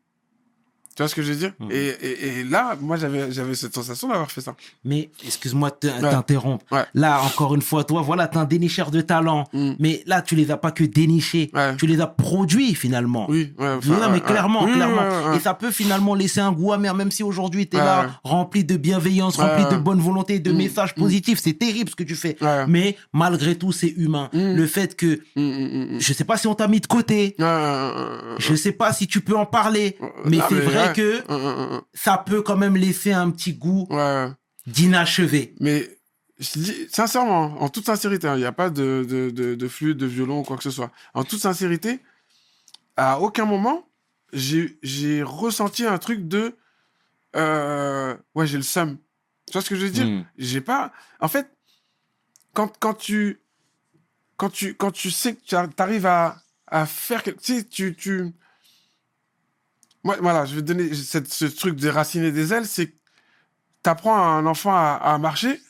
Tu 0.98 1.02
vois 1.04 1.08
ce 1.08 1.14
que 1.14 1.22
je 1.22 1.30
veux 1.32 1.38
dire 1.38 1.52
Mhm. 1.60 1.68
et, 1.70 1.86
et, 2.02 2.28
et 2.40 2.44
là, 2.44 2.76
moi, 2.80 2.96
j'avais 2.96 3.30
j'avais 3.30 3.54
cette 3.54 3.72
sensation 3.72 4.08
d'avoir 4.08 4.28
fait 4.32 4.40
ça. 4.40 4.56
Mais 4.84 5.10
excuse-moi 5.24 5.70
de 5.70 5.76
te- 5.88 6.00
t'interrompre. 6.00 6.64
Ouais. 6.72 6.82
Là, 6.92 7.22
encore 7.22 7.54
une 7.54 7.62
fois, 7.62 7.84
toi, 7.84 8.02
voilà, 8.02 8.26
t'es 8.26 8.38
un 8.38 8.44
dénicheur 8.44 8.90
de 8.90 9.00
talent. 9.00 9.44
Mm. 9.52 9.74
Mais 9.78 10.02
là, 10.06 10.22
tu 10.22 10.34
les 10.34 10.50
as 10.50 10.56
pas 10.56 10.72
que 10.72 10.82
dénichés. 10.82 11.52
Ouais. 11.54 11.76
Tu 11.76 11.86
les 11.86 12.00
as 12.00 12.08
produits 12.08 12.74
finalement. 12.74 13.26
Oui, 13.28 13.52
ouais, 13.60 13.68
enfin, 13.78 13.90
non, 13.92 14.10
mais 14.10 14.18
clairement, 14.20 14.66
clairement. 14.66 15.34
Et 15.34 15.38
ça 15.38 15.54
peut 15.54 15.70
finalement 15.70 16.16
laisser 16.16 16.40
un 16.40 16.50
goût 16.50 16.72
amer, 16.72 16.92
même 16.96 17.12
si 17.12 17.22
aujourd'hui 17.22 17.68
tu 17.68 17.76
es 17.76 17.78
Ouais, 17.78 17.86
là, 17.86 18.18
rempli 18.24 18.64
de 18.64 18.76
bienveillance, 18.76 19.36
rempli 19.36 19.66
de 19.70 19.76
bonne 19.80 20.00
volonté, 20.00 20.40
de 20.40 20.50
Mm, 20.50 20.56
messages 20.56 20.96
mm. 20.96 21.00
positifs. 21.00 21.38
C'est 21.40 21.52
terrible 21.60 21.90
ce 21.90 21.94
que 21.94 22.02
tu 22.02 22.16
fais. 22.16 22.36
Ouais. 22.40 22.66
Mais 22.66 22.96
malgré 23.12 23.54
tout, 23.54 23.70
c'est 23.70 23.94
humain. 23.96 24.30
Le 24.32 24.66
fait 24.66 24.96
que, 24.96 25.20
je 25.36 26.12
sais 26.12 26.24
pas 26.24 26.36
si 26.36 26.48
on 26.48 26.56
t'a 26.56 26.66
mis 26.66 26.80
de 26.80 26.88
côté, 26.88 27.36
je 27.38 28.54
sais 28.56 28.72
pas 28.72 28.92
si 28.92 29.06
tu 29.06 29.20
peux 29.20 29.36
en 29.36 29.46
parler, 29.46 29.96
mais 30.24 30.38
c'est 30.48 30.56
vrai 30.58 30.86
ouais. 30.88 30.94
que 30.94 31.20
Mm, 31.28 31.34
mm, 31.72 31.76
mm. 31.76 31.82
ça 31.94 32.18
peut 32.18 32.42
quand 32.42 32.56
même 32.56 32.76
laisser 32.76 33.12
un 33.12 33.30
petit 33.30 33.54
goût 33.54 33.86
Ouais, 33.90 34.28
d'inachevé. 34.66 35.54
Mais 35.60 35.88
je 36.38 36.50
te 36.52 36.58
dis 36.58 36.74
sincèrement, 36.90 37.60
en 37.62 37.68
toute 37.68 37.86
sincérité, 37.86 38.28
hein, 38.28 38.36
il 38.36 38.40
n'y 38.40 38.44
a 38.46 38.52
pas 38.52 38.70
de, 38.70 39.04
de, 39.08 39.30
de, 39.30 39.54
de 39.54 39.68
flûte, 39.68 39.96
de 39.98 40.06
violon 40.06 40.40
ou 40.40 40.42
quoi 40.44 40.56
que 40.56 40.62
ce 40.62 40.70
soit. 40.70 40.90
En 41.14 41.24
toute 41.24 41.40
sincérité, 41.40 42.00
à 42.96 43.20
aucun 43.20 43.44
moment, 43.44 43.88
j'ai 44.32 44.78
j'ai 44.82 45.22
ressenti 45.22 45.84
un 45.86 45.98
truc 45.98 46.28
de. 46.28 46.56
euh, 47.36 48.16
ouais, 48.34 48.46
j'ai 48.46 48.56
le 48.58 48.62
seum. 48.62 48.98
Tu 49.46 49.52
vois 49.52 49.62
ce 49.62 49.70
que 49.70 49.76
je 49.76 49.86
veux 49.86 49.90
dire? 49.92 50.06
Mm. 50.06 50.26
J'ai 50.36 50.60
pas. 50.60 50.92
En 51.20 51.28
fait, 51.28 51.50
quand, 52.54 52.72
quand 52.78 52.94
tu. 52.94 53.40
Quand 54.36 54.50
tu, 54.50 54.74
quand 54.74 54.92
tu 54.92 55.10
sais 55.10 55.34
que 55.34 55.40
tu 55.44 55.54
arrives 55.82 56.06
à, 56.06 56.36
à 56.66 56.86
faire 56.86 57.22
quelque. 57.22 57.40
Tu 57.40 57.58
sais, 57.58 57.64
tu. 57.64 58.32
Tu... 60.16 60.22
Moi, 60.22 60.32
voilà, 60.32 60.44
je 60.44 60.54
vais 60.54 60.62
te 60.62 60.66
donner 60.66 60.94
cette, 60.94 61.32
ce 61.32 61.44
truc 61.44 61.76
des 61.76 61.90
racines 61.90 62.24
et 62.24 62.32
des 62.32 62.52
ailes, 62.52 62.66
c'est 62.66 62.88
que 62.88 62.96
t'apprends 63.82 64.16
à 64.16 64.26
un 64.26 64.46
enfant 64.46 64.74
à, 64.74 65.00
à 65.02 65.18
marcher, 65.18 65.60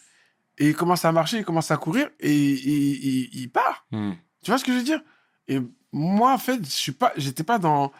et 0.59 0.69
il 0.69 0.75
commence 0.75 1.05
à 1.05 1.13
marcher, 1.13 1.39
il 1.39 1.45
commence 1.45 1.71
à 1.71 1.77
courir, 1.77 2.09
et 2.21 2.35
il, 2.35 3.51
part. 3.51 3.87
Mm. 3.93 4.13
Tu 4.43 4.51
vois 4.51 4.59
ce 4.59 4.65
que 4.65 4.73
je 4.73 4.79
veux 4.79 4.85
dire? 4.85 5.01
Et 5.47 5.61
moi, 5.93 6.33
en 6.33 6.39
fait, 6.39 6.65
je 6.65 6.71
suis 6.71 6.93
pas, 6.93 7.13
j'étais 7.17 7.45
pas 7.45 7.59
dans, 7.59 7.93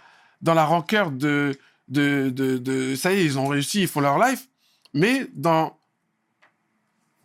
dans 0.43 0.55
la 0.55 0.65
rancœur 0.65 1.11
de, 1.11 1.59
de, 1.89 2.31
de, 2.31 2.59
de, 2.59 2.95
ça 2.95 3.13
y 3.13 3.19
est, 3.19 3.25
ils 3.25 3.39
ont 3.39 3.47
réussi, 3.47 3.83
ils 3.83 3.89
font 3.89 4.01
leur 4.01 4.19
life, 4.19 4.49
mais 4.95 5.29
dans, 5.35 5.79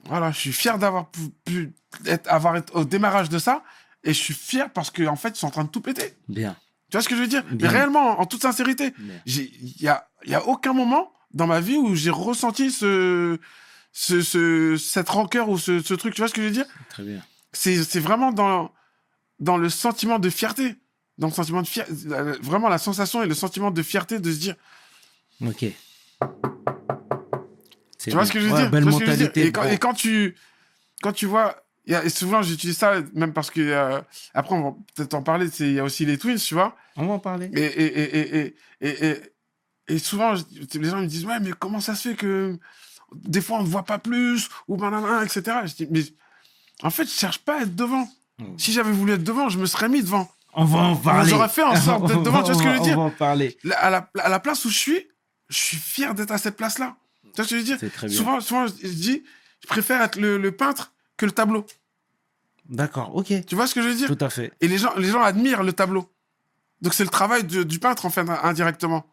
voilà, 0.05 0.31
je 0.31 0.39
suis 0.39 0.53
fier 0.53 0.77
d'avoir 0.77 1.09
pu, 1.09 1.29
pu 1.45 1.73
être, 2.05 2.27
avoir 2.31 2.57
été 2.57 2.73
au 2.73 2.85
démarrage 2.85 3.29
de 3.29 3.39
ça, 3.39 3.63
et 4.03 4.13
je 4.13 4.19
suis 4.19 4.33
fier 4.33 4.71
parce 4.71 4.91
qu'en 4.91 5.13
en 5.13 5.15
fait, 5.15 5.29
ils 5.29 5.37
sont 5.37 5.47
en 5.47 5.51
train 5.51 5.63
de 5.63 5.69
tout 5.69 5.81
péter. 5.81 6.13
Bien. 6.27 6.55
Tu 6.93 6.97
vois 6.97 7.01
ce 7.01 7.09
que 7.09 7.15
je 7.15 7.21
veux 7.21 7.27
dire? 7.27 7.43
Mais 7.59 7.67
réellement, 7.67 8.19
en 8.21 8.25
toute 8.27 8.43
sincérité, 8.43 8.93
il 9.25 9.81
y 9.81 9.87
a, 9.87 10.07
y 10.27 10.35
a 10.35 10.45
aucun 10.45 10.73
moment 10.73 11.11
dans 11.31 11.47
ma 11.47 11.59
vie 11.59 11.75
où 11.75 11.95
j'ai 11.95 12.11
ressenti 12.11 12.69
ce, 12.69 13.39
ce, 13.91 14.21
ce- 14.21 14.77
cette 14.77 15.09
rancœur 15.09 15.49
ou 15.49 15.57
ce, 15.57 15.81
ce 15.81 15.95
truc. 15.95 16.13
Tu 16.13 16.21
vois 16.21 16.27
ce 16.27 16.35
que 16.35 16.43
je 16.43 16.45
veux 16.49 16.53
dire? 16.53 16.67
Très 16.89 17.01
bien. 17.01 17.19
C'est 17.51 17.83
c'est 17.83 17.99
vraiment 17.99 18.31
dans, 18.31 18.71
dans 19.39 19.57
le 19.57 19.69
sentiment 19.71 20.19
de 20.19 20.29
fierté. 20.29 20.75
Dans 21.17 21.25
le 21.29 21.33
sentiment 21.33 21.63
de 21.63 21.67
fierté. 21.67 21.91
Vraiment 22.43 22.69
la 22.69 22.77
sensation 22.77 23.23
et 23.23 23.25
le 23.25 23.33
sentiment 23.33 23.71
de 23.71 23.81
fierté 23.81 24.19
de 24.19 24.31
se 24.31 24.37
dire. 24.37 24.55
Ok. 25.43 25.65
Tu 27.97 28.11
vois 28.11 28.27
ce 28.27 28.31
que 28.31 28.39
je 28.39 28.45
veux 28.45 28.53
Ouais, 28.53 28.59
dire? 28.61 28.69
Belle 28.69 28.83
je 28.83 28.89
veux 28.91 28.97
dire? 28.99 29.07
mentalité. 29.07 29.47
et, 29.47 29.51
quand, 29.51 29.63
et 29.63 29.77
quand 29.79 29.93
tu, 29.95 30.35
quand 31.01 31.11
tu 31.11 31.25
vois. 31.25 31.62
Et 31.85 32.09
souvent, 32.09 32.41
j'utilise 32.41 32.77
ça 32.77 32.93
même 33.13 33.33
parce 33.33 33.51
que. 33.51 33.59
euh, 33.61 34.01
après, 34.33 34.55
on 34.55 34.61
va 34.63 34.75
peut-être 34.95 35.13
en 35.13 35.21
parler. 35.23 35.47
Il 35.59 35.73
y 35.73 35.79
a 35.79 35.83
aussi 35.83 36.05
les 36.05 36.17
twins, 36.17 36.37
tu 36.37 36.53
vois. 36.53 36.75
On 36.95 37.07
va 37.07 37.13
en 37.13 37.19
parler. 37.19 37.49
Et, 37.53 37.65
et, 37.65 38.55
et, 38.81 39.21
et, 39.89 39.99
souvent, 39.99 40.33
les 40.33 40.89
gens 40.89 41.01
me 41.01 41.07
disent 41.07 41.25
Ouais, 41.25 41.39
mais 41.41 41.51
comment 41.57 41.81
ça 41.81 41.95
se 41.95 42.09
fait 42.09 42.15
que 42.15 42.57
des 43.15 43.41
fois 43.41 43.57
on 43.59 43.63
ne 43.63 43.67
voit 43.67 43.83
pas 43.83 43.99
plus 43.99 44.49
Ou 44.67 44.77
banana, 44.77 45.23
etc. 45.23 45.57
Je 45.65 45.73
dis 45.73 45.87
Mais 45.91 46.03
en 46.83 46.89
fait, 46.89 47.03
je 47.03 47.11
cherche 47.11 47.39
pas 47.39 47.59
à 47.59 47.61
être 47.63 47.75
devant. 47.75 48.07
Mm. 48.39 48.57
Si 48.57 48.71
j'avais 48.71 48.91
voulu 48.91 49.13
être 49.13 49.23
devant, 49.23 49.49
je 49.49 49.59
me 49.59 49.65
serais 49.65 49.89
mis 49.89 50.01
devant. 50.01 50.31
On 50.53 50.65
va 50.65 50.79
en 50.79 50.95
parler. 50.95 51.29
J'aurais 51.29 51.49
fait 51.49 51.63
en 51.63 51.75
sorte 51.75 52.07
d'être 52.07 52.23
devant, 52.23 52.43
tu 52.43 52.51
vois 52.51 52.59
ce 52.59 52.63
que 52.63 52.69
je 52.69 52.73
veux 52.75 52.79
On 52.79 52.83
dire 52.83 52.97
va 52.97 53.03
en 53.03 53.09
parler. 53.11 53.57
Là, 53.63 53.77
À 53.77 53.89
la, 53.89 54.09
à 54.19 54.29
la 54.29 54.39
place 54.39 54.63
où 54.65 54.69
je 54.69 54.77
suis, 54.77 55.07
je 55.49 55.57
suis 55.57 55.77
fier 55.77 56.15
d'être 56.15 56.31
à 56.31 56.37
cette 56.37 56.55
place-là. 56.55 56.95
Tu 57.23 57.29
vois 57.35 57.45
ce 57.45 57.49
que 57.49 57.55
je 57.55 57.59
veux 57.59 57.65
dire 57.65 57.77
C'est 57.79 57.91
très 57.91 58.07
bien. 58.07 58.15
Souvent, 58.17 58.39
souvent, 58.39 58.67
je 58.67 58.73
je 58.83 58.93
dis 58.93 59.23
Je 59.61 59.67
préfère 59.67 60.01
être 60.01 60.17
le, 60.19 60.37
le 60.37 60.51
peintre 60.51 60.92
que 61.17 61.25
le 61.25 61.31
tableau. 61.31 61.65
D'accord, 62.69 63.15
ok. 63.15 63.45
Tu 63.45 63.55
vois 63.55 63.67
ce 63.67 63.75
que 63.75 63.81
je 63.81 63.89
veux 63.89 63.95
dire? 63.95 64.07
Tout 64.15 64.23
à 64.23 64.29
fait. 64.29 64.51
Et 64.61 64.67
les 64.67 64.77
gens, 64.77 64.93
les 64.97 65.09
gens 65.09 65.21
admirent 65.21 65.63
le 65.63 65.73
tableau. 65.73 66.09
Donc 66.81 66.93
c'est 66.93 67.03
le 67.03 67.09
travail 67.09 67.43
du, 67.43 67.65
du 67.65 67.79
peintre, 67.79 68.05
en 68.05 68.09
fait, 68.09 68.25
indirectement. 68.43 69.05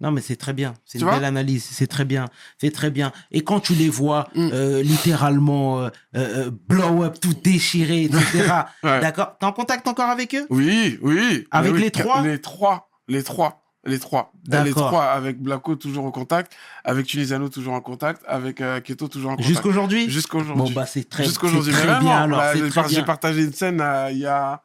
Non, 0.00 0.10
mais 0.10 0.20
c'est 0.20 0.36
très 0.36 0.52
bien. 0.52 0.74
C'est 0.84 0.98
une 1.00 1.06
belle 1.08 1.24
analyse. 1.24 1.64
C'est 1.64 1.86
très 1.86 2.04
bien. 2.04 2.26
C'est 2.58 2.72
très 2.72 2.90
bien. 2.90 3.12
Et 3.30 3.42
quand 3.44 3.60
tu 3.60 3.74
les 3.74 3.88
vois 3.88 4.28
Mm. 4.34 4.50
euh, 4.52 4.82
littéralement 4.82 5.80
euh, 5.82 5.88
euh, 6.16 6.50
blow 6.68 7.04
up, 7.04 7.18
tout 7.20 7.32
déchiré, 7.34 8.04
etc. 8.04 8.52
Ouais. 8.82 9.00
D'accord 9.00 9.36
T'es 9.38 9.46
en 9.46 9.52
contact 9.52 9.86
encore 9.86 10.10
avec 10.10 10.34
eux? 10.34 10.46
Oui, 10.50 10.98
oui. 11.00 11.46
Avec 11.50 11.74
oui, 11.74 11.80
les 11.80 11.90
trois? 11.90 12.22
Les 12.22 12.40
trois. 12.40 12.90
Les 13.06 13.22
trois. 13.22 13.63
Les 13.86 13.98
trois. 13.98 14.32
Les 14.48 14.70
trois. 14.72 15.04
Avec 15.04 15.40
Blacko, 15.40 15.76
toujours 15.76 16.04
en 16.06 16.10
contact. 16.10 16.52
Avec 16.84 17.06
Tunisiano, 17.06 17.48
toujours 17.48 17.74
en 17.74 17.80
contact. 17.80 18.22
Avec 18.26 18.60
euh, 18.60 18.80
Keto, 18.80 19.08
toujours 19.08 19.32
en 19.32 19.36
contact. 19.36 19.48
Jusqu'aujourd'hui 19.48 20.08
Jusqu'aujourd'hui. 20.10 20.64
Bon, 20.74 20.80
bah, 20.80 20.86
c'est 20.86 21.08
très, 21.08 21.24
Jusqu'aujourd'hui. 21.24 21.72
c'est 21.72 21.78
Mais 21.78 21.84
très 21.84 21.94
vraiment, 21.94 22.10
bien 22.10 22.22
alors. 22.22 22.38
bah, 22.38 22.52
c'est 22.52 22.58
j'ai 22.60 22.68
très 22.70 22.80
par- 22.80 22.88
j'ai 22.88 22.96
bien. 22.96 23.04
partagé 23.04 23.42
une 23.44 23.52
scène 23.52 23.80
euh, 23.80 24.10
il 24.10 24.18
y 24.18 24.26
a 24.26 24.62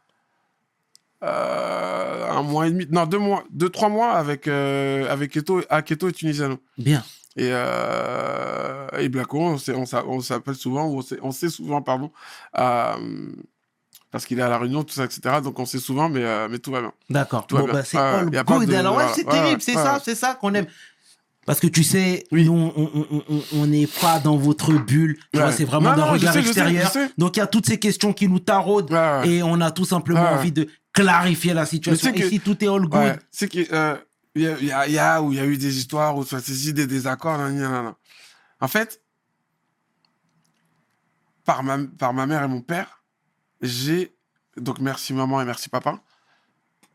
euh, 1.24 2.30
un 2.32 2.44
mois 2.44 2.68
et 2.68 2.72
demi, 2.72 2.88
non 2.90 3.06
deux 3.06 3.18
mois, 3.18 3.44
deux 3.52 3.70
trois 3.70 3.90
mois 3.90 4.12
avec 4.12 4.48
euh, 4.48 5.12
avec 5.12 5.32
Keto, 5.32 5.62
à 5.70 5.82
Keto 5.82 6.08
et 6.08 6.14
Tunisiano. 6.14 6.58
Bien. 6.78 7.04
Et 7.36 7.52
et 8.98 9.10
Blacko, 9.10 9.40
on 9.40 9.58
s'est- 9.58 9.74
s'appelle 10.22 10.56
souvent, 10.56 10.86
ou 10.88 10.98
on 11.00 11.02
sait, 11.02 11.20
on 11.22 11.32
souvent, 11.50 11.82
pardon, 11.82 12.12
parce 14.12 14.26
qu'il 14.26 14.40
est 14.40 14.42
à 14.42 14.50
la 14.50 14.58
réunion, 14.58 14.84
tout 14.84 14.94
ça, 14.94 15.06
etc. 15.06 15.22
Donc 15.44 15.60
on 15.60 15.66
sait 15.66 15.80
souvent, 15.80 16.10
mais 16.10 16.24
euh, 16.24 16.48
mais 16.50 16.60
tout 16.60 16.72
va 16.72 16.82
bien. 16.82 16.94
D'accord. 17.10 17.46
Bon, 17.50 17.68
bah, 17.68 17.84
c'est 17.84 17.98
Ouais, 17.98 18.04
all 18.04 18.26
good. 18.44 18.66
de- 18.70 18.74
Alors, 18.76 18.96
ouais, 18.98 19.06
c'est 19.14 19.26
Ouais, 19.26 19.32
terrible. 19.32 19.62
C'est 19.62 19.76
ouais. 19.76 19.84
ça, 19.84 20.00
c'est 20.04 20.16
ça 20.16 20.36
qu'on 20.36 20.54
aime. 20.54 20.68
Parce 21.46 21.60
que 21.60 21.68
tu 21.68 21.84
sais, 21.84 22.26
Oui. 22.32 22.46
nous, 22.46 22.72
on- 23.54 23.66
n'est 23.66 23.88
pas 23.88 24.20
dans 24.20 24.38
votre 24.38 24.72
bulle. 24.74 25.18
Ouais. 25.34 25.52
c'est 25.52 25.64
vraiment 25.66 25.96
d'un 25.96 26.06
regard 26.06 26.34
sais, 26.34 26.40
je 26.42 26.46
sais, 26.46 26.50
extérieur. 26.50 26.86
je 26.88 26.92
sais. 26.92 27.12
Donc, 27.18 27.38
il 27.38 27.40
y 27.40 27.42
a 27.42 27.48
toutes 27.48 27.66
ces 27.66 27.80
questions 27.80 28.14
qui 28.14 28.28
nous 28.28 28.40
taraudent. 28.40 28.92
Ouais. 28.92 29.28
Et 29.30 29.42
on 29.44 29.60
a 29.62 29.72
tout 29.72 29.86
simplement 29.86 30.22
Ouais. 30.22 30.28
envie 30.38 30.52
de 30.52 30.68
clarifier 30.94 31.54
la 31.56 31.66
situation. 31.66 32.12
Et 32.14 32.20
que- 32.20 32.30
si 32.30 32.40
tout 32.40 32.64
est 32.64 32.68
all 32.68 32.86
good, 32.88 33.18
c'est 33.32 33.48
qu'il 33.48 33.68
euh, 33.72 33.96
y, 34.36 34.46
a, 34.46 34.58
il 34.60 34.68
y, 34.68 34.72
a, 34.72 34.88
il 34.88 34.94
y 34.94 35.00
a 35.00 35.22
où 35.24 35.32
il 35.32 35.38
y 35.38 35.42
a 35.42 35.46
eu 35.46 35.58
des 35.58 35.78
histoires 35.78 36.16
où 36.18 36.24
saisi 36.24 36.72
des 36.74 36.86
désaccords, 36.86 37.38
nan, 37.40 37.56
nan, 37.58 37.72
nan. 37.72 37.94
En 38.62 38.68
fait, 38.68 39.02
par 41.46 41.64
ma, 41.64 41.78
par 41.98 42.14
ma 42.14 42.26
mère 42.28 42.44
et 42.44 42.48
mon 42.48 42.62
père, 42.62 42.99
j'ai, 43.62 44.16
donc 44.58 44.80
merci 44.80 45.14
maman 45.14 45.42
et 45.42 45.46
merci 45.46 45.70
papa, 45.70 46.02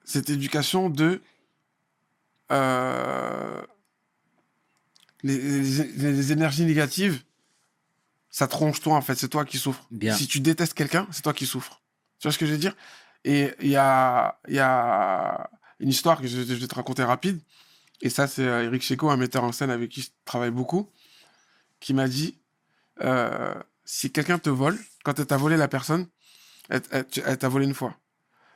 cette 0.05 0.31
éducation 0.31 0.90
de 0.90 1.20
euh, 2.53 3.62
les, 5.22 5.38
les- 5.38 6.12
les 6.12 6.33
énergies 6.33 6.64
négatives, 6.64 7.22
ça 8.31 8.46
te 8.48 8.55
ronge 8.57 8.81
toi 8.81 8.96
en 8.96 9.00
fait, 9.03 9.14
c'est 9.14 9.29
toi 9.29 9.44
qui 9.44 9.59
souffres. 9.59 9.87
Bien. 9.90 10.14
Si 10.16 10.27
tu 10.27 10.40
détestes 10.40 10.74
quelqu'un, 10.74 11.07
c'est 11.11 11.22
toi 11.22 11.33
qui 11.33 11.46
souffres. 11.46 11.81
Tu 12.18 12.27
vois 12.29 12.33
ce 12.33 12.38
que 12.38 12.46
je 12.46 12.53
veux 12.53 12.59
dire? 12.59 12.77
Et 13.24 13.55
il 13.61 13.68
y 13.70 13.77
a, 13.77 14.38
y 14.48 14.59
a 14.59 15.48
une 15.81 15.88
histoire 15.88 16.20
que 16.20 16.27
je, 16.27 16.42
je 16.42 16.55
vais 16.55 16.66
te 16.66 16.74
raconter 16.74 17.03
rapide. 17.05 17.40
Et 18.03 18.11
ça, 18.11 18.27
c'est 18.27 18.42
euh, 18.46 18.64
Eric 18.64 18.83
Checo, 18.83 19.09
un 19.09 19.16
metteur 19.16 19.44
en 19.44 19.53
scène 19.53 19.70
avec 19.70 19.90
qui 19.90 20.03
je 20.03 20.09
travaille 20.24 20.50
beaucoup, 20.50 20.90
qui 21.81 21.94
m'a 21.94 22.09
dit 22.09 22.38
euh, 23.03 23.55
si 23.85 24.11
quelqu'un 24.12 24.38
te 24.38 24.50
vole, 24.50 24.79
quand 25.05 25.18
elle 25.18 25.27
t'a 25.27 25.37
volé 25.37 25.57
la 25.57 25.68
personne, 25.68 26.07
elle, 26.68 26.83
elle- 26.90 27.07
tu- 27.07 27.22
elle 27.24 27.38
t'a 27.38 27.48
volé 27.48 27.66
une 27.66 27.74
fois. 27.74 27.96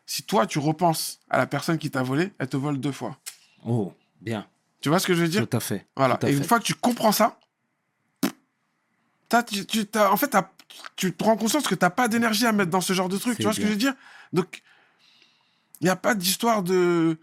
Si 0.06 0.22
toi, 0.22 0.46
tu 0.46 0.58
repenses 0.58 1.20
à 1.28 1.36
la 1.38 1.46
personne 1.46 1.76
qui 1.78 1.90
t'a 1.90 2.02
volé, 2.02 2.32
elle 2.38 2.48
te 2.48 2.56
vole 2.56 2.78
deux 2.80 2.92
fois. 2.92 3.18
oh, 3.64 3.92
bien. 4.20 4.46
Tu 4.80 4.88
vois 4.88 4.98
ce 5.00 5.06
que 5.06 5.14
je 5.14 5.20
veux 5.22 5.28
dire? 5.28 5.46
Tout 5.48 5.56
à 5.56 5.60
fait. 5.60 5.86
Voilà. 5.96 6.14
À 6.22 6.28
Et 6.28 6.32
une 6.32 6.44
fois 6.44 6.58
que 6.60 6.64
tu 6.64 6.74
comprends 6.74 7.12
ça, 7.12 7.38
t'as- 9.28 9.42
tu, 9.42 9.66
tu- 9.66 9.86
t'as- 9.86 10.10
en 10.12 10.16
fait, 10.16 10.28
t'as- 10.28 10.50
tu 10.96 11.12
te 11.12 11.24
rends 11.24 11.36
conscience 11.36 11.66
que 11.66 11.74
tu 11.74 11.84
n'as 11.84 11.90
pas 11.90 12.08
d'énergie 12.08 12.46
à 12.46 12.52
mettre 12.52 12.70
dans 12.70 12.80
ce 12.80 12.92
genre 12.92 13.08
de 13.08 13.16
truc. 13.18 13.36
Tu 13.36 13.42
vois 13.42 13.52
ce 13.52 13.58
que 13.60 13.66
je 13.66 13.72
veux 13.72 13.78
dire? 13.78 13.94
Donc, 14.32 14.62
il 15.80 15.84
n'y 15.84 15.90
a 15.90 15.96
pas 15.96 16.14
d'histoire 16.14 16.62
de, 16.62 17.18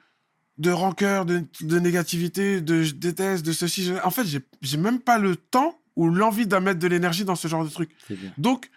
de 0.57 0.71
rancœur, 0.71 1.25
de, 1.25 1.43
de 1.61 1.79
négativité, 1.79 2.61
de 2.61 2.83
je 2.83 2.93
déteste, 2.93 3.45
de 3.45 3.51
ceci. 3.51 3.83
je- 3.85 3.93
En 4.03 4.11
fait, 4.11 4.25
j'ai 4.25 4.39
j'ai 4.61 4.77
même 4.77 4.99
pas 4.99 5.17
le 5.17 5.35
temps 5.35 5.79
ou 5.95 6.09
l'envie 6.09 6.45
d'en 6.47 6.61
mettre 6.61 6.79
de 6.79 6.87
l'énergie 6.87 7.25
dans 7.25 7.35
ce 7.35 7.47
genre 7.47 7.63
de 7.63 7.69
truc. 7.69 7.95
C'est 8.07 8.15
bien. 8.19 8.33
Donc, 8.37 8.69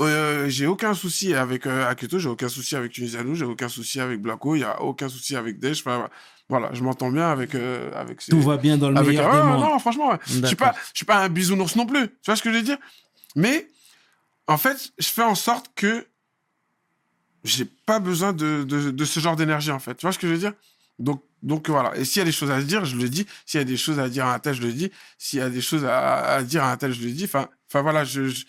euh, 0.00 0.48
j'ai 0.48 0.66
aucun 0.66 0.94
souci 0.94 1.34
avec 1.34 1.66
euh, 1.66 1.88
Aketo, 1.88 2.18
j'ai 2.18 2.28
aucun 2.28 2.48
souci 2.48 2.76
avec 2.76 2.92
Tunisiano, 2.92 3.34
j'ai 3.34 3.44
aucun 3.44 3.68
souci 3.68 4.00
avec 4.00 4.20
Blacko, 4.20 4.54
il 4.54 4.58
n'y 4.58 4.64
a 4.64 4.80
aucun 4.82 5.08
souci 5.08 5.36
avec 5.36 5.58
Desch. 5.58 5.80
Enfin, 5.80 6.08
voilà, 6.48 6.70
je 6.72 6.82
m'entends 6.82 7.10
bien 7.10 7.28
avec, 7.30 7.54
euh, 7.54 7.90
avec 7.94 8.20
Tout 8.24 8.40
va 8.40 8.56
bien 8.56 8.76
dans 8.78 8.90
le 8.90 8.96
avec 8.96 9.10
meilleur 9.10 9.32
ah, 9.32 9.36
des 9.36 9.46
mondes. 9.46 9.60
non, 9.60 9.78
franchement, 9.78 10.18
je 10.26 10.40
je 10.40 10.46
suis 10.94 11.04
pas 11.06 11.24
un 11.24 11.28
bisounours 11.28 11.76
non 11.76 11.86
plus. 11.86 12.08
Tu 12.08 12.14
vois 12.26 12.36
ce 12.36 12.42
que 12.42 12.50
je 12.50 12.56
veux 12.56 12.62
dire? 12.62 12.78
Mais 13.36 13.68
en 14.46 14.58
fait, 14.58 14.92
je 14.98 15.08
fais 15.08 15.22
en 15.22 15.34
sorte 15.34 15.70
que 15.74 16.06
j'ai 17.44 17.64
pas 17.64 17.98
besoin 17.98 18.32
de, 18.32 18.64
de, 18.64 18.90
de 18.90 19.04
ce 19.04 19.20
genre 19.20 19.36
d'énergie 19.36 19.70
en 19.70 19.78
fait. 19.78 19.94
Tu 19.94 20.06
vois 20.06 20.12
ce 20.12 20.18
que 20.18 20.26
je 20.26 20.32
veux 20.32 20.38
dire? 20.38 20.52
Donc, 20.98 21.22
donc 21.42 21.68
voilà. 21.68 21.94
Et 21.96 22.04
s'il 22.04 22.20
y 22.20 22.22
a 22.22 22.24
des 22.24 22.32
choses 22.32 22.50
à 22.50 22.60
se 22.60 22.66
dire, 22.66 22.84
je 22.84 22.96
le 22.96 23.08
dis. 23.08 23.26
S'il 23.44 23.58
y 23.58 23.60
a 23.60 23.64
des 23.64 23.76
choses 23.76 23.98
à 23.98 24.08
dire 24.08 24.24
à 24.24 24.34
un 24.34 24.38
tel, 24.38 24.54
je 24.54 24.62
le 24.62 24.72
dis. 24.72 24.90
S'il 25.18 25.40
y 25.40 25.42
a 25.42 25.50
des 25.50 25.60
choses 25.60 25.84
à, 25.84 26.36
à 26.36 26.42
dire 26.42 26.64
à 26.64 26.72
un 26.72 26.76
tel, 26.76 26.92
je 26.92 27.02
le 27.02 27.10
dis. 27.10 27.24
Enfin, 27.24 27.48
enfin 27.68 27.82
voilà, 27.82 28.04
je, 28.04 28.28
je, 28.28 28.44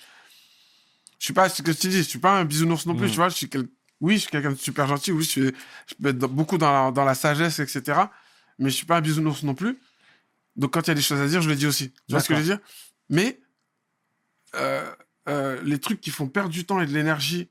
je 1.20 1.26
suis 1.26 1.34
pas 1.34 1.50
ce 1.50 1.62
que 1.62 1.72
je 1.72 1.78
te 1.78 1.88
dis. 1.88 1.98
Je 1.98 2.02
suis 2.04 2.20
pas 2.20 2.40
un 2.40 2.46
bisounours 2.46 2.86
non 2.86 2.96
plus. 2.96 3.08
Mm. 3.08 3.12
Tu 3.12 3.16
vois, 3.16 3.30
je 3.30 3.36
suis 3.36 3.50
quel- 3.50 3.68
oui, 4.02 4.16
je 4.16 4.20
suis 4.22 4.30
quelqu'un 4.30 4.52
de 4.52 4.56
super 4.56 4.88
gentil. 4.88 5.12
Oui, 5.12 5.24
je, 5.24 5.30
suis, 5.30 5.42
je 5.88 5.96
peux 6.02 6.10
être 6.10 6.18
dans- 6.18 6.28
beaucoup 6.28 6.58
dans 6.58 6.72
la, 6.72 6.92
dans 6.92 7.06
la 7.06 7.16
sagesse, 7.16 7.60
etc. 7.60 8.00
Mais 8.60 8.70
je 8.70 8.76
suis 8.76 8.86
pas 8.86 8.98
un 8.98 9.02
bisounours 9.02 9.44
non 9.44 9.56
plus. 9.56 9.78
Donc 10.56 10.74
quand 10.74 10.82
il 10.82 10.88
y 10.88 10.92
a 10.92 10.96
des 10.96 11.02
choses 11.02 11.20
à 11.22 11.28
dire, 11.28 11.42
je 11.42 11.50
le 11.50 11.56
dis 11.56 11.66
aussi. 11.68 11.92
Tu 11.92 12.00
vois 12.12 12.20
ce 12.22 12.28
que 12.30 12.36
je 12.36 12.40
veux 12.40 12.46
dire? 12.46 12.60
Mais 13.10 13.40
euh, 14.56 14.90
euh, 15.28 15.62
les 15.64 15.80
trucs 15.80 16.00
qui 16.02 16.12
font 16.12 16.28
perdre 16.28 16.50
du 16.50 16.66
temps 16.66 16.80
et 16.82 16.86
de 16.86 16.94
l'énergie, 16.94 17.50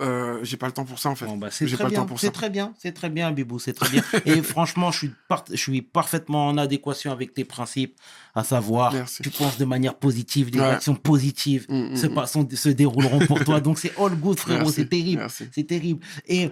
euh, 0.00 0.38
j'ai 0.42 0.56
pas 0.56 0.66
le 0.66 0.72
temps 0.72 0.84
pour 0.84 0.98
ça 0.98 1.08
en 1.10 1.14
fait. 1.14 1.26
Bon, 1.26 1.36
bah, 1.36 1.48
c'est 1.50 1.66
très 1.66 1.88
bien, 1.88 2.06
c'est 2.16 2.30
très 2.32 2.50
bien, 2.50 2.72
c'est 2.78 2.92
très 2.92 3.10
bien, 3.10 3.30
Bibou, 3.32 3.58
c'est 3.58 3.72
très 3.72 3.88
bien. 3.88 4.02
Et 4.24 4.42
franchement, 4.42 4.90
je 4.90 4.98
suis, 4.98 5.10
je 5.50 5.56
suis 5.56 5.82
parfaitement 5.82 6.48
en 6.48 6.58
adéquation 6.58 7.12
avec 7.12 7.34
tes 7.34 7.44
principes, 7.44 7.96
à 8.34 8.44
savoir, 8.44 8.92
Merci. 8.92 9.22
tu 9.22 9.30
penses 9.30 9.58
de 9.58 9.64
manière 9.64 9.94
positive, 9.96 10.50
des 10.50 10.60
Ouais. 10.60 10.66
actions 10.66 10.94
positives 10.94 11.66
Mm, 11.68 11.92
mm, 11.92 11.96
se, 11.96 12.06
mm. 12.06 12.50
se 12.56 12.68
dérouleront 12.68 13.20
pour 13.26 13.42
toi. 13.44 13.60
Donc 13.60 13.78
c'est 13.78 13.92
all 13.98 14.14
good, 14.16 14.38
frérot, 14.38 14.70
c'est 14.70 14.88
terrible. 14.88 15.26
C'est 15.52 15.64
terrible. 15.66 16.00
Et 16.26 16.50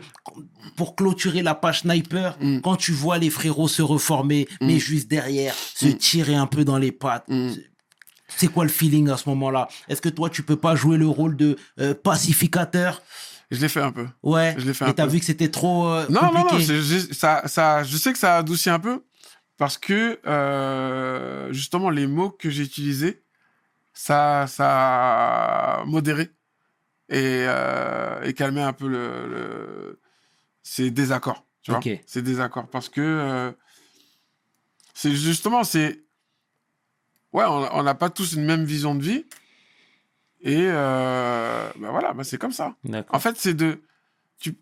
pour 0.76 0.96
clôturer 0.96 1.42
la 1.42 1.54
page 1.54 1.80
sniper, 1.80 2.38
quand 2.62 2.76
tu 2.76 2.92
vois 2.92 3.18
les 3.18 3.30
frérots 3.30 3.68
se 3.68 3.82
reformer, 3.82 4.46
mais 4.60 4.78
juste 4.78 5.08
derrière, 5.08 5.54
se 5.54 5.86
tirer 5.86 6.34
un 6.34 6.46
peu 6.46 6.64
dans 6.64 6.78
les 6.78 6.92
pattes, 6.92 7.24
c'est- 7.28 7.66
c'est 8.36 8.48
quoi 8.48 8.64
le 8.64 8.70
feeling 8.70 9.08
à 9.08 9.16
ce 9.16 9.28
moment-là? 9.30 9.68
Est-ce 9.88 10.02
que 10.02 10.08
toi, 10.10 10.28
tu 10.28 10.42
peux 10.42 10.56
pas 10.56 10.76
jouer 10.76 10.98
le 10.98 11.08
rôle 11.08 11.34
de 11.36 11.56
euh, 11.80 11.94
pacificateur? 11.94 13.02
Je 13.50 13.60
l'ai 13.60 13.68
fait 13.68 13.80
un 13.80 13.92
peu. 13.92 14.06
Ouais. 14.22 14.54
Je 14.58 14.64
l'ai 14.66 14.74
fait 14.74 14.84
Et 14.84 14.88
un 14.88 14.92
t'as 14.92 15.04
peu. 15.06 15.12
vu 15.12 15.20
que 15.20 15.24
c'était 15.24 15.50
trop 15.50 15.86
euh, 15.88 16.06
Non, 16.10 16.22
non, 16.32 16.32
non, 16.32 16.44
compliqué. 16.50 16.82
j'ai- 16.82 17.12
ça, 17.14 17.42
ça, 17.46 17.82
je 17.82 17.96
sais 17.96 18.12
que 18.12 18.18
ça 18.18 18.36
adoucit 18.36 18.68
un 18.70 18.78
peu 18.80 19.04
parce 19.56 19.78
que 19.78 20.20
euh, 20.26 21.52
justement 21.52 21.88
les 21.90 22.06
mots 22.06 22.30
que 22.30 22.50
j'ai 22.50 22.62
utilisés, 22.62 23.22
ça, 23.94 24.46
ça 24.48 25.80
a 25.80 25.84
modéré 25.86 26.24
et, 27.08 27.44
euh, 27.48 28.22
et 28.22 28.34
calmé 28.34 28.60
un 28.60 28.72
peu 28.74 28.86
le, 28.86 29.26
le- 29.28 30.00
ces 30.62 30.90
désaccords. 30.90 31.44
Tu 31.62 31.70
vois, 31.70 31.78
Ok. 31.80 31.88
ces 32.06 32.20
désaccords 32.22 32.68
parce 32.68 32.88
que 32.90 33.00
euh, 33.00 33.50
c'est 34.94 35.14
justement 35.14 35.64
c'est 35.64 36.04
ouais, 37.32 37.44
on 37.46 37.82
n'a 37.82 37.94
pas 37.94 38.10
tous 38.10 38.34
une 38.34 38.44
même 38.44 38.64
vision 38.64 38.94
de 38.94 39.02
vie 39.02 39.24
et 40.40 40.56
euh, 40.70 41.70
bah 41.78 41.90
voilà, 41.90 42.12
bah 42.12 42.24
c'est 42.24 42.38
comme 42.38 42.52
ça. 42.52 42.74
En 43.10 43.18
fait, 43.18 43.36
c'est 43.38 43.54
de. 43.54 43.82
Tu... 44.38 44.56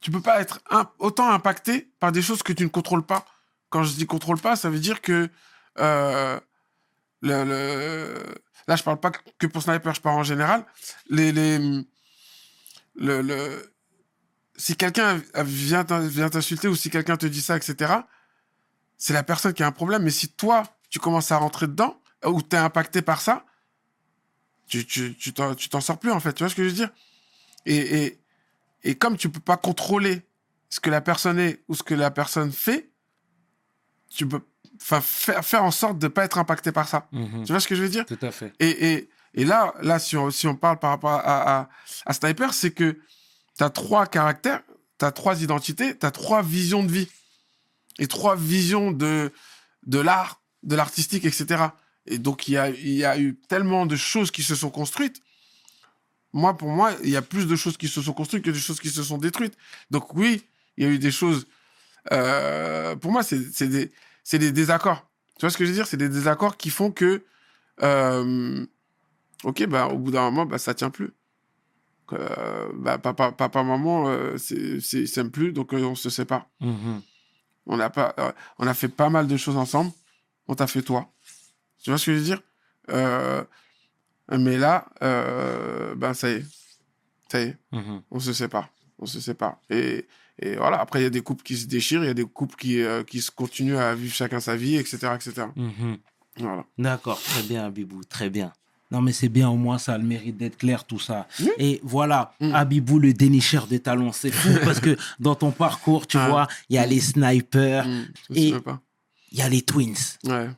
tu 0.00 0.10
peux 0.10 0.20
pas 0.22 0.40
être 0.40 0.60
un- 0.70 0.90
autant 0.98 1.30
impacté 1.30 1.90
par 2.00 2.10
des 2.12 2.22
choses 2.22 2.42
que 2.42 2.52
tu 2.52 2.64
ne 2.64 2.68
contrôles 2.68 3.04
pas. 3.04 3.24
Quand 3.68 3.82
je 3.82 3.92
dis 3.94 4.06
contrôle 4.06 4.38
pas, 4.40 4.56
ça 4.56 4.70
veut 4.70 4.78
dire 4.80 5.00
que 5.02 5.28
euh, 5.78 6.40
le, 7.22 7.44
le- 7.44 8.24
là, 8.66 8.76
je 8.76 8.82
parle 8.82 8.98
pas 8.98 9.10
que 9.10 9.46
pour 9.46 9.62
sniper, 9.62 9.94
je 9.94 10.00
parle 10.00 10.18
en 10.18 10.22
général. 10.24 10.64
Les, 11.08 11.32
les, 11.32 11.58
le, 12.96 13.22
le- 13.22 13.72
si 14.56 14.76
quelqu'un 14.76 15.20
vient 15.44 15.84
t'insulter 15.84 16.68
ou 16.68 16.74
si 16.76 16.90
quelqu'un 16.90 17.16
te 17.16 17.26
dit 17.26 17.40
ça, 17.42 17.56
etc., 17.56 17.92
c'est 18.98 19.12
la 19.14 19.22
personne 19.22 19.52
qui 19.54 19.62
a 19.62 19.66
un 19.66 19.72
problème. 19.72 20.02
Mais 20.02 20.10
si 20.10 20.28
toi, 20.28 20.64
tu 20.90 20.98
commences 20.98 21.32
à 21.32 21.38
rentrer 21.38 21.66
dedans 21.66 21.98
ou 22.26 22.42
tu 22.42 22.56
es 22.56 22.58
impacté 22.58 23.00
par 23.00 23.20
ça, 23.20 23.44
tu, 24.70 24.86
tu, 24.86 25.14
tu 25.16 25.32
t'en 25.34 25.54
tu 25.54 25.68
t'en 25.68 25.80
sors 25.80 25.98
plus, 25.98 26.12
en 26.12 26.20
fait. 26.20 26.32
Tu 26.32 26.42
vois 26.42 26.48
ce 26.48 26.54
que 26.54 26.62
je 26.62 26.68
veux 26.68 26.74
dire? 26.74 26.90
Et, 27.66 28.04
et, 28.04 28.18
et 28.84 28.94
comme 28.94 29.16
tu 29.16 29.28
peux 29.28 29.40
pas 29.40 29.58
contrôler 29.58 30.22
ce 30.70 30.80
que 30.80 30.88
la 30.88 31.00
personne 31.00 31.38
est 31.38 31.62
ou 31.68 31.74
ce 31.74 31.82
que 31.82 31.94
la 31.94 32.10
personne 32.10 32.52
fait, 32.52 32.88
tu 34.08 34.26
peux 34.26 34.40
enfin, 34.80 35.00
faire, 35.00 35.44
faire 35.44 35.64
en 35.64 35.70
sorte 35.70 35.98
de 35.98 36.08
pas 36.08 36.24
être 36.24 36.38
impacté 36.38 36.72
par 36.72 36.88
ça. 36.88 37.08
Mhm. 37.12 37.44
Tu 37.44 37.52
vois 37.52 37.60
ce 37.60 37.68
que 37.68 37.74
je 37.74 37.82
veux 37.82 37.88
dire? 37.88 38.06
Tout 38.06 38.18
à 38.22 38.30
fait. 38.30 38.52
et, 38.60 38.92
et, 38.92 39.10
et 39.34 39.44
là, 39.44 39.74
là 39.82 39.98
si, 39.98 40.16
on, 40.16 40.30
si 40.30 40.46
on 40.46 40.56
parle 40.56 40.78
par 40.78 40.90
rapport 40.90 41.10
à, 41.10 41.60
à, 41.60 41.68
à 42.06 42.12
Sniper, 42.12 42.54
c'est 42.54 42.70
que 42.70 42.98
tu 43.58 43.64
as 43.64 43.70
trois 43.70 44.06
caractères, 44.06 44.62
tu 44.98 45.04
as 45.04 45.12
trois 45.12 45.42
identités, 45.42 45.98
tu 45.98 46.06
as 46.06 46.10
trois 46.10 46.42
visions 46.42 46.82
de 46.82 46.92
vie. 46.92 47.08
Et 47.98 48.06
trois 48.06 48.34
visions 48.34 48.92
de, 48.92 49.30
de 49.84 49.98
l'art, 49.98 50.40
de 50.62 50.74
l'artistique, 50.74 51.26
etc. 51.26 51.64
Et 52.06 52.18
donc, 52.18 52.48
il 52.48 52.52
y 52.52 52.56
a, 52.56 52.70
il 52.70 52.92
y 52.92 53.04
a 53.04 53.18
eu 53.18 53.36
tellement 53.48 53.86
de 53.86 53.96
choses 53.96 54.30
qui 54.30 54.42
se 54.42 54.54
sont 54.54 54.70
construites. 54.70 55.20
Moi, 56.32 56.56
pour 56.56 56.68
moi, 56.68 56.92
il 57.02 57.10
y 57.10 57.16
a 57.16 57.22
plus 57.22 57.46
de 57.46 57.56
choses 57.56 57.76
qui 57.76 57.88
se 57.88 58.00
sont 58.00 58.12
construites 58.12 58.44
que 58.44 58.50
de 58.50 58.58
choses 58.58 58.80
qui 58.80 58.88
se 58.90 59.02
sont 59.02 59.18
détruites. 59.18 59.56
Donc, 59.90 60.14
oui, 60.14 60.44
il 60.76 60.84
y 60.84 60.86
a 60.86 60.90
eu 60.90 60.98
des 60.98 61.10
choses. 61.10 61.46
euh, 62.12 62.96
pour 62.96 63.12
moi, 63.12 63.22
c'est 63.22 63.68
des, 63.68 63.90
des 64.32 64.52
désaccords. 64.52 65.06
Tu 65.38 65.40
vois 65.42 65.50
ce 65.50 65.56
que 65.58 65.64
je 65.64 65.70
veux 65.70 65.74
dire? 65.76 65.86
C'est 65.86 65.96
des 65.96 66.08
désaccords 66.08 66.56
qui 66.56 66.70
font 66.70 66.90
que. 66.90 67.24
euh, 67.82 68.64
ok, 69.44 69.66
bah, 69.66 69.86
au 69.88 69.98
bout 69.98 70.10
d'un 70.10 70.22
moment, 70.22 70.46
bah, 70.46 70.58
ça 70.58 70.74
tient 70.74 70.90
plus. 70.90 71.12
Euh, 72.12 72.68
bah, 72.74 72.98
papa, 72.98 73.32
papa, 73.32 73.62
maman, 73.62 74.08
euh, 74.08 74.36
c'est- 74.36 74.80
s'aiment 75.06 75.30
plus, 75.30 75.52
donc 75.52 75.72
on 75.72 75.94
se 75.94 76.10
sépare. 76.10 76.48
Mhm. 76.60 77.02
On 77.66 77.78
a, 77.78 77.88
pas, 77.90 78.14
on 78.58 78.66
a 78.66 78.74
fait 78.74 78.88
pas 78.88 79.10
mal 79.10 79.26
de 79.28 79.36
choses 79.36 79.56
ensemble. 79.56 79.92
On 80.48 80.54
t'a 80.54 80.66
fait 80.66 80.82
toi. 80.82 81.08
Tu 81.82 81.90
vois 81.90 81.98
ce 81.98 82.06
que 82.06 82.12
je 82.14 82.18
veux 82.18 82.24
dire? 82.24 82.40
Euh, 82.90 83.42
Mais 84.32 84.58
là, 84.58 84.86
euh, 85.02 85.94
ben 85.96 86.14
ça 86.14 86.30
y 86.30 86.34
est. 86.34 86.44
Ça 87.30 87.40
y 87.40 87.44
est, 87.48 87.56
Mhm. 87.72 88.02
on 88.10 88.20
se 88.20 88.32
sépare. 88.32 88.68
On 89.00 89.06
se 89.06 89.18
sépare. 89.20 89.56
Et, 89.70 90.06
et 90.38 90.56
voilà, 90.56 90.80
après, 90.80 91.00
il 91.00 91.02
y 91.02 91.06
a 91.06 91.10
des 91.10 91.20
couples 91.22 91.42
qui 91.42 91.56
se 91.56 91.66
déchirent, 91.66 92.04
il 92.04 92.06
y 92.06 92.10
a 92.10 92.14
des 92.14 92.24
couples 92.24 92.54
qui, 92.56 92.80
euh, 92.82 93.02
qui 93.02 93.20
se 93.20 93.30
continuent 93.32 93.76
à 93.78 93.94
vivre 93.94 94.14
chacun 94.14 94.38
sa 94.40 94.54
vie, 94.56 94.76
etc. 94.76 94.98
etc. 95.16 95.46
Mhm. 95.56 95.96
Voilà. 96.38 96.64
D'accord, 96.78 97.20
très 97.20 97.42
bien, 97.42 97.64
Abibou, 97.66 98.04
très 98.04 98.30
bien. 98.30 98.52
Non, 98.92 99.00
mais 99.00 99.12
c'est 99.12 99.28
bien, 99.28 99.48
au 99.48 99.56
moins, 99.56 99.78
ça 99.78 99.94
a 99.94 99.98
le 99.98 100.04
mérite 100.04 100.36
d'être 100.36 100.56
clair, 100.58 100.84
tout 100.84 100.98
ça. 101.00 101.26
Et 101.58 101.80
voilà, 101.82 102.32
Mm. 102.40 102.54
Abibou, 102.54 102.98
le 102.98 103.12
dénicheur 103.12 103.66
de 103.68 103.78
talons, 103.78 104.12
c'est 104.12 104.30
fou 104.32 104.48
parce 104.78 104.80
que 104.80 104.96
dans 105.20 105.34
ton 105.36 105.50
parcours, 105.52 106.06
tu 106.06 106.18
Ah. 106.18 106.28
vois, 106.28 106.48
il 106.68 106.76
y 106.76 106.78
a 106.78 106.86
les 106.86 107.00
snipers, 107.00 107.86
Mm, 107.86 108.06
je 108.30 108.34
et- 108.34 108.46
sais 108.48 108.52
même 108.52 108.60
pas. 108.62 108.80
il 109.32 109.38
y 109.38 109.42
a 109.42 109.48
les 109.48 109.62
twins. 109.62 109.94
Ouais, 110.24 110.50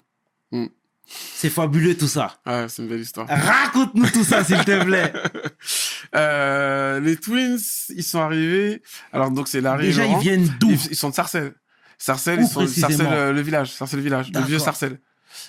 C'est 1.35 1.51
fabuleux, 1.51 1.97
tout 1.97 2.09
ça. 2.09 2.39
ouais 2.47 2.67
c'est 2.69 2.83
une 2.83 2.89
belle 2.89 3.01
histoire. 3.01 3.27
Raconte-nous 3.29 4.09
tout 4.11 4.25
ça, 4.25 4.45
s'il 4.45 4.65
te 4.65 4.85
plaît. 4.85 5.13
Euh, 6.15 7.01
les 7.01 7.17
Twins, 7.17 7.59
ils 7.89 8.03
sont 8.03 8.21
arrivés. 8.21 8.83
Alors, 9.15 9.31
donc, 9.31 9.49
c'est 9.49 9.63
Larry 9.63 9.87
Déjà, 9.87 10.05
et 10.05 10.11
ils 10.11 10.19
viennent 10.19 10.55
d'où 10.61 10.71
Ils, 10.71 10.89
ils 10.91 10.97
sont 10.97 11.09
de 11.09 11.15
Sarcelles. 11.15 11.55
Sarcelles, 11.97 12.41
Où 12.41 12.43
ils 12.43 12.49
sont 12.49 12.63
de 12.63 12.67
Sarcelles, 12.67 13.07
euh, 13.11 13.33
le 13.33 13.41
village. 13.41 13.73
Sarcelles 13.73 14.01
village. 14.01 14.31
Le 14.31 14.43
vieux 14.43 14.59
Sarcelles. 14.59 15.01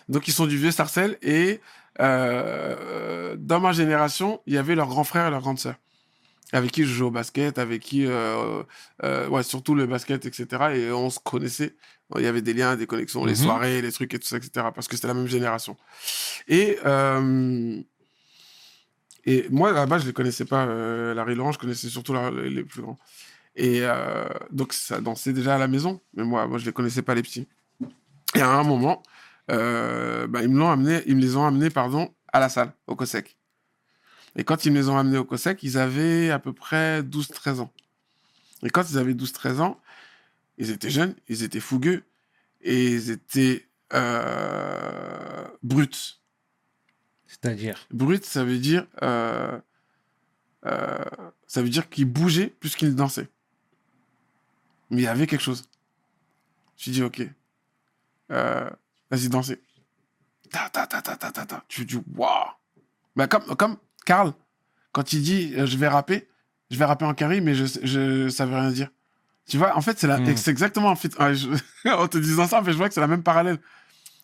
Donc, 0.08 0.26
ils 0.30 0.32
sont 0.32 0.46
du 0.48 0.58
vieux 0.58 0.72
Sarcelles. 0.72 1.18
Et 1.22 1.60
euh, 2.00 3.36
dans 3.38 3.60
ma 3.60 3.72
génération, 3.72 4.42
il 4.46 4.54
y 4.54 4.58
avait 4.58 4.76
leur 4.76 4.88
grand 4.88 5.04
frère 5.04 5.28
et 5.28 5.32
leur 5.32 5.42
grande 5.42 5.60
sœur. 5.60 5.76
Avec 6.52 6.72
qui 6.72 6.84
je 6.84 6.94
jouais 6.94 7.08
au 7.08 7.12
basket, 7.12 7.58
avec 7.58 7.82
qui, 7.82 8.06
euh, 8.06 8.62
euh, 9.04 9.28
ouais, 9.28 9.42
surtout 9.44 9.74
le 9.74 9.88
basket, 9.88 10.26
etc. 10.26 10.48
Et 10.76 10.92
on 10.92 11.10
se 11.10 11.20
connaissait. 11.20 11.76
Il 12.18 12.24
y 12.24 12.28
avait 12.28 12.42
des 12.42 12.54
liens, 12.54 12.76
des 12.76 12.88
connexions, 12.88 13.26
les 13.26 13.32
Mhm. 13.34 13.38
soirées, 13.38 13.82
les 13.82 13.92
trucs 13.92 14.14
et 14.14 14.20
tout 14.20 14.28
ça, 14.28 14.38
etc. 14.38 14.68
Parce 14.76 14.88
que 14.88 14.96
c'était 14.96 15.08
la 15.08 15.14
même 15.14 15.28
génération. 15.28 15.78
Et, 16.48 16.78
euh, 16.86 17.80
et 19.26 19.48
moi, 19.50 19.72
là-bas, 19.72 19.98
je 20.00 20.04
ne 20.04 20.08
les 20.10 20.14
connaissais 20.14 20.46
pas, 20.46 20.66
euh, 20.66 21.14
Larry 21.14 21.36
Laurent, 21.36 21.52
je 21.52 21.60
connaissais 21.60 21.88
surtout 21.90 22.14
la- 22.14 22.30
les, 22.32 22.64
plus 22.64 22.82
grands. 22.82 23.00
Et 23.56 23.80
euh, 23.84 24.26
donc, 24.52 24.74
ça 24.74 25.00
dansait 25.00 25.32
déjà 25.34 25.56
à 25.56 25.58
la 25.58 25.68
maison, 25.68 26.02
mais 26.14 26.24
moi, 26.24 26.46
moi 26.48 26.58
je 26.58 26.64
ne 26.64 26.70
les 26.70 26.74
connaissais 26.74 27.02
pas, 27.04 27.16
les 27.16 27.22
petits. 27.22 27.48
Et 28.36 28.42
à 28.42 28.50
un 28.50 28.64
moment, 28.64 29.04
euh, 29.52 30.28
bah, 30.28 30.42
ils, 30.42 30.50
me 30.50 30.58
l'ont 30.60 30.70
amené, 30.72 31.02
ils 31.06 31.16
me 31.16 31.22
les 31.22 31.36
ont 31.38 31.46
amenés 31.46 31.70
pardon, 31.70 32.14
à 32.34 32.40
la 32.40 32.50
salle, 32.50 32.74
au 32.88 32.96
COSEC. 32.96 33.38
Et 34.36 34.44
quand 34.44 34.66
ils 34.66 34.72
me 34.72 34.78
les 34.80 34.90
ont 34.90 34.98
amenés 34.98 35.20
au 35.20 35.26
COSEC, 35.26 35.62
ils 35.64 35.78
avaient 35.78 36.32
à 36.32 36.40
peu 36.40 36.52
près 36.54 37.02
12-13 37.04 37.60
ans. 37.60 37.72
Et 38.64 38.70
quand 38.70 38.84
ils 38.90 38.98
avaient 38.98 39.14
12-13 39.14 39.60
ans, 39.62 39.80
ils 40.58 40.72
étaient 40.72 40.90
jeunes, 40.90 41.16
ils 41.28 41.44
étaient 41.44 41.60
fougueux, 41.60 42.04
et 42.62 42.88
ils 42.94 43.12
étaient 43.12 43.68
euh, 43.94 45.48
bruts. 45.62 46.20
C'est-à-dire 47.34 47.88
Brut, 47.92 48.24
ça 48.24 48.44
veut 48.44 48.60
dire, 48.60 48.86
euh, 49.02 49.60
euh, 50.66 51.04
ça 51.48 51.62
veut 51.62 51.70
dire 51.70 51.90
qu'il 51.90 52.06
bougeait 52.06 52.48
plus 52.48 52.76
qu'il 52.76 52.94
dansait. 52.96 53.28
Mais 54.92 55.02
il 55.02 55.04
y 55.06 55.08
avait 55.08 55.26
quelque 55.26 55.42
chose. 55.42 55.64
Je 56.78 56.92
dis 56.92 57.02
ok, 57.02 57.22
euh, 58.32 58.70
vas-y 59.10 59.30
danser. 59.30 59.62
Ta 60.52 60.70
ta 60.70 60.86
ta 60.86 61.02
ta 61.02 61.18
ta 61.18 61.32
ta 61.32 61.46
ta. 61.46 61.64
Tu 61.68 61.86
dis 61.86 61.98
waouh. 62.16 62.52
Bah 63.16 63.28
comme 63.28 63.44
comme 63.56 63.78
Karl, 64.06 64.34
quand 64.92 65.12
il 65.14 65.24
dit 65.24 65.54
je 65.66 65.78
vais 65.78 65.88
rapper, 65.88 66.30
je 66.70 66.78
vais 66.78 66.86
rapper 66.86 67.06
en 67.06 67.16
carry, 67.16 67.42
mais 67.42 67.56
je 67.56 67.66
je 67.82 68.30
ça 68.30 68.46
veut 68.46 68.56
rien 68.56 68.72
dire. 68.72 68.90
Tu 69.48 69.58
vois, 69.58 69.76
en 69.78 69.82
fait 69.82 70.00
c'est 70.00 70.08
la- 70.08 70.20
Mm. 70.20 70.38
c'est 70.38 70.52
exactement 70.52 70.88
en 70.90 70.96
fait 70.96 71.12
je- 71.34 71.50
en 71.90 72.08
te 72.08 72.18
disant 72.18 72.48
ça, 72.48 72.60
en 72.60 72.64
fait 72.64 72.72
je 72.72 72.78
vois 72.78 72.88
que 72.88 72.94
c'est 72.94 73.02
la 73.02 73.08
même 73.08 73.24
parallèle. 73.24 73.58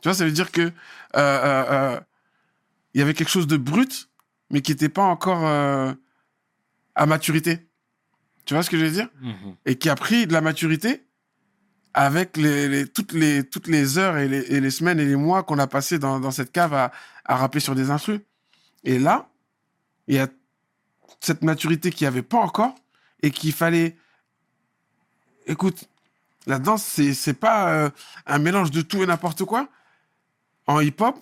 Tu 0.02 0.08
vois, 0.08 0.14
ça 0.14 0.24
veut 0.26 0.32
dire 0.32 0.52
que 0.52 0.62
euh, 0.62 0.72
euh, 1.16 1.66
euh, 1.96 2.00
il 2.94 3.00
y 3.00 3.02
avait 3.02 3.14
quelque 3.14 3.30
chose 3.30 3.48
de 3.48 3.58
brut, 3.58 4.10
mais 4.50 4.62
qui 4.62 4.72
n'était 4.72 4.88
pas 4.90 5.04
encore 5.04 5.46
euh, 5.46 5.94
à 6.96 7.06
maturité. 7.06 7.68
Tu 8.46 8.54
vois 8.54 8.64
ce 8.64 8.70
que 8.70 8.78
je 8.80 8.86
veux 8.86 8.92
dire? 8.92 9.10
Mhm. 9.22 9.56
Et 9.66 9.76
qui 9.78 9.90
a 9.90 9.96
pris 9.96 10.26
de 10.26 10.34
la 10.34 10.42
maturité 10.42 11.04
avec 11.94 12.38
les, 12.38 12.68
les- 12.70 12.88
toutes, 12.88 13.12
les, 13.12 13.44
toutes 13.44 13.68
les 13.68 13.98
heures 13.98 14.18
et 14.18 14.28
les, 14.28 14.40
et 14.54 14.60
les 14.62 14.72
semaines 14.72 15.00
et 15.00 15.06
les 15.06 15.16
mois 15.18 15.44
qu'on 15.44 15.60
a 15.60 15.68
passé 15.68 16.00
dans, 16.00 16.20
dans 16.20 16.32
cette 16.32 16.52
cave 16.52 16.74
à, 16.74 16.92
à 17.26 17.36
rapper 17.36 17.60
sur 17.60 17.76
des 17.76 17.92
instrus. 17.92 18.22
Et 18.86 19.00
là, 19.00 19.28
il 20.08 20.16
y 20.16 20.20
a 20.20 20.28
cette 21.20 21.42
maturité 21.44 21.92
qu'il 21.92 22.06
n'y 22.06 22.08
avait 22.08 22.22
pas 22.24 22.38
encore 22.40 22.74
et 23.22 23.32
qu'il 23.32 23.52
fallait... 23.54 23.98
Écoute, 25.50 25.90
la 26.46 26.60
danse, 26.60 26.84
c'est 26.84 27.16
c'est 27.16 27.34
pas 27.34 27.74
euh, 27.74 27.90
un 28.28 28.38
mélange 28.38 28.70
de 28.70 28.82
tout 28.82 29.02
et 29.02 29.08
n'importe 29.08 29.44
quoi. 29.46 29.68
En 30.68 30.80
hip-hop, 30.80 31.22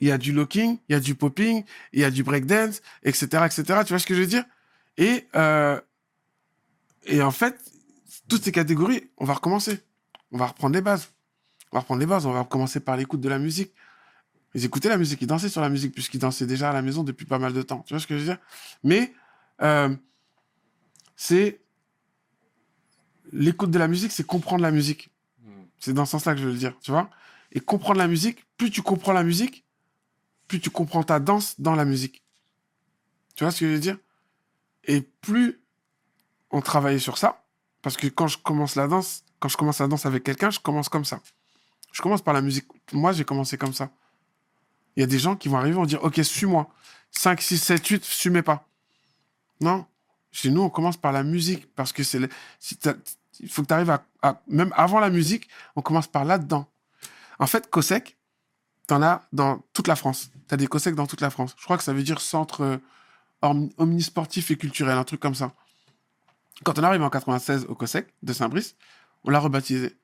il 0.00 0.08
y 0.08 0.10
a 0.10 0.16
du 0.16 0.32
locking, 0.32 0.78
il 0.88 0.92
y 0.92 0.96
a 0.96 1.00
du 1.00 1.14
popping, 1.14 1.62
il 1.92 2.00
y 2.00 2.04
a 2.04 2.10
du 2.10 2.24
breakdance, 2.24 2.80
etc., 3.02 3.44
etc. 3.44 3.62
Tu 3.84 3.92
vois 3.92 3.98
ce 3.98 4.06
que 4.06 4.14
je 4.14 4.20
veux 4.20 4.26
dire? 4.26 4.44
Et 4.96 5.28
euh, 5.36 5.78
et 7.04 7.20
en 7.20 7.30
fait, 7.30 7.60
toutes 8.26 8.42
ces 8.42 8.52
catégories, 8.52 9.10
on 9.18 9.26
va 9.26 9.34
recommencer. 9.34 9.80
On 10.30 10.38
va 10.38 10.46
reprendre 10.46 10.74
les 10.74 10.80
bases. 10.80 11.10
On 11.72 11.76
va 11.76 11.80
reprendre 11.80 12.00
les 12.00 12.06
bases. 12.06 12.24
On 12.24 12.32
va 12.32 12.44
commencer 12.44 12.80
par 12.80 12.96
l'écoute 12.96 13.20
de 13.20 13.28
la 13.28 13.38
musique. 13.38 13.74
Ils 14.54 14.64
écoutaient 14.64 14.88
la 14.88 14.98
musique, 14.98 15.20
ils 15.20 15.26
dansaient 15.26 15.48
sur 15.50 15.60
la 15.60 15.68
musique 15.68 15.92
puisqu'ils 15.92 16.18
dansaient 16.20 16.46
déjà 16.46 16.70
à 16.70 16.72
la 16.72 16.82
maison 16.82 17.04
depuis 17.04 17.26
pas 17.26 17.38
mal 17.38 17.52
de 17.52 17.62
temps. 17.62 17.84
Tu 17.86 17.92
vois 17.92 18.00
ce 18.00 18.06
que 18.06 18.14
je 18.14 18.20
veux 18.20 18.26
dire? 18.26 18.38
Mais 18.82 19.12
euh, 19.62 19.94
c'est 21.16 21.61
l'écoute 23.32 23.70
de 23.70 23.78
la 23.78 23.88
musique, 23.88 24.12
c'est 24.12 24.26
comprendre 24.26 24.62
la 24.62 24.70
musique. 24.70 25.10
C'est 25.78 25.92
dans 25.92 26.04
ce 26.04 26.12
sens-là 26.12 26.34
que 26.34 26.40
je 26.40 26.46
veux 26.46 26.52
le 26.52 26.58
dire, 26.58 26.74
tu 26.80 26.90
vois 26.92 27.10
Et 27.50 27.60
comprendre 27.60 27.98
la 27.98 28.06
musique, 28.06 28.44
plus 28.56 28.70
tu 28.70 28.82
comprends 28.82 29.12
la 29.12 29.24
musique, 29.24 29.64
plus 30.48 30.60
tu 30.60 30.70
comprends 30.70 31.02
ta 31.02 31.18
danse 31.18 31.58
dans 31.60 31.74
la 31.74 31.84
musique. 31.84 32.22
Tu 33.34 33.44
vois 33.44 33.50
ce 33.50 33.60
que 33.60 33.66
je 33.66 33.72
veux 33.72 33.80
dire? 33.80 33.98
Et 34.84 35.00
plus 35.00 35.60
on 36.50 36.60
travaillait 36.60 36.98
sur 36.98 37.18
ça, 37.18 37.44
parce 37.80 37.96
que 37.96 38.06
quand 38.06 38.28
je 38.28 38.38
commence 38.38 38.76
la 38.76 38.86
danse, 38.86 39.24
quand 39.40 39.48
je 39.48 39.56
commence 39.56 39.78
la 39.80 39.88
danse 39.88 40.06
avec 40.06 40.22
quelqu'un, 40.22 40.50
je 40.50 40.60
commence 40.60 40.88
comme 40.88 41.04
ça. 41.04 41.20
Je 41.92 42.00
commence 42.02 42.22
par 42.22 42.34
la 42.34 42.42
musique. 42.42 42.66
Moi, 42.92 43.12
j'ai 43.12 43.24
commencé 43.24 43.56
comme 43.58 43.72
ça. 43.74 43.90
Il 44.96 45.00
y 45.00 45.02
a 45.02 45.06
des 45.06 45.18
gens 45.18 45.34
qui 45.36 45.48
vont 45.48 45.56
arriver, 45.56 45.74
vont 45.74 45.84
dire, 45.86 46.02
OK, 46.04 46.20
suis-moi. 46.22 46.68
5, 47.10 47.40
6, 47.40 47.58
7, 47.58 47.86
8, 47.86 48.04
suis-moi 48.04 48.42
pas. 48.42 48.66
Non. 49.60 49.86
Chez 50.30 50.50
nous, 50.50 50.62
on 50.62 50.70
commence 50.70 50.96
par 50.96 51.12
la 51.12 51.22
musique, 51.22 51.72
parce 51.74 51.92
que 51.92 52.02
c'est... 52.02 52.18
le- 52.18 52.28
si 52.58 52.78
il 53.40 53.48
faut 53.48 53.62
que 53.62 53.68
tu 53.68 53.74
arrives 53.74 53.90
à, 54.22 54.42
Même 54.48 54.72
avant 54.76 55.00
la 55.00 55.10
musique, 55.10 55.48
on 55.76 55.82
commence 55.82 56.06
par 56.06 56.24
là-dedans. 56.24 56.68
En 57.38 57.46
fait, 57.46 57.68
COSEC, 57.70 58.16
t'en 58.86 59.02
as 59.02 59.26
dans 59.32 59.64
toute 59.72 59.88
la 59.88 59.96
France. 59.96 60.30
T'as 60.48 60.56
des 60.56 60.66
COSEC 60.66 60.94
dans 60.94 61.06
toute 61.06 61.20
la 61.20 61.30
France. 61.30 61.54
Je 61.58 61.64
crois 61.64 61.76
que 61.78 61.84
ça 61.84 61.92
veut 61.92 62.02
dire 62.02 62.20
centre 62.20 62.60
euh, 62.62 62.76
omni- 63.42 63.72
omnisportif 63.78 64.50
et 64.50 64.56
culturel, 64.56 64.96
un 64.98 65.04
truc 65.04 65.20
comme 65.20 65.34
ça. 65.34 65.52
Quand 66.64 66.78
on 66.78 66.82
arrive 66.82 67.02
en 67.02 67.10
96 67.10 67.66
au 67.68 67.74
COSEC 67.74 68.06
de 68.22 68.32
Saint-Brice, 68.32 68.76
on 69.24 69.30
l'a 69.30 69.40
rebaptisé. 69.40 69.96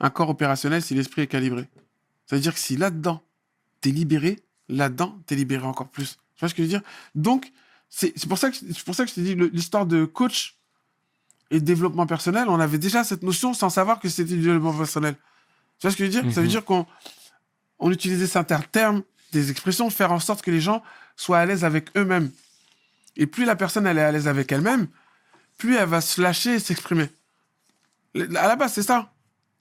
Un 0.00 0.10
corps 0.10 0.30
opérationnel 0.30 0.82
si 0.82 0.94
l'esprit 0.94 1.22
est 1.22 1.26
calibré. 1.28 1.68
Ça 2.26 2.36
veut 2.36 2.42
dire 2.42 2.54
que 2.54 2.58
si 2.60 2.76
là-dedans, 2.76 3.22
t'es 3.80 3.90
libéré, 3.90 4.40
là-dedans, 4.68 5.18
t'es 5.26 5.36
libéré 5.36 5.66
encore 5.66 5.88
plus. 5.88 6.16
Tu 6.34 6.40
vois 6.40 6.48
ce 6.48 6.54
que 6.54 6.62
je 6.62 6.68
veux 6.68 6.68
dire? 6.78 6.82
Donc, 7.14 7.52
c'est 7.88 8.12
pour 8.26 8.38
ça 8.38 8.50
que 8.50 8.82
pour 8.84 8.94
ça 8.94 9.04
que 9.04 9.10
je 9.14 9.20
dit 9.20 9.34
le- 9.36 9.46
l'histoire 9.48 9.86
de 9.86 10.04
coach 10.04 10.58
et 11.50 11.60
développement 11.60 12.06
personnel, 12.06 12.46
on 12.48 12.58
avait 12.60 12.78
déjà 12.78 13.04
cette 13.04 13.22
notion 13.22 13.54
sans 13.54 13.70
savoir 13.70 14.00
que 14.00 14.08
c'était 14.08 14.34
du 14.34 14.40
développement 14.42 14.72
personnel. 14.72 15.14
Tu 15.78 15.86
vois 15.86 15.90
ce 15.90 15.96
que 15.96 16.04
je 16.04 16.10
veux 16.10 16.22
dire? 16.22 16.32
Ça 16.32 16.40
veut 16.40 16.46
Mhm. 16.46 16.50
dire 16.52 16.64
qu'on 16.64 16.86
on 17.78 17.90
utilisait 17.92 18.26
certains 18.26 18.60
termes, 18.60 19.02
des 19.32 19.50
expressions, 19.50 19.90
faire 19.90 20.12
en 20.12 20.20
sorte 20.20 20.42
que 20.42 20.50
les 20.50 20.60
gens 20.60 20.82
soient 21.16 21.38
à 21.38 21.46
l'aise 21.46 21.64
avec 21.64 21.88
eux-mêmes. 21.96 22.30
Et 23.16 23.26
plus 23.26 23.44
la 23.44 23.56
personne 23.56 23.86
elle 23.86 23.98
est 23.98 24.02
à 24.02 24.10
l'aise 24.12 24.26
avec 24.28 24.50
elle-même, 24.52 24.88
plus 25.58 25.76
elle 25.76 25.88
va 25.88 26.00
se 26.00 26.20
lâcher 26.20 26.54
et 26.54 26.58
s'exprimer. 26.58 27.08
À 28.16 28.48
la 28.48 28.56
base, 28.56 28.72
c'est 28.74 28.82
ça. 28.82 29.10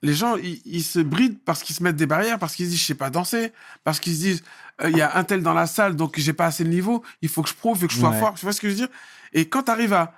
Les 0.01 0.13
gens, 0.13 0.35
ils, 0.37 0.61
ils 0.65 0.83
se 0.83 0.99
brident 0.99 1.39
parce 1.45 1.63
qu'ils 1.63 1.75
se 1.75 1.81
mettent 1.83 1.95
des 1.95 2.05
barrières, 2.05 2.37
parce 2.37 2.55
qu'ils 2.55 2.65
se 2.65 2.71
disent 2.71 2.81
je 2.81 2.85
sais 2.85 2.95
pas 2.95 3.09
danser, 3.09 3.51
parce 3.83 3.99
qu'ils 3.99 4.15
se 4.15 4.19
disent 4.21 4.43
euh, 4.81 4.89
il 4.89 4.97
y 4.97 5.01
a 5.01 5.15
un 5.17 5.23
tel 5.23 5.41
dans 5.43 5.53
la 5.53 5.65
salle, 5.65 5.95
donc 5.95 6.17
j'ai 6.19 6.33
pas 6.33 6.45
assez 6.45 6.63
de 6.63 6.69
niveau, 6.69 7.03
il 7.21 7.29
faut 7.29 7.41
que 7.41 7.49
je 7.49 7.53
prouve, 7.53 7.77
il 7.77 7.81
faut 7.81 7.87
que 7.87 7.93
je 7.93 7.99
sois 7.99 8.09
Ouais. 8.09 8.19
fort. 8.19 8.33
Tu 8.35 8.45
vois 8.45 8.53
ce 8.53 8.59
que 8.61 8.67
je 8.67 8.73
veux 8.73 8.77
dire? 8.79 8.89
Et 9.33 9.47
quand 9.47 9.63
tu 9.63 9.71
arrives 9.71 9.93
à, 9.93 10.13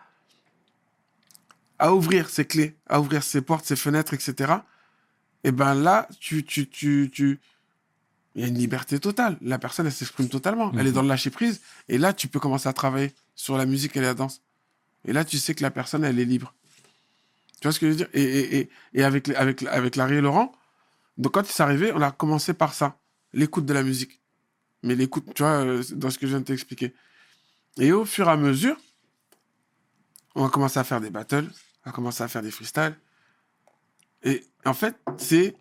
à 1.79 1.93
ouvrir 1.93 2.29
ses 2.29 2.45
clés, 2.45 2.75
à 2.87 2.99
ouvrir 2.99 3.23
ses 3.23 3.41
portes, 3.41 3.65
ses 3.65 3.75
fenêtres, 3.75 4.13
etc., 4.13 4.53
et 5.43 5.51
ben 5.51 5.75
là, 5.75 6.07
tu, 6.19 6.43
tu, 6.43 6.67
tu, 6.67 7.11
tu, 7.13 7.39
il 8.33 8.41
y 8.41 8.43
a 8.45 8.47
une 8.47 8.57
liberté 8.57 8.99
totale. 8.99 9.37
La 9.41 9.59
personne, 9.59 9.85
elle 9.85 9.91
s'exprime 9.93 10.27
totalement. 10.27 10.71
Elle 10.73 10.87
est 10.87 10.89
Mhm. 10.89 10.95
dans 10.95 11.01
le 11.03 11.07
lâcher 11.07 11.29
prise. 11.29 11.61
Et 11.87 11.99
là, 11.99 12.13
tu 12.13 12.27
peux 12.27 12.39
commencer 12.39 12.67
à 12.67 12.73
travailler 12.73 13.13
sur 13.35 13.55
la 13.55 13.67
musique 13.67 13.95
et 13.95 14.01
la 14.01 14.15
danse. 14.15 14.41
Et 15.07 15.13
là, 15.13 15.23
tu 15.23 15.37
sais 15.37 15.53
que 15.53 15.61
la 15.61 15.69
personne, 15.69 16.03
elle 16.03 16.19
est 16.19 16.25
libre. 16.25 16.55
Tu 17.61 17.67
vois 17.67 17.71
ce 17.73 17.79
que 17.79 17.85
je 17.85 17.91
veux 17.91 17.97
dire? 17.97 18.07
Et, 18.13 18.23
et, 18.23 18.57
et, 18.57 18.69
et 18.95 19.03
avec, 19.03 19.29
avec, 19.29 19.61
avec 19.63 19.95
Larry 19.97 20.15
et 20.15 20.21
Laurent, 20.21 20.51
donc 21.19 21.33
quand 21.33 21.45
c'est 21.45 21.61
arrivé, 21.61 21.91
on 21.93 22.01
a 22.01 22.11
commencé 22.11 22.55
par 22.55 22.73
ça, 22.73 22.97
l'écoute 23.31 23.67
de 23.67 23.73
la 23.73 23.83
musique. 23.83 24.19
Mais 24.81 24.95
l'écoute, 24.95 25.25
tu 25.35 25.43
vois, 25.43 25.63
euh, 25.63 25.83
dans 25.91 26.09
ce 26.09 26.17
que 26.17 26.25
je 26.25 26.31
viens 26.31 26.39
de 26.39 26.45
t'expliquer. 26.45 26.91
Et 27.77 27.91
au 27.91 28.03
fur 28.03 28.27
et 28.27 28.31
à 28.31 28.37
mesure, 28.37 28.77
on 30.33 30.43
a 30.45 30.49
commencé 30.49 30.79
à 30.79 30.83
faire 30.83 31.01
des 31.01 31.11
battles, 31.11 31.47
a 31.85 31.91
commencé 31.91 32.23
à 32.23 32.27
faire 32.27 32.41
des 32.41 32.51
freestyles. 32.51 32.97
Et 34.23 34.43
en 34.65 34.73
fait, 34.73 34.95
c'est 35.17 35.55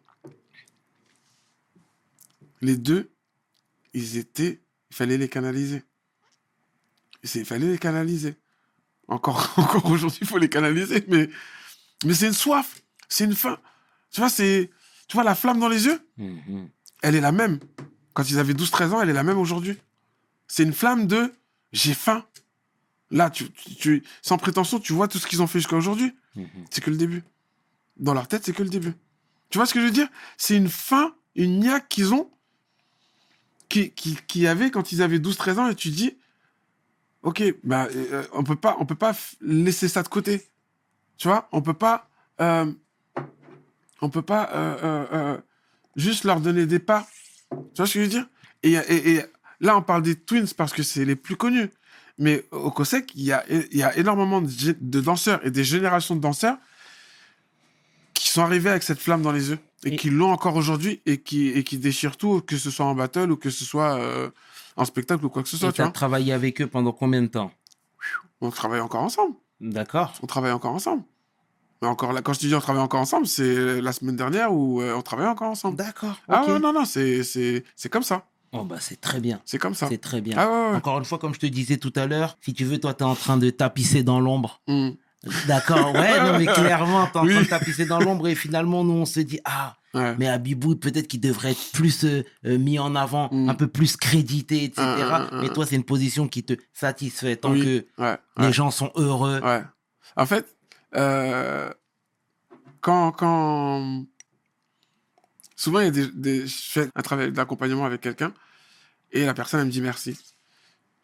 les 2.60 2.76
deux, 2.76 3.10
ils 3.92 4.16
étaient, 4.16 4.62
il 4.90 4.96
fallait 4.96 5.18
les 5.18 5.28
canaliser. 5.28 5.82
Il 7.34 7.44
fallait 7.44 7.70
les 7.70 7.78
canaliser. 7.78 8.36
Encore, 9.08 9.52
encore 9.58 9.84
aujourd'hui, 9.86 10.18
il 10.22 10.26
faut 10.26 10.38
les 10.38 10.48
canaliser, 10.48 11.04
mais, 11.08 11.28
mais 12.04 12.14
c'est 12.14 12.26
une 12.26 12.32
soif, 12.32 12.82
c'est 13.08 13.24
une 13.24 13.34
faim. 13.34 13.58
Tu 14.10 14.20
vois, 14.20 14.30
c'est, 14.30 14.70
tu 15.08 15.14
vois 15.14 15.24
la 15.24 15.34
flamme 15.34 15.60
dans 15.60 15.68
les 15.68 15.84
yeux, 15.86 16.00
Mhm. 16.16 16.70
elle 17.02 17.14
est 17.16 17.20
la 17.20 17.32
même. 17.32 17.60
Quand 18.14 18.30
ils 18.30 18.38
avaient 18.38 18.54
12-13 18.54 18.92
ans, 18.92 19.02
elle 19.02 19.10
est 19.10 19.14
la 19.14 19.24
même 19.24 19.38
aujourd'hui. 19.38 19.76
C'est 20.46 20.62
une 20.62 20.72
flamme 20.72 21.06
de 21.06 21.34
j'ai 21.72 21.92
faim. 21.94 22.24
Là, 23.14 23.30
tu, 23.30 23.48
tu- 23.52 24.02
sans 24.22 24.38
prétention, 24.38 24.80
tu 24.80 24.92
vois 24.92 25.06
tout 25.06 25.18
ce 25.18 25.28
qu'ils 25.28 25.40
ont 25.40 25.46
fait 25.46 25.60
jusqu'à 25.60 25.76
aujourd'hui. 25.76 26.12
Mhm. 26.34 26.48
C'est 26.68 26.82
que 26.82 26.90
le 26.90 26.96
début. 26.96 27.22
Dans 27.96 28.12
leur 28.12 28.26
tête, 28.26 28.44
c'est 28.44 28.52
que 28.52 28.64
le 28.64 28.68
début. 28.68 28.92
Tu 29.50 29.58
vois 29.58 29.66
ce 29.66 29.72
que 29.72 29.78
je 29.80 29.84
veux 29.84 29.92
dire? 29.92 30.08
C'est 30.36 30.56
une 30.56 30.68
faim, 30.68 31.14
une 31.36 31.60
niaque 31.60 31.88
qu'ils 31.88 32.12
ont, 32.12 32.28
qui, 33.68 33.92
qui, 33.92 34.18
qui 34.26 34.48
avaient 34.48 34.72
quand 34.72 34.90
ils 34.90 35.00
avaient 35.00 35.20
12-13 35.20 35.58
ans, 35.60 35.68
et 35.68 35.76
tu 35.76 35.90
dis, 35.90 36.18
ok, 37.22 37.40
bah, 37.62 37.86
euh, 37.94 38.24
on 38.32 38.42
peut 38.42 38.56
pas, 38.56 38.76
on 38.80 38.84
peut 38.84 38.96
pas 38.96 39.16
laisser 39.40 39.86
ça 39.88 40.02
de 40.02 40.08
côté. 40.08 40.42
Tu 41.16 41.28
vois? 41.28 41.48
On 41.52 41.62
peut 41.62 41.72
pas, 41.72 42.10
euh, 42.40 42.72
on 44.00 44.10
peut 44.10 44.22
pas 44.22 44.50
euh, 44.54 44.76
euh, 44.82 45.06
euh, 45.12 45.38
juste 45.94 46.24
leur 46.24 46.40
donner 46.40 46.66
des 46.66 46.80
pas. 46.80 47.06
Tu 47.50 47.56
vois 47.76 47.86
ce 47.86 47.94
que 47.94 48.00
je 48.00 48.04
veux 48.06 48.10
dire? 48.10 48.26
Et, 48.64 48.72
et, 48.72 49.14
et 49.14 49.22
là, 49.60 49.76
on 49.76 49.82
parle 49.82 50.02
des 50.02 50.16
Twins 50.16 50.48
parce 50.56 50.72
que 50.72 50.82
c'est 50.82 51.04
les 51.04 51.14
plus 51.14 51.36
connus. 51.36 51.70
Mais 52.18 52.44
au 52.52 52.70
COSEC, 52.70 53.12
il 53.16 53.24
y 53.24 53.32
a, 53.32 53.44
il 53.50 53.76
y 53.76 53.82
a 53.82 53.96
énormément 53.96 54.40
de, 54.40 55.00
danseurs 55.00 55.44
et 55.44 55.50
des 55.50 55.64
générations 55.64 56.14
de 56.14 56.20
danseurs 56.20 56.56
qui 58.14 58.28
sont 58.28 58.42
arrivés 58.42 58.70
avec 58.70 58.82
cette 58.84 59.00
flamme 59.00 59.22
dans 59.22 59.32
les 59.32 59.50
yeux 59.50 59.58
et, 59.84 59.94
Et- 59.94 59.96
qui 59.96 60.10
l'ont 60.10 60.30
encore 60.30 60.54
aujourd'hui 60.56 61.00
et 61.06 61.18
qui, 61.18 61.48
et 61.48 61.64
qui 61.64 61.78
déchirent 61.78 62.16
tout, 62.16 62.40
que 62.40 62.56
ce 62.56 62.70
soit 62.70 62.86
en 62.86 62.94
battle 62.94 63.32
ou 63.32 63.36
que 63.36 63.50
ce 63.50 63.64
soit 63.64 63.96
euh, 63.98 64.30
en 64.76 64.84
spectacle 64.84 65.24
ou 65.24 65.28
quoi 65.28 65.42
que 65.42 65.48
ce 65.48 65.56
soit. 65.56 65.70
Et 65.70 65.72
Tu 65.72 65.82
vois 65.82 65.90
travaillé 65.90 66.32
avec 66.32 66.60
eux 66.60 66.66
pendant 66.68 66.92
combien 66.92 67.20
de 67.22 67.26
temps? 67.26 67.50
On 68.40 68.50
travaille 68.50 68.80
encore 68.80 69.02
ensemble. 69.02 69.34
D'accord. 69.60 70.12
On 70.22 70.26
travaille 70.26 70.52
encore 70.52 70.72
ensemble. 70.72 71.02
Mais 71.82 71.88
encore 71.88 72.12
là, 72.12 72.22
quand 72.22 72.32
je 72.32 72.40
te 72.40 72.46
dis 72.46 72.54
on 72.54 72.60
travaille 72.60 72.82
encore 72.82 73.00
ensemble, 73.00 73.26
c'est 73.26 73.80
la 73.80 73.92
semaine 73.92 74.16
dernière 74.16 74.52
où 74.52 74.80
euh, 74.80 74.94
on 74.94 75.02
travaille 75.02 75.26
encore 75.26 75.50
ensemble. 75.50 75.76
D'accord. 75.76 76.16
Ah 76.28 76.44
non, 76.60 76.72
non, 76.72 76.84
c'est, 76.84 77.22
c'est 77.24 77.88
comme 77.90 78.02
ça. 78.04 78.24
Oh 78.54 78.64
bah 78.64 78.76
c'est 78.80 79.00
très 79.00 79.20
bien. 79.20 79.40
C'est 79.44 79.58
comme 79.58 79.74
ça. 79.74 79.88
C'est 79.88 79.98
très 79.98 80.20
bien. 80.20 80.36
Ah 80.38 80.48
ouais, 80.48 80.70
ouais. 80.70 80.76
Encore 80.76 80.98
une 80.98 81.04
fois, 81.04 81.18
comme 81.18 81.34
je 81.34 81.40
te 81.40 81.46
disais 81.46 81.76
tout 81.76 81.92
à 81.96 82.06
l'heure, 82.06 82.36
si 82.40 82.54
tu 82.54 82.64
veux, 82.64 82.78
toi, 82.78 82.94
t'es 82.94 83.04
en 83.04 83.14
train 83.14 83.36
de 83.36 83.50
tapisser 83.50 84.02
dans 84.02 84.20
l'ombre. 84.20 84.60
Hmm. 84.68 84.90
D'accord, 85.46 85.92
ouais, 85.94 86.20
non, 86.22 86.38
mais 86.38 86.44
clairement, 86.54 87.06
t'es 87.06 87.18
en 87.18 87.26
train 87.26 87.40
de 87.42 87.46
tapisser 87.48 87.86
dans 87.86 87.98
l'ombre 87.98 88.28
et 88.28 88.34
finalement, 88.34 88.84
nous, 88.84 88.92
on 88.92 89.06
se 89.06 89.20
dit, 89.20 89.40
ah, 89.44 89.76
Ouais. 89.94 90.14
mais 90.18 90.26
Abibou, 90.28 90.74
peut-être 90.74 91.06
qu'il 91.06 91.20
devrait 91.20 91.52
être 91.52 91.70
plus 91.72 92.04
euh, 92.04 92.24
euh, 92.46 92.58
mis 92.58 92.80
en 92.80 92.96
avant, 92.96 93.28
Mm. 93.32 93.48
un 93.48 93.54
peu 93.54 93.68
plus 93.68 93.96
crédité, 93.96 94.64
etc. 94.64 94.82
Mm, 94.82 94.90
mm, 94.90 95.36
mm, 95.36 95.40
mais 95.42 95.48
toi, 95.50 95.64
c'est 95.66 95.76
une 95.76 95.84
position 95.84 96.26
qui 96.26 96.42
te 96.42 96.54
satisfait 96.72 97.36
tant 97.36 97.52
Oui. 97.52 97.62
que 97.98 98.12
les 98.42 98.52
gens 98.52 98.70
sont 98.72 98.90
heureux. 98.96 99.40
En 100.16 100.26
fait, 100.26 100.46
euh, 100.96 101.70
quand, 102.80 103.12
quand. 103.12 104.04
Souvent, 105.56 105.80
il 105.80 105.92
des, 105.92 106.46
je 106.46 106.56
fais 106.56 106.88
un 106.94 107.02
travail 107.02 107.32
d'accompagnement 107.32 107.84
avec 107.84 108.00
quelqu'un 108.00 108.34
et 109.12 109.24
la 109.24 109.34
personne, 109.34 109.60
elle 109.60 109.66
me 109.66 109.72
dit 109.72 109.80
merci. 109.80 110.18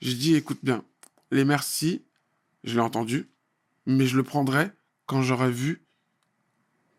Je 0.00 0.12
dis, 0.12 0.34
écoute 0.34 0.58
bien, 0.62 0.84
les 1.30 1.44
merci, 1.44 2.04
je 2.64 2.74
l'ai 2.74 2.80
entendu, 2.80 3.30
mais 3.86 4.06
je 4.06 4.16
le 4.16 4.22
prendrai 4.22 4.70
quand 5.06 5.22
j'aurai 5.22 5.50
vu 5.50 5.84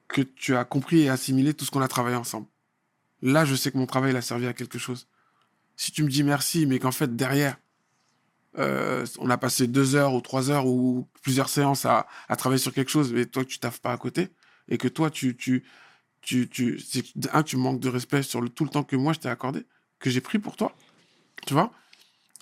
que 0.08 0.22
tu 0.22 0.56
as 0.56 0.66
compris 0.66 1.02
et 1.02 1.10
assimilé 1.10 1.54
tout 1.54 1.66
ce 1.66 1.72
qu'on 1.72 1.82
a 1.82 1.88
travaillé 1.88 2.16
ensemble. 2.16 2.48
Là, 3.22 3.46
je 3.46 3.56
sais 3.56 3.72
que 3.72 3.78
mon 3.78 3.86
travail 3.86 4.12
il 4.12 4.18
a 4.18 4.22
servi 4.22 4.48
à 4.48 4.54
quelque 4.54 4.80
chose. 4.80 5.08
Si 5.76 5.92
tu 5.92 6.04
me 6.04 6.10
dis 6.10 6.24
merci, 6.24 6.66
mais 6.66 6.80
qu'en 6.80 6.92
fait, 6.92 7.16
derrière, 7.16 7.58
euh, 8.58 9.06
on 9.20 9.30
a 9.30 9.38
passé 9.38 9.68
deux 9.68 9.96
heures 9.96 10.14
ou 10.14 10.22
trois 10.22 10.50
heures 10.52 10.68
ou 10.68 11.08
plusieurs 11.22 11.50
séances 11.50 11.86
à, 11.86 12.08
à 12.28 12.36
travailler 12.36 12.62
sur 12.62 12.74
quelque 12.74 12.92
chose, 12.92 13.14
mais 13.14 13.26
toi, 13.26 13.46
tu 13.46 13.60
taffes 13.60 13.80
pas 13.80 13.94
à 13.94 13.98
côté, 13.98 14.30
et 14.68 14.78
que 14.78 14.88
toi, 14.88 15.10
tu, 15.10 15.36
tu, 15.38 15.64
tu, 16.22 16.48
tu, 16.50 16.80
un, 17.34 17.44
tu 17.44 17.58
manques 17.58 17.80
de 17.80 17.90
respect 17.90 18.24
sur 18.24 18.42
le, 18.42 18.50
tout 18.50 18.64
le 18.64 18.70
temps 18.70 18.84
que 18.84 18.96
moi, 18.96 19.14
je 19.14 19.20
t'ai 19.20 19.30
accordé, 19.30 19.66
que 20.00 20.10
j'ai 20.10 20.22
pris 20.22 20.40
pour 20.40 20.56
toi, 20.56 20.74
tu 21.46 21.54
vois, 21.54 21.72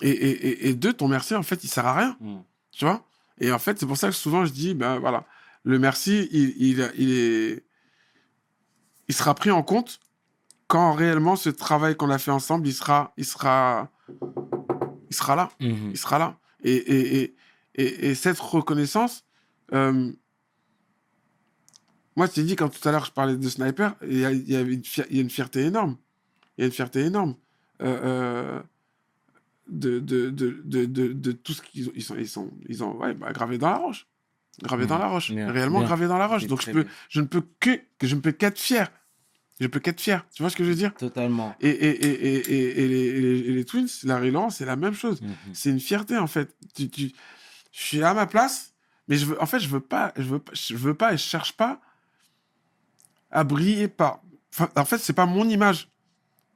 et, 0.02 0.10
et, 0.10 0.68
et, 0.68 0.74
deux, 0.74 0.92
ton 0.92 1.08
merci, 1.08 1.34
en 1.34 1.42
fait, 1.42 1.62
il 1.64 1.68
sert 1.68 1.86
à 1.86 1.94
rien, 1.94 2.16
Mm. 2.20 2.36
tu 2.72 2.84
vois, 2.84 3.04
et 3.40 3.50
en 3.52 3.58
fait, 3.58 3.78
c'est 3.78 3.86
pour 3.86 3.96
ça 3.96 4.08
que 4.08 4.14
souvent, 4.14 4.44
je 4.44 4.52
dis, 4.52 4.74
ben 4.74 4.98
voilà, 4.98 5.24
le 5.64 5.78
merci, 5.78 6.28
il, 6.32 6.54
il, 6.58 6.90
il 6.96 7.10
est, 7.12 7.64
il 9.08 9.14
sera 9.14 9.34
pris 9.34 9.50
en 9.50 9.62
compte 9.62 10.00
quand 10.68 10.92
réellement 10.92 11.36
ce 11.36 11.50
travail 11.50 11.96
qu'on 11.96 12.10
a 12.10 12.18
fait 12.18 12.30
ensemble, 12.30 12.66
il 12.68 12.72
sera, 12.74 13.12
il 13.16 13.24
sera, 13.24 13.90
il 15.10 15.16
sera 15.16 15.34
là 15.36 15.50
Mhm. 15.60 15.90
il 15.90 15.98
sera 15.98 16.18
là. 16.18 16.38
Et, 16.62 16.74
et, 16.76 17.22
et, 17.22 17.34
et, 17.74 18.10
et 18.10 18.14
cette 18.14 18.38
reconnaissance, 18.38 19.24
euh, 19.72 20.12
moi, 22.16 22.26
je 22.26 22.32
t'ai 22.32 22.42
dit, 22.42 22.56
quand 22.56 22.68
tout 22.68 22.86
à 22.88 22.92
l'heure 22.92 23.04
je 23.04 23.12
parlais 23.12 23.36
de 23.36 23.48
Sniper, 23.48 23.94
il 24.02 24.18
y 24.18 24.24
a, 24.24 24.32
il 24.32 24.50
y 24.50 24.56
avait 24.56 24.74
une, 24.74 24.84
fier- 24.84 25.06
il 25.10 25.16
y 25.16 25.18
a 25.20 25.22
une 25.22 25.30
fierté 25.30 25.60
énorme. 25.64 25.96
Il 26.58 26.62
y 26.62 26.64
a 26.64 26.66
une 26.66 26.72
fierté 26.72 27.00
énorme 27.00 27.34
euh, 27.82 27.98
euh, 28.04 28.60
de, 29.68 30.00
de, 30.00 30.30
de, 30.30 30.60
de, 30.64 30.84
de, 30.84 31.12
de 31.12 31.32
tout 31.32 31.52
ce 31.52 31.62
qu'ils 31.62 31.88
ont. 31.88 31.92
Ils 31.94 32.02
sont, 32.02 32.16
ils 32.18 32.28
sont, 32.28 32.50
ils 32.68 32.82
ont 32.84 32.96
ouais, 32.98 33.14
bah, 33.14 33.32
gravé 33.32 33.58
dans 33.58 33.70
la 33.70 33.76
roche. 33.78 34.06
Gravé 34.62 34.86
dans 34.86 34.98
la 34.98 35.06
roche. 35.06 35.30
Bien, 35.32 35.50
Réellement 35.50 35.78
bien. 35.78 35.86
gravé 35.86 36.06
dans 36.08 36.18
la 36.18 36.26
roche. 36.26 36.46
Donc, 36.46 36.58
je, 36.58 36.64
très 36.64 36.72
peux, 36.72 36.82
bien. 36.84 36.92
je 37.08 37.20
ne 37.20 37.26
peux 37.26 37.42
que, 37.60 37.70
je 38.02 38.14
ne 38.14 38.20
peux 38.20 38.32
qu'être 38.32 38.58
fier. 38.58 38.90
Je 39.60 39.66
peux 39.68 39.78
qu'être 39.80 40.00
fier. 40.00 40.26
Tu 40.34 40.42
vois 40.42 40.50
ce 40.50 40.56
que 40.56 40.64
je 40.64 40.70
veux 40.70 40.74
dire? 40.74 40.92
Totalement. 40.94 41.54
et, 41.60 41.68
et, 41.68 42.06
et, 42.06 42.34
et, 42.34 42.80
et, 42.80 42.80
et 43.48 43.52
les, 43.52 43.64
Twins, 43.64 43.86
la 44.04 44.18
Relance, 44.18 44.56
c'est 44.56 44.64
la 44.66 44.76
même 44.76 44.94
chose 44.94 45.20
Mhm. 45.22 45.34
c'est 45.52 45.70
une 45.70 45.80
fierté 45.80 46.18
en 46.18 46.26
fait. 46.26 46.54
Tu, 46.74 46.88
tu- 46.90 47.12
je 47.72 47.80
suis 47.80 48.02
à 48.02 48.12
ma 48.14 48.26
place, 48.26 48.74
mais 49.06 49.16
je 49.16 49.26
veux, 49.26 49.40
en 49.40 49.46
fait, 49.46 49.60
je 49.60 49.68
veux 49.68 49.80
pas, 49.80 50.12
je 50.16 50.22
veux, 50.22 50.40
je 50.52 50.76
veux 50.76 50.94
pas 50.94 51.12
et 51.14 51.16
je 51.16 51.22
cherche 51.22 51.52
pas 51.52 51.80
à 53.30 53.44
briller 53.44 53.88
par. 53.88 54.20
Enfin, 54.52 54.68
en 54.76 54.84
fait, 54.84 54.98
c'est 54.98 55.12
pas 55.12 55.26
mon 55.26 55.48
image, 55.48 55.88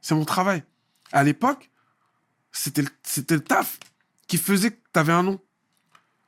c'est 0.01 0.15
mon 0.15 0.25
travail. 0.25 0.65
À 1.13 1.23
l'époque, 1.23 1.71
c'était 2.53 2.83
le, 2.83 2.89
c'était 3.03 3.35
le 3.35 3.43
taf 3.45 3.79
qui 4.27 4.39
faisait 4.39 4.73
que 4.73 4.81
tu 4.93 4.99
avais 4.99 5.13
un 5.13 5.23
nom. 5.23 5.41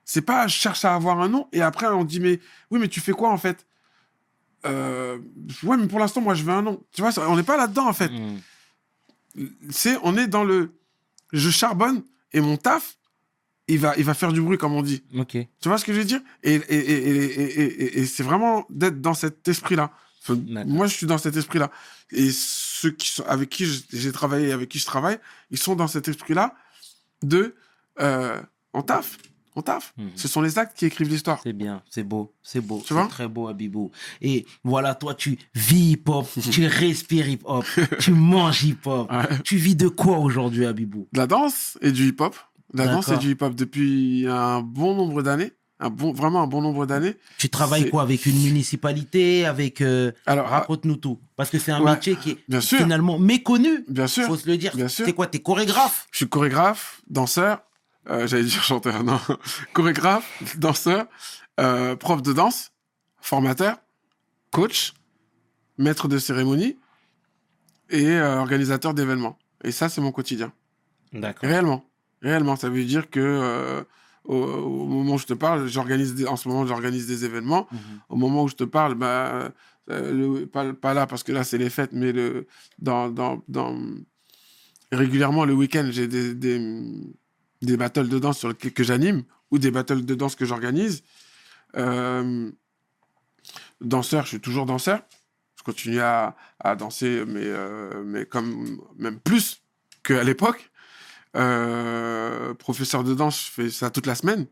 C'est 0.05 0.23
pas 0.23 0.47
je 0.47 0.55
cherche 0.57 0.85
à 0.85 0.95
avoir 0.95 1.21
un 1.21 1.29
nom 1.29 1.49
et 1.53 1.63
après 1.63 1.89
on 1.89 2.05
dit 2.05 2.21
mais 2.21 2.39
oui 2.71 2.79
mais 2.79 2.87
tu 2.87 3.01
fais 3.01 3.13
quoi 3.13 3.31
en 3.31 3.39
fait? 3.39 3.67
Euh, 4.65 5.19
Ouais 5.65 5.77
mais 5.77 5.89
pour 5.89 5.99
l'instant 5.99 6.21
moi 6.21 6.35
je 6.35 6.45
veux 6.45 6.53
un 6.53 6.63
nom. 6.63 6.81
Tu 6.93 7.03
vois 7.03 7.11
on 7.29 7.35
n'est 7.35 7.43
pas 7.43 7.57
là-dedans 7.57 7.89
en 7.89 7.93
fait 7.93 8.13
c'est 9.71 9.99
on 10.03 10.17
est 10.17 10.29
dans 10.29 10.45
le 10.45 10.79
je 11.33 11.51
charbonne 11.51 12.05
et 12.33 12.41
mon 12.41 12.57
taf 12.57 12.97
il 13.69 13.79
va, 13.81 13.97
il 13.97 14.05
va 14.05 14.15
faire 14.15 14.33
du 14.33 14.41
bruit, 14.41 14.59
comme 14.59 14.75
on 14.75 14.83
dit. 14.83 15.03
Ok. 15.19 15.33
Tu 15.33 15.69
vois 15.69 15.77
ce 15.77 15.85
que 15.85 15.93
je 15.93 15.99
veux 15.99 16.05
dire? 16.05 16.21
Et, 16.45 16.55
et, 16.55 16.77
et, 16.79 17.99
et, 17.99 18.07
c'est 18.07 18.23
vraiment 18.23 18.65
d'être 18.71 19.01
dans 19.01 19.15
cet 19.15 19.49
esprit-là. 19.49 19.91
Enfin, 20.29 20.65
moi, 20.67 20.87
je 20.87 20.95
suis 20.95 21.07
dans 21.07 21.19
cet 21.19 21.37
esprit-là. 21.37 21.71
Et 22.11 22.31
ceux 22.33 22.91
qui 22.91 23.11
sont, 23.11 23.25
avec 23.27 23.49
qui 23.49 23.67
j'ai 23.93 24.13
travaillé 24.13 24.49
et 24.49 24.53
avec 24.53 24.69
qui 24.69 24.79
je 24.79 24.87
travaille, 24.87 25.19
ils 25.51 25.59
sont 25.59 25.75
dans 25.77 25.89
cet 25.89 26.09
esprit-là 26.09 26.55
de 27.23 27.55
euh, 28.01 28.41
on 28.75 28.83
taffe, 28.83 29.19
on 29.55 29.63
taffe. 29.63 29.95
Mhm. 29.97 30.11
Ce 30.17 30.29
sont 30.29 30.41
les 30.43 30.59
actes 30.59 30.77
qui 30.77 30.87
écrivent 30.87 31.09
l'histoire. 31.09 31.41
C'est 31.43 31.53
bien, 31.53 31.83
c'est 31.91 32.05
beau, 32.05 32.35
c'est 32.43 32.61
beau, 32.61 32.79
Tu 32.81 32.89
c'est 32.89 32.95
vois 32.95 33.07
très 33.07 33.29
beau, 33.29 33.49
Abibou. 33.49 33.91
Et 34.21 34.47
voilà, 34.65 34.95
toi, 34.95 35.15
tu 35.15 35.39
vis 35.55 35.93
hip-hop, 35.93 36.29
tu 36.51 36.67
respires 36.67 37.29
hip-hop, 37.29 37.65
tu 37.99 38.13
manges 38.13 38.65
hip-hop. 38.65 39.11
Ouais. 39.11 39.39
Tu 39.45 39.57
vis 39.57 39.77
de 39.77 39.89
quoi 39.89 40.19
aujourd'hui, 40.19 40.67
Abibou? 40.67 41.09
De 41.13 41.19
la 41.19 41.27
danse 41.27 41.79
et 41.81 41.93
du 41.93 42.09
hip-hop. 42.09 42.37
La 42.75 42.87
danse 42.89 43.09
et 43.09 43.17
du 43.17 43.31
hip-hop 43.31 43.55
depuis 43.55 44.27
un 44.29 44.61
bon 44.61 44.95
nombre 44.95 45.23
d'années. 45.23 45.53
Un 45.79 45.91
bon, 45.91 46.13
vraiment 46.13 46.43
un 46.43 46.47
bon 46.47 46.63
nombre 46.63 46.87
d'années. 46.87 47.17
Tu 47.39 47.51
travailles 47.51 47.91
quoi 47.91 48.03
Avec 48.03 48.25
une 48.25 48.41
municipalité 48.43 49.45
Avec. 49.45 49.83
euh, 49.83 50.11
Alors, 50.25 50.47
ah, 50.49 50.61
Raconte-nous 50.61 50.97
tout. 50.97 51.21
Parce 51.37 51.51
que 51.51 51.59
c'est 51.59 51.71
un 51.73 51.83
Ouais, 51.83 51.93
métier 51.93 52.17
qui 52.17 52.31
est 52.31 52.39
bien 52.49 52.63
sûr. 52.63 52.79
finalement 52.79 53.19
méconnu. 53.19 53.85
bien 53.89 54.07
sûr. 54.07 54.25
faut 54.25 54.37
se 54.39 54.47
le 54.49 54.57
dire. 54.57 54.75
bien 54.75 54.89
sûr. 54.89 55.05
C'est 55.05 55.13
quoi 55.13 55.27
T'es 55.27 55.41
chorégraphe? 55.41 56.07
Je 56.13 56.17
suis 56.19 56.29
chorégraphe, 56.29 57.03
danseur, 57.11 57.61
euh, 58.09 58.27
j'allais 58.27 58.45
dire 58.45 58.63
chanteur, 58.63 59.05
non, 59.05 59.21
chorégraphe, 59.75 60.57
danseur, 60.57 61.07
euh, 61.61 61.95
prof 61.95 62.23
de 62.23 62.33
danse, 62.33 62.73
formateur, 63.21 63.77
coach, 64.53 64.95
maître 65.77 66.09
de 66.09 66.19
cérémonie 66.19 66.79
et 67.91 68.07
euh, 68.13 68.39
organisateur 68.39 68.95
d'événements. 68.95 69.37
Et 69.63 69.73
ça, 69.73 69.91
c'est 69.91 70.01
mon 70.01 70.13
quotidien. 70.13 70.53
D'accord. 71.13 71.49
Réellement. 71.51 71.85
Réellement, 72.23 72.57
ça 72.57 72.71
veut 72.71 72.85
dire 72.85 73.11
que 73.11 73.85
au, 74.27 74.35
au 74.37 74.87
moment 74.87 75.15
où 75.15 75.19
je 75.19 75.27
te 75.27 75.35
parle, 75.35 75.67
j'organise 75.69 76.25
en 76.27 76.37
ce 76.37 76.49
moment, 76.49 76.67
j'organise 76.67 77.07
des 77.07 77.25
événements. 77.25 77.67
Mhm. 77.73 77.79
Au 78.09 78.17
moment 78.17 78.43
où 78.45 78.49
je 78.49 78.55
te 78.57 78.65
parle, 78.65 78.95
bah, 78.95 79.53
euh, 79.91 80.13
le- 80.13 80.47
pas, 80.47 80.73
pas 80.75 80.95
là 80.95 81.07
parce 81.07 81.23
que 81.23 81.33
là 81.33 81.45
c'est 81.45 81.59
les 81.59 81.71
fêtes, 81.71 81.93
mais 81.93 82.13
le, 82.13 82.47
dans, 82.79 83.09
dans, 83.09 83.43
dans, 83.49 83.77
régulièrement 84.93 85.45
le 85.45 85.55
week-end, 85.55 85.89
j'ai 85.91 86.09
des, 86.09 86.35
des, 86.35 86.61
des 87.63 87.77
battles 87.77 88.09
de 88.09 88.19
danse 88.19 88.39
sur 88.39 88.49
lesquels 88.49 88.73
que 88.73 88.85
j'anime 88.85 89.23
ou 89.51 89.59
des 89.59 89.71
battles 89.71 90.05
de 90.05 90.15
danse 90.15 90.35
que 90.35 90.45
j'organise. 90.45 91.03
Euh, 91.77 92.51
danseur, 93.81 94.25
je 94.25 94.29
suis 94.31 94.41
toujours 94.41 94.67
danseur. 94.67 95.03
Je 95.59 95.63
continue 95.63 96.01
à, 96.01 96.37
à 96.61 96.77
danser, 96.77 97.25
mais, 97.27 97.43
euh, 97.45 98.03
mais 98.05 98.25
comme 98.27 98.81
même 98.99 99.19
plus 99.21 99.63
qu'à 100.03 100.23
l'époque. 100.25 100.71
Euh, 101.37 102.55
professeur 102.55 103.05
de 103.05 103.15
danse, 103.15 103.47
je 103.47 103.51
fais 103.51 103.71
ça 103.71 103.91
toute 103.91 104.07
la 104.07 104.15
semaine. 104.15 104.47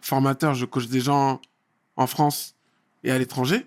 Formateur, 0.00 0.54
je 0.54 0.64
coach 0.64 0.86
des 0.86 1.00
gens 1.00 1.40
en 1.96 2.06
France 2.06 2.54
et 3.04 3.10
à 3.10 3.18
l'étranger. 3.18 3.66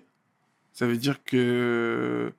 Ça 0.72 0.86
veut 0.86 0.96
dire 0.96 1.22
que 1.24 2.32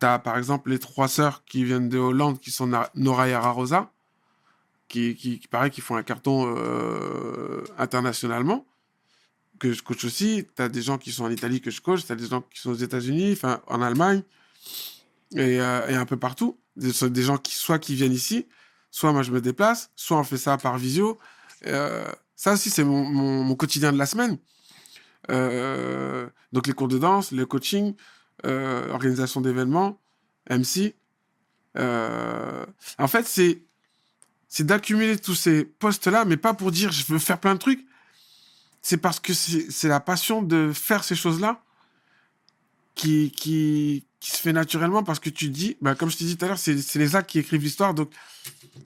tu 0.00 0.06
as 0.06 0.18
par 0.18 0.36
exemple 0.36 0.70
les 0.70 0.78
trois 0.78 1.08
sœurs 1.08 1.44
qui 1.44 1.64
viennent 1.64 1.88
de 1.88 1.98
Hollande, 1.98 2.38
qui 2.38 2.50
sont 2.50 2.70
Nora 2.94 3.28
et 3.28 3.36
Rosa, 3.36 3.90
qui, 4.88 5.14
qui, 5.14 5.40
qui 5.40 5.80
font 5.80 5.96
un 5.96 6.02
carton 6.02 6.54
euh, 6.56 7.64
internationalement, 7.78 8.66
que 9.58 9.72
je 9.72 9.82
coach 9.82 10.04
aussi. 10.04 10.46
Tu 10.54 10.62
as 10.62 10.68
des 10.68 10.82
gens 10.82 10.98
qui 10.98 11.10
sont 11.10 11.24
en 11.24 11.30
Italie 11.30 11.60
que 11.60 11.70
je 11.70 11.80
coach, 11.80 12.04
tu 12.04 12.12
as 12.12 12.16
des 12.16 12.26
gens 12.26 12.42
qui 12.42 12.60
sont 12.60 12.70
aux 12.70 12.74
États-Unis, 12.74 13.32
enfin 13.32 13.62
en 13.66 13.80
Allemagne, 13.80 14.22
et, 15.34 15.60
euh, 15.60 15.98
un 15.98 16.06
peu 16.06 16.18
partout. 16.18 16.58
Des, 16.76 16.92
des 17.10 17.22
gens 17.22 17.38
qui, 17.38 17.54
soit 17.54 17.78
qui 17.78 17.94
viennent 17.94 18.12
ici, 18.12 18.46
soit 18.92 19.12
moi 19.12 19.22
je 19.22 19.32
me 19.32 19.40
déplace, 19.40 19.90
soit 19.96 20.18
on 20.18 20.22
fait 20.22 20.36
ça 20.36 20.56
par 20.56 20.78
visio. 20.78 21.18
Euh, 21.66 22.04
ça 22.36 22.52
aussi, 22.52 22.70
c'est 22.70 22.84
mon, 22.84 23.54
quotidien 23.56 23.92
de 23.92 23.98
la 23.98 24.06
semaine. 24.06 24.38
Euh, 25.30 26.28
donc 26.52 26.66
les 26.66 26.72
cours 26.72 26.88
de 26.88 26.98
danse, 26.98 27.32
le 27.32 27.46
coaching, 27.46 27.94
euh, 28.44 28.90
organisation 28.90 29.40
d'événements, 29.40 30.00
MC. 30.50 30.94
Euh, 31.78 32.66
en 32.98 33.08
fait, 33.08 33.26
c'est 33.26 33.62
c'est 34.48 34.64
d'accumuler 34.64 35.16
tous 35.16 35.34
ces 35.34 35.64
postes-là, 35.64 36.24
mais 36.26 36.36
pas 36.36 36.52
pour 36.52 36.72
dire 36.72 36.92
je 36.92 37.10
veux 37.10 37.18
faire 37.18 37.40
plein 37.40 37.54
de 37.54 37.58
trucs. 37.58 37.86
C'est 38.82 38.98
parce 38.98 39.20
que 39.20 39.32
c'est 39.32 39.88
la 39.88 40.00
passion 40.00 40.42
de 40.42 40.72
faire 40.74 41.04
ces 41.04 41.14
choses-là 41.14 41.62
qui, 42.94 43.30
qui, 43.30 44.04
qui 44.20 44.30
se 44.30 44.36
fait 44.36 44.52
naturellement 44.52 45.02
parce 45.02 45.18
que 45.18 45.30
tu 45.30 45.48
dis, 45.48 45.76
bah, 45.80 45.94
comme 45.94 46.10
je 46.10 46.16
t'ai 46.18 46.24
dit 46.24 46.36
tout 46.36 46.44
à 46.44 46.48
l'heure, 46.48 46.58
c'est 46.58 46.94
les 46.96 47.16
actes 47.16 47.30
qui 47.30 47.38
écrivent 47.38 47.62
l'histoire. 47.62 47.94
Donc, 47.94 48.10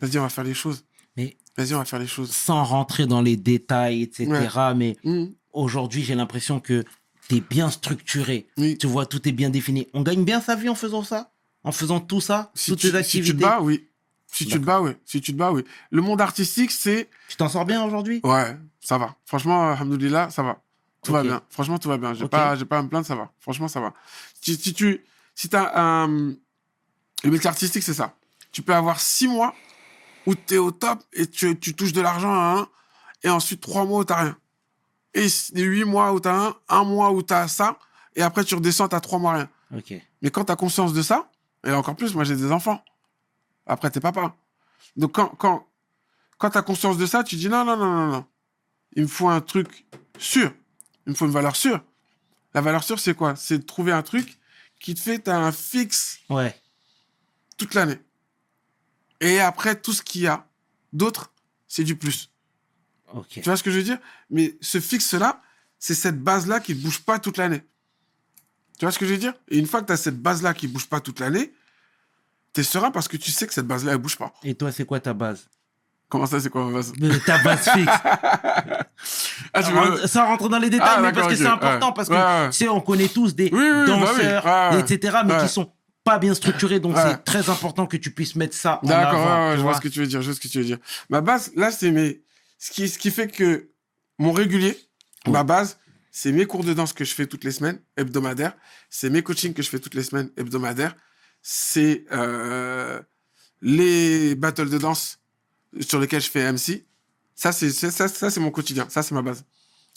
vas-y, 0.01 0.19
on 0.19 0.23
va 0.23 0.29
faire 0.29 0.45
les 0.45 0.55
choses. 0.55 0.85
Mais 1.17 1.37
Vas-y, 1.57 1.75
on 1.75 1.79
va 1.79 1.85
faire 1.87 1.99
les 1.99 2.07
choses. 2.07 2.31
sans 2.31 2.65
rentrer 2.65 3.07
dans 3.07 3.23
les 3.23 3.37
détails, 3.37 4.03
etc. 4.03 4.27
Mais 4.77 4.97
Mhm. 5.05 5.33
aujourd'hui, 5.53 6.03
j'ai 6.05 6.15
l'impression 6.15 6.61
que 6.61 6.85
tu 7.29 7.37
es 7.37 7.41
bien 7.41 7.71
structuré. 7.71 8.47
Oui. 8.59 8.77
Tu 8.79 8.87
vois, 8.87 9.07
tout 9.07 9.27
est 9.29 9.33
bien 9.33 9.49
défini. 9.51 9.89
On 9.95 10.03
gagne 10.03 10.23
bien 10.25 10.41
sa 10.41 10.55
vie 10.55 10.69
en 10.69 10.75
faisant 10.75 11.03
ça? 11.03 11.33
En 11.65 11.73
faisant 11.73 11.99
tout 11.99 12.21
ça? 12.21 12.53
Si 12.55 12.71
Toutes 12.71 12.81
tu, 12.81 12.89
si 12.91 12.97
activités 12.97 13.33
tu 13.33 13.37
te 13.37 13.43
bats, 13.43 13.61
oui. 13.63 13.89
Si 14.31 14.45
tu 14.47 14.53
te 14.61 14.65
bats, 14.65 14.83
oui. 14.83 14.91
Si 15.07 15.21
tu 15.21 15.33
te 15.33 15.37
bats, 15.39 15.51
oui. 15.51 15.63
Le 15.91 16.03
monde 16.03 16.21
artistique, 16.21 16.71
c'est. 16.71 17.09
Tu 17.29 17.37
t'en 17.37 17.49
sors 17.49 17.65
bien 17.65 17.83
aujourd'hui? 17.83 18.21
Ouais, 18.23 18.55
ça 18.81 18.99
va. 18.99 19.17
Franchement, 19.25 19.71
alhamdoulilah, 19.73 20.29
ça 20.31 20.43
va. 20.43 20.63
Tout 21.07 21.13
va 21.13 21.23
bien. 21.23 21.43
Franchement, 21.51 21.79
tout 21.79 21.89
va 21.89 21.97
bien. 21.99 22.15
J'ai 22.15 22.25
Ok. 22.25 22.31
pas, 22.31 22.57
j'ai 22.57 22.65
pas 22.65 22.79
à 22.79 22.83
me 22.83 22.89
plaindre, 22.89 23.07
ça 23.07 23.15
va. 23.15 23.31
Franchement, 23.41 23.69
ça 23.69 23.81
va. 23.81 23.93
Si, 24.41 24.57
si 24.57 24.75
tu, 24.75 25.05
si 25.35 25.49
t'as 25.49 25.73
un, 25.81 26.09
le 27.25 27.31
métier 27.31 27.49
artistique, 27.49 27.83
c'est 27.83 27.95
ça. 27.95 28.15
Tu 28.53 28.63
peux 28.63 28.75
avoir 28.75 29.01
six 29.01 29.29
mois 29.29 29.55
où 30.27 30.35
t'es 30.35 30.59
au 30.59 30.71
top 30.71 31.03
et 31.13 31.27
tu, 31.27 31.59
tu 31.59 31.75
touches 31.75 31.93
de 31.93 32.01
l'argent 32.01 32.33
à 32.33 32.59
un, 32.61 32.69
et 33.23 33.29
ensuite 33.31 33.61
trois 33.61 33.85
mois 33.85 34.01
où 34.01 34.05
t'as 34.05 34.17
rien. 34.23 34.37
Et 35.15 35.27
huit 35.55 35.85
mois 35.85 36.13
où 36.13 36.21
t'as 36.21 36.35
un, 36.49 36.55
un 36.69 36.85
mois 36.85 37.11
où 37.13 37.23
t'as 37.23 37.49
ça, 37.49 37.79
et 38.15 38.23
après 38.23 38.45
tu 38.45 38.55
redescends, 38.55 38.89
t'as 38.89 39.01
trois 39.01 39.19
mois 39.19 39.33
rien. 39.35 39.49
Mais 40.23 40.31
quand 40.31 40.45
tu 40.45 40.53
as 40.53 40.57
conscience 40.57 40.93
de 40.93 41.03
ça, 41.03 41.31
et 41.67 41.73
encore 41.73 41.97
plus, 41.97 42.15
moi 42.15 42.25
j'ai 42.25 42.37
des 42.37 42.53
enfants. 42.53 42.83
Après, 43.67 43.91
t'es 43.91 44.01
papa. 44.01 44.35
Donc 44.97 45.13
quand, 45.13 45.29
quand, 45.39 45.67
quand 46.39 46.51
tu 46.51 46.59
as 46.59 46.63
conscience 46.63 46.97
de 46.99 47.07
ça, 47.07 47.25
tu 47.25 47.37
dis 47.37 47.49
non, 47.49 47.65
non, 47.65 47.77
non, 47.77 47.87
non, 47.93 48.07
non. 48.13 48.25
Il 48.95 49.03
me 49.03 49.09
faut 49.09 49.29
un 49.29 49.41
truc 49.41 49.87
sûr. 50.19 50.53
Il 51.07 51.11
me 51.11 51.15
faut 51.15 51.27
une 51.27 51.33
valeur 51.33 51.57
sûre. 51.57 51.83
La 52.55 52.61
valeur 52.61 52.83
sûre, 52.85 52.99
c'est 52.99 53.15
quoi? 53.15 53.37
C'est 53.37 53.59
de 53.59 53.63
trouver 53.65 53.93
un 53.93 54.03
truc 54.03 54.39
qui 54.81 54.95
te 54.95 55.01
fait, 55.01 55.21
tu 55.23 55.31
un 55.31 55.53
fixe 55.53 56.19
Ouais. 56.29 56.55
toute 57.57 57.75
l'année. 57.75 57.99
Et 59.21 59.41
après, 59.41 59.81
tout 59.81 59.93
ce 59.93 60.03
qu'il 60.03 60.23
y 60.23 60.27
a 60.27 60.47
d'autre, 60.93 61.33
c'est 61.69 61.85
du 61.85 61.97
plus. 61.97 62.31
Tu 63.31 63.41
vois 63.43 63.57
ce 63.57 63.63
que 63.63 63.71
je 63.71 63.79
veux 63.79 63.83
dire? 63.85 63.99
Mais 64.31 64.57
ce 64.61 64.81
fixe-là, 64.81 65.41
c'est 65.79 65.95
cette 65.95 66.21
base-là 66.21 66.61
qui 66.61 66.75
ne 66.75 66.81
bouge 66.81 67.01
pas 67.01 67.19
toute 67.19 67.37
l'année. 67.39 67.63
Tu 68.79 68.85
vois 68.85 68.93
ce 68.93 68.99
que 68.99 69.07
je 69.07 69.13
veux 69.13 69.19
dire? 69.19 69.33
Et 69.49 69.59
une 69.59 69.67
fois 69.67 69.81
que 69.81 69.87
tu 69.87 69.93
as 69.93 69.97
cette 69.97 70.21
base-là 70.21 70.53
qui 70.53 70.67
ne 70.69 70.73
bouge 70.73 70.87
pas 70.87 71.01
toute 71.01 71.21
l'année, 71.21 71.53
tu 72.53 72.61
es 72.61 72.65
serein 72.65 72.91
parce 72.91 73.09
que 73.09 73.17
tu 73.17 73.31
sais 73.31 73.47
que 73.47 73.55
cette 73.55 73.67
base-là, 73.67 73.93
elle 73.93 73.99
bouge 73.99 74.17
pas. 74.19 74.35
Et 74.43 74.55
toi, 74.55 74.71
c'est 74.73 74.85
quoi 74.85 75.01
ta 75.01 75.15
base? 75.15 75.47
Comment 76.09 76.27
ça, 76.27 76.41
c'est 76.41 76.51
quoi 76.51 76.65
ma 76.67 76.73
base? 76.73 76.93
Ta 77.25 77.39
base 77.43 77.69
fixe. 77.71 77.93
Ah, 79.53 79.61
veux- 79.63 80.07
Ça 80.07 80.25
rentre 80.25 80.49
dans 80.49 80.59
les 80.59 80.71
détails, 80.71 80.89
Ah, 80.97 81.01
mais 81.01 81.13
parce 81.13 81.29
que 81.29 81.35
c'est 81.37 81.47
important, 81.47 81.89
Ouais. 81.89 81.93
parce 81.95 82.09
que 82.09 82.15
Ouais, 82.15 82.21
ouais. 82.45 82.51
tu 82.51 82.57
sais, 82.59 82.69
on 82.69 82.81
connaît 82.81 83.09
tous 83.09 83.35
des 83.35 83.51
Oui, 83.53 83.59
oui, 83.59 83.61
oui, 83.61 83.87
bah 83.87 83.95
oui. 83.95 84.01
danseurs, 84.23 84.73
ouais. 84.73 84.81
etc., 84.81 85.19
mais 85.27 85.39
qui 85.41 85.49
sont 85.49 85.73
pas 86.05 86.19
bien 86.19 86.35
structurés, 86.35 86.79
donc 86.81 86.97
Ouais. 86.97 87.03
c'est 87.05 87.25
très 87.25 87.51
important 87.51 87.87
que 87.87 87.97
tu 87.97 88.11
puisses 88.13 88.37
mettre 88.37 88.55
ça 88.57 88.79
en 88.83 88.87
D'accord, 88.87 89.21
ouais, 89.21 89.27
ouais, 89.51 89.57
je 89.57 89.63
vois 89.63 89.73
vois. 89.73 89.75
ce 89.75 89.81
que 89.81 89.89
tu 89.89 90.01
veux 90.01 90.07
dire, 90.07 90.23
je 90.23 90.27
vois 90.27 90.35
ce 90.37 90.41
que 90.41 90.49
tu 90.49 90.59
veux 90.59 90.65
dire. 90.65 90.79
Ma 91.11 91.21
base, 91.21 91.53
là, 91.57 91.71
c'est 91.71 91.91
mes... 91.91 92.23
Ce 92.59 92.71
qui, 92.71 92.89
ce 92.89 92.99
qui 92.99 93.11
fait 93.11 93.29
que 93.29 93.69
mon 94.19 94.33
régulier, 94.33 94.79
ma 95.27 95.43
base, 95.45 95.79
c'est 96.13 96.33
mes 96.33 96.47
cours 96.47 96.65
de 96.65 96.73
danse 96.73 96.93
que 96.95 97.05
je 97.05 97.13
fais 97.15 97.27
toutes 97.27 97.45
les 97.45 97.51
semaines, 97.51 97.79
hebdomadaires. 97.99 98.55
C'est 98.89 99.11
mes 99.11 99.23
coachings 99.23 99.53
que 99.53 99.63
je 99.63 99.69
fais 99.69 99.79
toutes 99.81 99.95
les 99.95 100.03
semaines, 100.05 100.31
hebdomadaires. 100.39 100.95
C'est 101.43 102.05
euh, 102.13 103.01
les 103.61 104.35
battles 104.35 104.71
de 104.71 104.79
danse 104.79 105.19
sur 105.81 106.01
lesquels 106.01 106.23
je 106.23 106.31
fais 106.31 106.51
MC. 106.51 106.87
Ça, 107.37 107.53
c'est 107.53 107.71
ça, 107.71 107.91
ça 108.09 108.31
c'est 108.31 108.41
mon 108.41 108.51
quotidien. 108.51 108.87
Ça, 108.89 109.03
c'est 109.03 109.15
ma 109.15 109.23
base. 109.23 109.45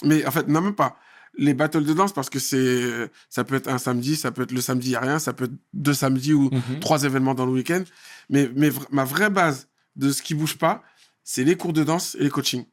Mais 0.03 0.25
en 0.25 0.31
fait, 0.31 0.47
non, 0.47 0.61
même 0.61 0.75
pas. 0.75 0.97
Les 1.37 1.53
battles 1.53 1.83
de 1.85 1.93
danse, 1.93 2.11
parce 2.13 2.29
que 2.29 2.37
c'est, 2.39 3.09
ça 3.29 3.43
peut 3.43 3.55
être 3.55 3.67
un 3.69 3.77
samedi, 3.77 4.15
ça 4.15 4.31
peut 4.31 4.41
être 4.43 4.51
le 4.51 4.61
samedi, 4.61 4.87
il 4.87 4.91
n'y 4.91 4.95
a 4.95 4.99
rien, 4.99 5.19
ça 5.19 5.31
peut 5.33 5.45
être 5.45 5.53
deux 5.73 5.93
samedis 5.93 6.33
ou 6.33 6.49
Mhm. 6.51 6.79
trois 6.79 7.03
événements 7.03 7.33
dans 7.35 7.45
le 7.45 7.51
week-end. 7.53 7.83
Mais, 8.29 8.49
ma 8.91 9.03
vraie 9.05 9.29
base 9.29 9.67
de 9.95 10.11
ce 10.11 10.21
qui 10.21 10.33
bouge 10.35 10.57
pas, 10.57 10.83
c'est 11.23 11.43
les 11.43 11.55
cours 11.55 11.71
de 11.73 11.83
danse 11.83 12.15
et 12.19 12.23
les 12.23 12.29
coachings. 12.29 12.65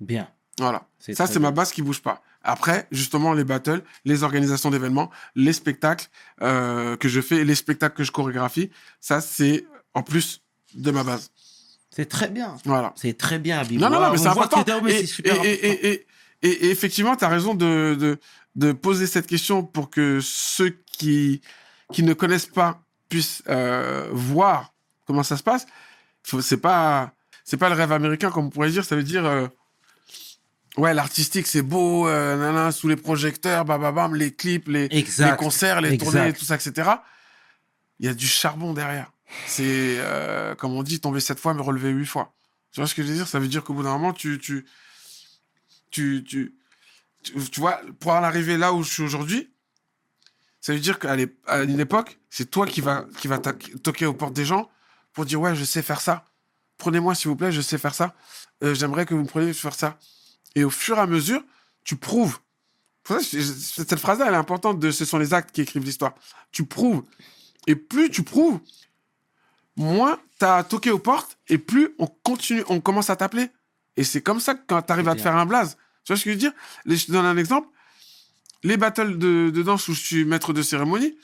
Bien. 0.00 0.28
Voilà. 0.58 0.86
Ça, 0.98 1.26
c'est 1.26 1.38
ma 1.40 1.50
base 1.50 1.72
qui 1.72 1.82
bouge 1.82 2.00
pas. 2.02 2.22
Après, 2.44 2.86
justement, 2.90 3.32
les 3.32 3.44
battles, 3.44 3.82
les 4.04 4.22
organisations 4.24 4.70
d'événements, 4.70 5.10
les 5.34 5.52
spectacles 5.52 6.08
euh, 6.42 6.96
que 6.96 7.08
je 7.08 7.20
fais, 7.20 7.44
les 7.44 7.54
spectacles 7.54 7.96
que 7.96 8.04
je 8.04 8.12
chorégraphie, 8.12 8.70
ça, 9.00 9.20
c'est 9.20 9.64
en 9.94 10.02
plus 10.02 10.42
de 10.74 10.90
ma 10.90 11.02
base. 11.04 11.30
C'est 11.94 12.08
très 12.08 12.28
bien. 12.28 12.56
Voilà. 12.64 12.92
C'est 12.96 13.16
très 13.16 13.38
bien, 13.38 13.58
Habib. 13.58 13.80
Non, 13.80 13.90
non, 13.90 14.00
non, 14.00 14.10
mais 14.10 14.18
c'est 14.18 14.28
important. 14.28 14.64
et, 14.86 16.70
effectivement, 16.70 17.14
tu 17.16 17.24
as 17.24 17.28
raison 17.28 17.54
de, 17.54 17.96
de, 17.98 18.18
de 18.56 18.72
poser 18.72 19.06
cette 19.06 19.26
question 19.26 19.62
pour 19.62 19.90
que 19.90 20.18
ceux 20.22 20.76
qui, 20.86 21.40
qui 21.92 22.02
ne 22.02 22.14
connaissent 22.14 22.46
pas 22.46 22.80
puissent 23.08 23.42
euh, 23.48 24.08
voir 24.10 24.72
comment 25.06 25.22
ça 25.22 25.36
se 25.36 25.42
passe. 25.42 25.66
C'est 26.40 26.56
pas, 26.56 27.12
c'est 27.44 27.58
pas 27.58 27.68
le 27.68 27.74
rêve 27.74 27.92
américain, 27.92 28.30
comme 28.30 28.46
on 28.46 28.50
pourrait 28.50 28.70
dire. 28.70 28.84
Ça 28.84 28.96
veut 28.96 29.02
dire, 29.02 29.26
euh, 29.26 29.46
ouais, 30.78 30.94
l'artistique, 30.94 31.46
c'est 31.46 31.62
beau, 31.62 32.08
euh, 32.08 32.36
nanana, 32.36 32.72
sous 32.72 32.88
les 32.88 32.96
projecteurs, 32.96 33.64
bababam, 33.66 34.14
les 34.14 34.32
clips, 34.32 34.68
les, 34.68 34.88
concerts, 35.36 35.82
les 35.82 35.92
Exact. 35.92 36.10
tournées, 36.10 36.32
tout 36.32 36.44
ça, 36.44 36.54
etc. 36.54 36.90
Il 38.00 38.06
y 38.06 38.08
a 38.08 38.14
du 38.14 38.26
charbon 38.26 38.72
derrière. 38.72 39.11
C'est, 39.46 39.96
euh, 39.98 40.54
comme 40.54 40.72
on 40.72 40.82
dit, 40.82 41.00
tomber 41.00 41.20
sept 41.20 41.38
fois, 41.38 41.54
mais 41.54 41.62
relever 41.62 41.90
huit 41.90 42.06
fois. 42.06 42.34
Tu 42.72 42.80
vois 42.80 42.86
ce 42.86 42.94
que 42.94 43.02
je 43.02 43.08
veux 43.08 43.14
dire? 43.14 43.28
Ça 43.28 43.38
veut 43.38 43.48
dire 43.48 43.64
qu'au 43.64 43.74
bout 43.74 43.82
d'un 43.82 43.92
moment, 43.92 44.12
tu, 44.12 44.38
tu, 44.38 44.66
tu, 45.90 46.24
tu, 46.24 46.54
tu, 47.22 47.60
vois, 47.60 47.80
pour 48.00 48.12
arriver 48.12 48.56
là 48.56 48.72
où 48.72 48.82
je 48.82 48.90
suis 48.90 49.02
aujourd'hui, 49.02 49.50
ça 50.60 50.72
veut 50.72 50.80
dire 50.80 50.98
qu'à 50.98 51.16
une 51.64 51.80
époque, 51.80 52.18
c'est 52.30 52.50
toi 52.50 52.66
qui 52.66 52.80
va, 52.80 53.04
qui 53.18 53.28
va 53.28 53.38
toquer 53.38 54.06
aux 54.06 54.14
portes 54.14 54.32
des 54.32 54.44
gens 54.44 54.70
pour 55.12 55.24
dire 55.24 55.40
ouais, 55.40 55.54
je 55.54 55.64
sais 55.64 55.82
faire 55.82 56.00
ça. 56.00 56.24
Prenez-moi 56.78 57.14
s'il 57.14 57.28
vous 57.28 57.36
plaît, 57.36 57.52
je 57.52 57.60
sais 57.60 57.78
faire 57.78 57.94
ça. 57.94 58.14
Euh, 58.62 58.74
J'aimerais 58.74 59.06
que 59.06 59.14
vous 59.14 59.22
me 59.22 59.26
preniez 59.26 59.52
faire 59.52 59.74
ça. 59.74 59.98
Et 60.54 60.64
au 60.64 60.70
fur 60.70 60.96
et 60.96 61.00
à 61.00 61.06
mesure, 61.06 61.44
tu 61.84 61.96
prouves. 61.96 62.38
Cette 63.04 63.96
phrase-là, 63.96 64.26
elle 64.28 64.34
est 64.34 64.38
importante. 64.38 64.78
De, 64.78 64.90
ce 64.90 65.04
sont 65.04 65.18
les 65.18 65.34
actes 65.34 65.52
qui 65.52 65.60
écrivent 65.60 65.84
l'histoire. 65.84 66.14
Tu 66.52 66.64
prouves. 66.64 67.04
Et 67.66 67.76
plus 67.76 68.10
tu 68.10 68.22
prouves, 68.22 68.60
moins 69.76 70.18
tu 70.38 70.44
as 70.44 70.62
toqué 70.64 70.90
aux 70.90 70.98
portes 70.98 71.38
et 71.48 71.58
plus 71.58 71.94
on 71.98 72.06
continue, 72.06 72.62
on 72.68 72.80
commence 72.80 73.10
à 73.10 73.16
t'appeler. 73.16 73.48
Et 73.96 74.04
c'est 74.04 74.22
comme 74.22 74.40
ça 74.40 74.54
que 74.54 74.62
quand 74.66 74.82
tu 74.82 74.92
arrives 74.92 75.08
à 75.08 75.14
te 75.14 75.20
faire 75.22 75.36
un 75.36 75.46
blaze. 75.46 75.76
Tu 76.04 76.12
vois 76.12 76.16
ce 76.18 76.24
que 76.24 76.30
je 76.30 76.34
veux 76.34 76.40
dire? 76.40 76.52
Les- 76.84 76.96
Je 76.96 77.06
te 77.06 77.12
donne 77.12 77.26
un 77.26 77.36
exemple. 77.36 77.68
Les 78.64 78.76
battles 78.76 79.18
de, 79.18 79.50
de 79.50 79.62
danse 79.62 79.88
où 79.88 79.94
je 79.94 80.00
suis 80.00 80.24
maître 80.24 80.52
de 80.52 80.62
cérémonie, 80.62 81.16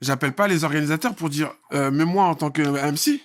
j'appelle 0.00 0.32
pas 0.32 0.48
les 0.48 0.64
organisateurs 0.64 1.14
pour 1.14 1.28
dire 1.28 1.52
euh, 1.72 1.90
mais 1.90 2.04
moi 2.04 2.24
en 2.24 2.34
tant 2.34 2.50
que 2.50 2.62
MC. 2.62 3.02
Tu 3.04 3.20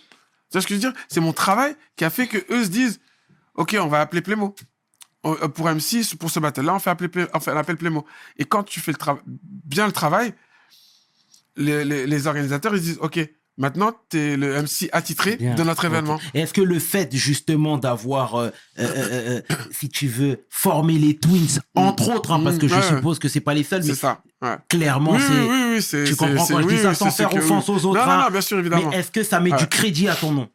vois 0.52 0.62
ce 0.62 0.68
que 0.68 0.76
je 0.76 0.80
veux 0.80 0.92
dire? 0.92 0.94
C'est 1.08 1.20
mon 1.22 1.34
travail 1.34 1.76
qui 1.96 2.04
a 2.06 2.10
fait 2.10 2.28
que 2.28 2.38
eux 2.54 2.64
se 2.64 2.70
disent 2.70 3.00
OK, 3.56 3.76
on 3.80 3.88
va 3.88 4.02
appeler 4.02 4.22
Plémo. 4.22 4.56
On- 5.24 5.34
euh, 5.36 5.48
Pour 5.48 5.68
MC, 5.70 6.04
pour 6.20 6.30
ce 6.32 6.40
battle-là, 6.40 6.76
on 6.76 6.80
fait 6.80 6.90
appeler, 6.90 7.26
on 7.34 7.40
fait 7.40 7.54
l'appel 7.54 7.78
Plémo. 7.78 8.06
Et 8.38 8.46
quand 8.46 8.64
tu 8.64 8.80
fais 8.82 8.92
le 8.92 8.98
bien 9.26 9.86
le 9.86 9.94
travail, 9.94 10.34
les, 11.56 11.86
les- 11.86 12.08
les 12.08 12.28
organisateurs, 12.28 12.76
ils 12.76 12.82
disent, 12.82 12.98
OK, 13.02 13.20
maintenant, 13.58 13.92
tu 14.10 14.18
es 14.18 14.38
le 14.38 14.56
MC 14.62 14.90
attitré 14.92 15.36
Bien. 15.38 15.56
de 15.56 15.64
notre 15.64 15.86
événement. 15.86 16.20
Est-ce 16.34 16.54
que 16.54 16.62
le 16.62 16.80
fait 16.80 17.14
justement 17.16 17.78
d'avoir, 17.78 18.36
euh, 18.36 18.50
euh, 18.80 19.42
euh, 19.50 19.56
si 19.72 19.90
tu 19.90 20.08
veux, 20.08 20.46
formé 20.50 20.98
les 20.98 21.18
Twins, 21.18 21.60
entre 21.76 22.14
autres, 22.16 22.32
hein, 22.32 22.42
parce 22.44 22.58
que 22.58 22.68
je 22.68 22.74
Mm. 22.74 22.78
Ouais, 22.80 22.84
ouais. 22.90 22.96
suppose 22.98 23.20
que 23.20 23.28
c'est 23.30 23.40
pas 23.42 23.54
les 23.54 23.64
seuls, 23.64 23.84
mais 23.86 23.94
ça. 23.96 24.22
Ouais. 24.42 24.56
clairement, 24.70 25.12
Oui, 25.14 25.22
c'est. 25.26 25.34
oui, 25.34 25.48
oui, 25.50 25.64
oui, 25.76 25.82
c'est. 25.82 26.04
tu 26.06 26.16
comprends 26.16 26.46
quand 26.46 26.62
je 26.62 26.68
dis 26.68 26.78
ça 26.80 26.94
sans 26.94 27.12
faire 27.12 27.30
que- 27.30 27.38
offense 27.38 27.70
aux 27.70 27.86
autres, 27.86 28.00
Non, 28.00 28.06
non, 28.06 28.12
hein. 28.12 28.24
non, 28.26 28.32
bien 28.32 28.42
sûr, 28.42 28.60
évidemment. 28.60 28.90
Mais 28.90 28.98
est-ce 28.98 29.12
que 29.12 29.24
ça 29.24 29.40
met 29.40 29.52
Ouais. 29.52 29.58
du 29.58 29.68
crédit 29.68 30.08
à 30.08 30.16
ton 30.16 30.32
nom? 30.32 30.50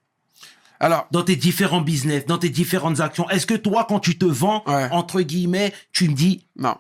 Alors, 0.81 1.09
dans 1.11 1.23
tes 1.25 1.35
différents 1.37 1.81
business, 1.81 2.25
dans 2.27 2.39
tes 2.39 2.51
différentes 2.51 3.01
actions 3.01 3.29
Est-ce 3.31 3.47
que 3.47 3.55
toi, 3.55 3.85
quand 3.89 3.99
tu 4.01 4.17
te 4.17 4.25
vends, 4.27 4.63
entre 4.93 5.23
guillemets, 5.23 5.73
tu 5.93 6.09
me 6.09 6.15
dis, 6.15 6.47
non, 6.57 6.77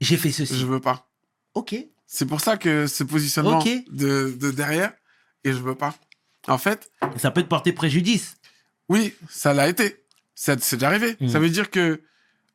j'ai 0.00 0.16
fait 0.16 0.30
ceci? 0.32 0.56
Je 0.58 0.66
veux 0.66 0.80
pas. 0.80 1.08
Ok. 1.54 1.74
C'est 2.06 2.26
pour 2.26 2.40
ça 2.40 2.56
que 2.56 2.86
ce 2.86 3.02
positionnement 3.04 3.62
de 3.90 4.50
derrière, 4.50 4.92
et 5.44 5.52
je 5.52 5.58
veux 5.58 5.74
pas. 5.74 5.94
En 6.48 6.58
fait, 6.58 6.90
Ça 7.18 7.30
peut 7.30 7.42
te 7.42 7.48
porter 7.48 7.72
préjudice. 7.72 8.36
oui, 8.88 9.14
ça 9.30 9.54
l'a 9.54 9.68
été. 9.68 10.04
C'est 10.34 10.56
déjà 10.74 10.88
arrivé. 10.88 11.16
Mhm. 11.20 11.28
Ça 11.28 11.38
veut 11.38 11.50
dire 11.50 11.70
que 11.70 12.00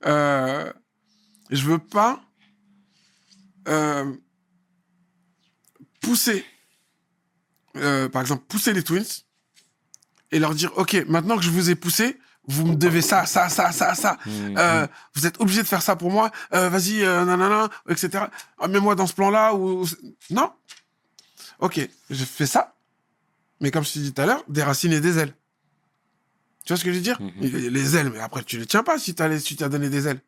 euh, 0.06 0.72
je 1.50 1.64
veux 1.64 1.80
pas 1.80 2.22
euh, 3.68 4.14
pousser, 6.02 6.46
euh, 7.78 8.10
par 8.10 8.22
exemple, 8.22 8.44
pousser 8.48 8.74
les 8.74 8.84
Twins 8.84 9.06
et 10.32 10.40
leur 10.40 10.54
dire, 10.54 10.72
OK, 10.78 10.94
maintenant 11.08 11.38
que 11.38 11.44
je 11.44 11.50
vous 11.50 11.70
ai 11.70 11.76
poussé, 11.76 12.20
vous 12.50 12.66
me 12.66 12.76
devez 12.76 13.02
ça, 13.02 13.26
ça, 13.26 13.50
ça, 13.50 13.72
ça, 13.72 13.94
ça. 13.96 14.18
Euh, 14.28 14.88
vous 15.16 15.26
êtes 15.28 15.40
obligé 15.42 15.62
de 15.62 15.68
faire 15.68 15.82
ça 15.82 15.96
pour 15.98 16.12
moi. 16.12 16.32
Euh, 16.54 16.70
Vas-y, 16.70 17.04
euh, 17.04 17.26
nanana, 17.26 17.70
etc. 17.90 18.26
Ah, 18.58 18.68
Mets-moi 18.70 18.96
dans 18.96 19.06
ce 19.08 19.14
plan-là. 19.14 19.54
Ou... 19.54 19.86
Non. 20.30 20.52
Ok, 21.60 21.80
je 22.10 22.24
fais 22.26 22.46
ça. 22.46 22.74
Mais 23.60 23.72
comme 23.72 23.84
je 23.84 23.94
t'ai 23.94 24.00
dit 24.00 24.14
tout 24.14 24.22
à 24.22 24.26
l'heure, 24.26 24.44
des 24.48 24.64
racines 24.64 24.94
et 24.94 25.02
des 25.02 25.18
ailes. 25.18 25.34
Tu 26.66 26.74
vois 26.74 26.78
ce 26.78 26.84
que 26.84 26.92
je 26.92 26.98
veux 26.98 27.04
dire 27.04 27.20
Mhm. 27.22 27.32
Les- 27.42 27.70
Les 27.70 27.96
ailes, 27.96 28.10
mais 28.12 28.20
après, 28.20 28.44
tu 28.44 28.58
les 28.58 28.66
tiens 28.66 28.84
pas 28.84 29.00
si 29.00 29.16
t'as 29.16 29.28
les- 29.28 29.40
si 29.40 29.46
tu 29.48 29.56
t'as 29.56 29.70
donné 29.70 29.90
des 29.90 30.08
ailes. 30.08 30.20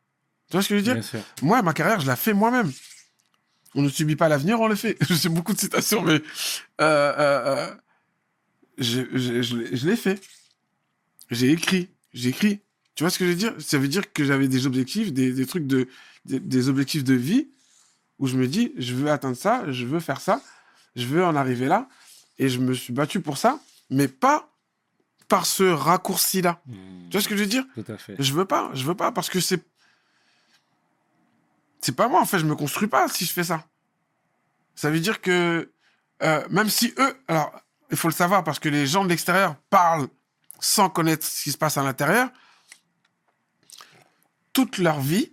Tu 0.50 0.54
vois 0.54 0.64
ce 0.64 0.70
que 0.70 0.76
je 0.76 0.80
veux 0.80 0.84
dire. 0.84 0.96
Moi, 1.42 1.62
ma 1.62 1.74
carrière, 1.74 2.00
je 2.00 2.08
la 2.08 2.16
fais 2.16 2.34
moi-même. 2.34 2.72
On 3.76 3.82
ne 3.84 3.90
subit 3.90 4.16
pas 4.16 4.30
l'avenir, 4.30 4.60
on 4.60 4.68
le 4.68 4.76
fait. 4.76 4.98
Je 5.10 5.14
sais 5.14 5.30
beaucoup 5.30 5.54
de 5.54 5.60
citations, 5.60 6.02
mais 6.02 6.14
euh, 6.14 6.22
euh, 6.82 7.68
euh, 7.70 7.76
je, 8.80 9.02
je, 9.14 9.42
je 9.44 9.56
l'ai- 9.58 9.76
je 9.78 9.88
l'ai 9.88 9.96
fait. 9.96 10.20
J'ai 11.30 11.52
écrit. 11.52 11.90
J'ai 12.14 12.30
écrit. 12.30 12.62
Tu 12.96 13.04
vois 13.04 13.12
ce 13.12 13.20
que 13.20 13.26
je 13.26 13.30
veux 13.30 13.36
dire? 13.36 13.54
Ça 13.60 13.78
veut 13.78 13.88
dire 13.88 14.12
que 14.12 14.26
j'avais 14.26 14.48
des 14.48 14.66
objectifs, 14.66 15.14
des, 15.14 15.32
des 15.32 15.46
trucs 15.46 15.68
de, 15.68 15.88
des, 16.26 16.40
des 16.40 16.68
objectifs 16.68 17.04
de 17.04 17.14
vie 17.14 17.50
où 18.18 18.26
je 18.28 18.36
me 18.38 18.48
dis, 18.48 18.74
je 18.78 18.96
veux 18.96 19.12
atteindre 19.12 19.38
ça, 19.38 19.64
je 19.72 19.86
veux 19.86 20.00
faire 20.00 20.20
ça, 20.20 20.42
je 20.96 21.06
veux 21.06 21.24
en 21.24 21.36
arriver 21.36 21.68
là. 21.68 21.88
Et 22.40 22.50
je 22.50 22.60
me 22.60 22.74
suis 22.74 22.94
battu 22.94 23.22
pour 23.22 23.38
ça, 23.38 23.60
mais 23.90 24.08
pas 24.08 24.50
par 25.28 25.46
ce 25.46 25.64
raccourci-là. 25.64 26.62
Tu 26.66 27.12
vois 27.12 27.22
ce 27.22 27.28
que 27.28 27.36
je 27.36 27.42
veux 27.42 27.50
dire? 27.50 27.66
Tout 27.76 27.86
à 27.88 27.98
fait. 27.98 28.16
je 28.18 28.34
veux 28.34 28.46
pas, 28.46 28.72
je 28.74 28.84
veux 28.84 28.96
pas 28.96 29.12
parce 29.12 29.30
que 29.30 29.40
c'est 29.40 29.64
c'est 31.82 31.96
pas 31.96 32.08
moi 32.08 32.22
en 32.22 32.26
fait, 32.26 32.40
je 32.40 32.46
me 32.46 32.56
construis 32.56 32.88
pas 32.88 33.08
si 33.08 33.26
je 33.26 33.32
fais 33.32 33.44
ça. 33.44 33.64
Ça 34.76 34.90
veut 34.90 35.00
dire 35.00 35.22
que 35.22 35.72
euh, 36.24 36.44
même 36.50 36.70
si 36.70 36.94
eux, 36.98 37.24
alors 37.28 37.52
il 37.92 37.98
faut 37.98 38.08
le 38.08 38.14
savoir 38.14 38.44
parce 38.44 38.60
que 38.60 38.70
les 38.70 38.88
gens 38.88 39.04
de 39.04 39.10
l'extérieur 39.10 39.56
parlent 39.70 40.08
sans 40.60 40.90
connaître 40.90 41.26
ce 41.26 41.44
qui 41.44 41.52
se 41.52 41.58
passe 41.58 41.78
à 41.78 41.84
l'intérieur, 41.84 42.30
toute 44.54 44.78
leur 44.78 45.00
vie, 45.00 45.32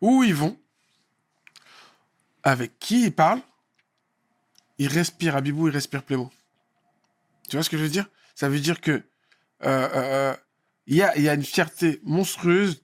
où 0.00 0.24
ils 0.24 0.34
vont, 0.34 0.58
avec 2.42 2.78
qui 2.78 3.04
ils 3.04 3.14
parlent, 3.14 3.42
ils 4.80 4.88
respirent 4.88 5.36
Abibou, 5.36 5.68
ils 5.68 5.74
respirent 5.74 6.02
Plémo. 6.02 6.30
Tu 7.48 7.56
vois 7.56 7.62
ce 7.62 7.70
que 7.70 7.76
je 7.76 7.82
veux 7.82 7.88
dire? 7.88 8.08
Ça 8.34 8.48
veut 8.48 8.58
dire 8.60 8.80
que 8.80 8.90
euh, 8.90 9.02
euh, 9.62 10.34
il 10.86 10.96
y 10.96 11.02
a, 11.02 11.16
il 11.16 11.22
y 11.22 11.28
a 11.28 11.34
une 11.34 11.44
fierté 11.44 12.00
monstrueuse, 12.02 12.82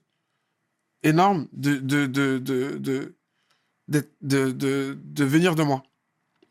énorme, 1.03 1.47
de, 1.53 1.75
de, 1.77 2.05
de, 2.05 2.37
de, 2.37 3.15
de, 4.21 5.23
venir 5.23 5.55
de 5.55 5.63
moi 5.63 5.83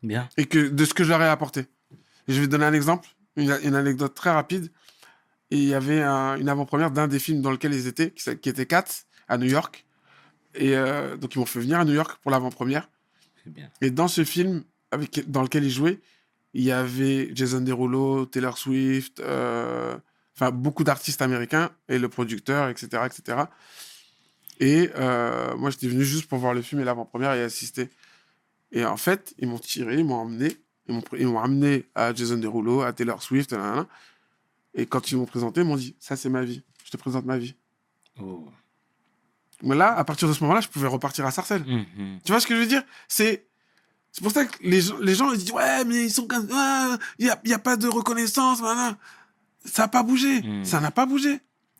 Bien. 0.03 0.27
et 0.37 0.45
que 0.45 0.67
de 0.67 0.85
ce 0.85 0.93
que 0.93 1.03
je 1.03 1.09
leur 1.09 1.21
ai 1.21 1.27
apporté. 1.29 1.61
Et 2.27 2.33
je 2.33 2.39
vais 2.41 2.47
te 2.47 2.51
donner 2.51 2.65
un 2.65 2.73
exemple, 2.73 3.07
une, 3.35 3.57
une 3.63 3.75
anecdote 3.75 4.13
très 4.13 4.31
rapide. 4.31 4.71
Et 5.51 5.57
il 5.57 5.63
y 5.65 5.73
avait 5.73 6.01
un- 6.01 6.35
une 6.37 6.49
avant-première 6.49 6.91
d'un 6.91 7.07
des 7.07 7.19
films 7.19 7.41
dans 7.41 7.51
lequel 7.51 7.73
ils 7.73 7.87
étaient, 7.87 8.11
qui, 8.11 8.49
était 8.49 8.65
Cats, 8.65 9.05
à 9.29 9.37
New 9.37 9.47
York. 9.47 9.85
Et 10.55 10.75
euh, 10.75 11.15
donc 11.15 11.35
ils 11.35 11.39
m'ont 11.39 11.45
fait 11.45 11.59
venir 11.61 11.79
à 11.79 11.85
New 11.85 11.93
York 11.93 12.19
pour 12.21 12.31
l'avant-première. 12.31 12.89
Et 13.79 13.91
dans 13.91 14.09
ce 14.09 14.25
film 14.25 14.63
avec, 14.91 15.29
dans 15.29 15.41
lequel 15.41 15.63
ils 15.63 15.71
jouaient, 15.71 15.99
il 16.53 16.63
y 16.63 16.71
avait 16.71 17.29
Jason 17.35 17.61
Derulo, 17.61 18.25
Taylor 18.25 18.57
Swift, 18.57 19.19
euh, 19.19 19.97
enfin 20.35 20.51
beaucoup 20.51 20.83
d'artistes 20.83 21.21
américains 21.21 21.69
et 21.89 21.99
le 21.99 22.09
producteur, 22.09 22.69
etc., 22.69 23.03
etc. 23.05 23.43
Et 24.59 24.89
euh, 24.95 25.55
moi, 25.57 25.69
j'étais 25.69 25.87
venu 25.87 26.03
juste 26.03 26.27
pour 26.27 26.39
voir 26.39 26.53
le 26.53 26.61
film 26.61 26.81
et 26.81 26.83
l'avant-première 26.83 27.33
et 27.33 27.43
assister. 27.43 27.89
Et 28.71 28.85
en 28.85 28.97
fait, 28.97 29.35
ils 29.37 29.47
m'ont 29.47 29.59
tiré, 29.59 29.97
ils 29.97 30.05
m'ont 30.05 30.15
emmené, 30.15 30.57
ils 30.87 30.95
m'ont 30.95 31.01
pr- 31.01 31.17
ils 31.19 31.27
m'ont 31.27 31.39
amené 31.39 31.85
à 31.95 32.13
Jason 32.13 32.37
Derulo, 32.37 32.81
à 32.81 32.91
Taylor 32.91 33.21
Swift, 33.21 33.55
et 34.73 34.85
quand 34.85 35.11
ils 35.11 35.17
m'ont 35.17 35.25
présenté, 35.25 35.61
ils 35.61 35.67
m'ont 35.67 35.75
dit, 35.77 35.95
ça 35.99 36.15
c'est 36.15 36.29
ma 36.29 36.43
vie, 36.43 36.63
je 36.83 36.91
te 36.91 36.97
présente 36.97 37.25
ma 37.25 37.37
vie. 37.37 37.55
Oh. 38.19 38.47
Mais 39.63 39.75
là, 39.75 39.95
à 39.97 40.03
partir 40.03 40.27
de 40.27 40.33
ce 40.33 40.41
moment-là, 40.43 40.61
je 40.61 40.67
pouvais 40.67 40.87
repartir 40.87 41.25
à 41.25 41.31
Sarcelles. 41.31 41.63
Mhm. 41.65 42.19
Tu 42.23 42.31
vois 42.31 42.39
ce 42.39 42.47
que 42.47 42.55
je 42.55 42.59
veux 42.59 42.67
dire? 42.67 42.83
C'est 43.07 43.46
c'est 44.11 44.23
pour 44.23 44.31
ça 44.31 44.45
que 44.45 44.57
les 44.61 44.81
gens, 44.81 44.97
les 44.99 45.15
gens 45.15 45.31
ils 45.31 45.37
disent 45.37 45.51
ouais 45.51 45.85
mais 45.85 46.05
ils 46.05 46.11
sont 46.11 46.25
comme 46.27 46.47
ah, 46.53 46.97
il 47.19 47.27
y 47.27 47.29
a, 47.29 47.39
il 47.43 47.51
y 47.51 47.53
a 47.53 47.59
pas 47.59 47.75
de 47.77 47.87
reconnaissance 47.87 48.61
nanana. 48.61 48.97
ça 49.65 49.83
n'a 49.83 49.87
pas 49.87 50.03
bougé. 50.03 50.41
Mm. 50.41 50.65
ça 50.65 50.79
n'a 50.79 50.91
pas 50.91 51.05
bougé. 51.05 51.39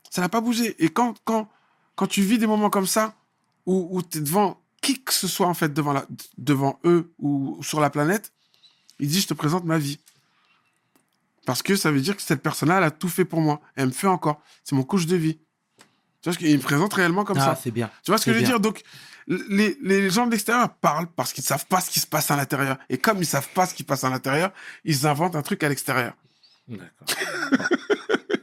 Ça 0.09 0.21
n'a 0.21 0.29
pas 0.29 0.41
bougé. 0.41 0.75
Et 0.83 0.89
quand 0.89 1.15
quand 1.25 1.49
quand 1.95 2.07
tu 2.07 2.21
vis 2.21 2.37
des 2.37 2.47
moments 2.47 2.69
comme 2.69 2.87
ça 2.87 3.15
où, 3.65 3.87
où 3.91 4.01
tu 4.01 4.19
es 4.19 4.21
devant 4.21 4.61
qui 4.81 5.01
que 5.03 5.13
ce 5.13 5.27
soit 5.27 5.47
en 5.47 5.53
fait 5.53 5.73
devant 5.73 5.93
la, 5.93 6.05
devant 6.37 6.79
eux 6.85 7.11
ou 7.19 7.57
sur 7.61 7.79
la 7.79 7.89
planète 7.89 8.31
il 8.99 9.07
dit 9.07 9.21
je 9.21 9.27
te 9.27 9.33
présente 9.33 9.65
ma 9.65 9.77
vie. 9.77 9.99
Parce 11.45 11.61
que 11.63 11.75
ça 11.75 11.91
veut 11.91 12.01
dire 12.01 12.15
que 12.15 12.21
cette 12.21 12.41
personne-là 12.43 12.77
elle 12.77 12.83
a 12.83 12.91
tout 12.91 13.09
fait 13.09 13.25
pour 13.25 13.41
moi. 13.41 13.61
Elle 13.75 13.87
me 13.87 13.91
fait 13.91 14.07
encore. 14.07 14.41
C'est 14.63 14.75
mon 14.75 14.83
coach 14.83 15.05
de 15.05 15.15
vie. 15.15 15.37
Tu 16.21 16.29
vois 16.29 16.33
ce 16.33 16.39
qu'il 16.39 16.55
me 16.57 16.61
présente 16.61 16.93
réellement 16.93 17.23
comme 17.23 17.37
Ah, 17.37 17.45
ça. 17.45 17.59
c'est 17.61 17.71
bien. 17.71 17.89
tu 18.03 18.11
vois 18.11 18.17
ce 18.17 18.25
que 18.25 18.33
je 18.33 18.39
veux 18.39 18.43
dire? 18.43 18.59
Donc, 18.59 18.83
les, 19.27 19.77
les 19.83 20.09
gens 20.09 20.25
de 20.25 20.31
l'extérieur 20.31 20.69
parlent 20.81 21.07
parce 21.15 21.33
qu'ils 21.33 21.41
ne 21.43 21.47
savent 21.47 21.65
pas 21.67 21.81
ce 21.81 21.89
qui 21.89 21.99
se 21.99 22.07
passe 22.07 22.31
à 22.31 22.35
l'intérieur. 22.35 22.77
Et 22.89 22.97
comme 22.97 23.17
ils 23.17 23.21
ne 23.21 23.25
savent 23.25 23.49
pas 23.53 23.65
ce 23.65 23.73
qui 23.73 23.83
se 23.83 23.87
passe 23.87 24.03
à 24.03 24.09
l'intérieur, 24.09 24.51
ils 24.85 25.05
inventent 25.05 25.35
un 25.35 25.41
truc 25.41 25.63
à 25.63 25.69
l'extérieur. 25.69 26.13
D'accord. 26.67 27.07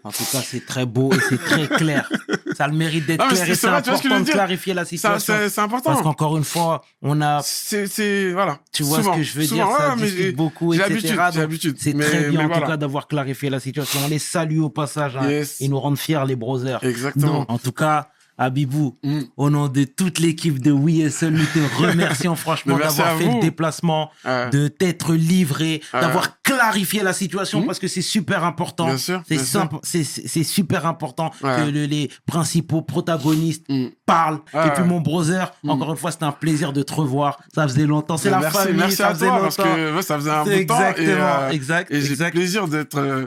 En 0.06 0.10
tout 0.12 0.24
cas, 0.30 0.42
c'est 0.42 0.64
très 0.66 0.84
beau 0.84 1.10
et 1.14 1.18
c'est 1.30 1.38
très 1.42 1.66
clair. 1.66 2.10
Ça 2.56 2.64
a 2.64 2.68
le 2.68 2.74
mérite 2.74 3.06
d'être 3.06 3.26
clair 3.26 3.36
c'est- 3.38 3.42
et 3.44 3.54
c'est 3.54 3.60
c'est 3.62 3.66
vrai, 3.68 3.80
tu 3.82 3.88
vois 3.88 3.96
ce 3.98 4.02
que 4.02 4.08
je 4.08 4.14
important 4.14 4.18
veux 4.18 4.20
de 4.20 4.24
dire 4.26 4.34
clarifier 4.34 4.74
la 4.74 4.84
Ça, 4.84 4.88
situation. 4.90 5.34
c'est 5.34 5.48
c'est 5.48 5.54
Parce 5.56 5.58
important. 5.74 6.02
qu'encore 6.02 6.36
une 6.36 6.44
fois, 6.44 6.84
on 7.00 7.22
a, 7.22 7.40
C'est, 7.42 7.86
c'est, 7.86 8.32
voilà. 8.32 8.58
tu 8.70 8.82
vois 8.82 8.98
Souvent, 8.98 9.12
ce 9.14 9.18
que 9.18 9.22
je 9.24 9.32
veux 9.38 9.44
souvent, 9.46 9.66
dire, 9.68 9.76
ça 9.78 9.88
ouais, 9.94 10.02
discute 10.02 10.18
j'ai- 10.22 10.32
beaucoup, 10.32 10.72
j'ai 10.74 10.80
etc. 10.80 10.90
l'habitude, 10.94 11.16
Donc, 11.16 11.32
j'ai 11.32 11.40
l'habitude. 11.40 11.76
C'est 11.80 11.94
Mais- 11.94 12.04
très 12.04 12.28
bien 12.28 12.40
en 12.40 12.46
voilà. 12.48 12.60
tout 12.60 12.66
cas 12.68 12.76
d'avoir 12.76 13.08
clarifié 13.08 13.48
la 13.48 13.60
situation. 13.60 13.98
On 14.04 14.08
les 14.08 14.18
salue 14.18 14.60
au 14.60 14.68
passage 14.68 15.16
hein. 15.16 15.26
Yes. 15.28 15.56
ils 15.60 15.70
nous 15.70 15.80
rendent 15.80 15.98
fiers 15.98 16.22
les 16.26 16.36
brothers. 16.36 16.84
Exactement. 16.84 17.26
Non, 17.40 17.46
en 17.48 17.58
tout 17.58 17.72
cas, 17.72 18.10
Abibou, 18.36 18.98
Mm. 19.04 19.20
au 19.36 19.48
nom 19.50 19.68
de 19.68 19.84
toute 19.84 20.18
l'équipe 20.18 20.60
de 20.60 20.72
WeSL, 20.72 21.32
nous 21.34 21.44
te 21.44 21.58
remercions 21.82 22.34
franchement 22.34 22.76
d'avoir 22.76 23.16
fait 23.16 23.24
vous. 23.24 23.36
le 23.36 23.40
déplacement, 23.40 24.10
de 24.24 24.68
t'être 24.68 25.14
livré, 25.14 25.80
d'avoir 25.92 26.42
clarifié 26.42 27.02
la 27.02 27.12
situation 27.12 27.60
Mm. 27.62 27.66
parce 27.66 27.78
que 27.78 27.86
c'est 27.88 28.02
super 28.02 28.44
important. 28.44 28.88
C'est 28.96 30.42
super 30.44 30.86
important 30.86 31.30
Ouais. 31.42 31.56
que 31.56 31.70
le- 31.70 31.86
les 31.86 32.10
principaux 32.26 32.82
protagonistes 32.82 33.64
Mm. 33.68 33.86
parlent. 34.06 34.40
Ouais, 34.52 34.66
Et 34.66 34.70
puis 34.70 34.82
mon 34.84 35.00
brother, 35.00 35.52
encore 35.66 35.90
une 35.92 35.96
fois, 35.96 36.10
c'était 36.10 36.24
un 36.24 36.32
plaisir 36.32 36.72
de 36.72 36.82
te 36.82 36.92
revoir. 36.92 37.38
Ça 37.54 37.68
faisait 37.68 37.86
longtemps. 37.86 38.16
C'est 38.16 38.30
la 38.30 38.40
merci, 38.40 38.58
famille, 38.58 38.74
merci 38.76 38.96
ça 38.96 39.08
à 39.08 39.14
faisait 39.14 39.26
toi, 39.26 39.38
longtemps. 39.40 39.44
parce 39.56 39.68
que 39.68 39.94
ouais, 39.96 40.02
ça 40.02 40.16
faisait 40.16 40.30
un 40.30 40.44
de 40.44 40.50
temps. 40.50 40.56
Exactement, 40.56 41.06
Et, 41.08 41.20
euh, 41.20 41.50
exact, 41.50 41.90
et 41.92 42.00
j'ai 42.00 42.16
plaisir 42.30 42.66
d'être 42.68 42.98
euh, 42.98 43.26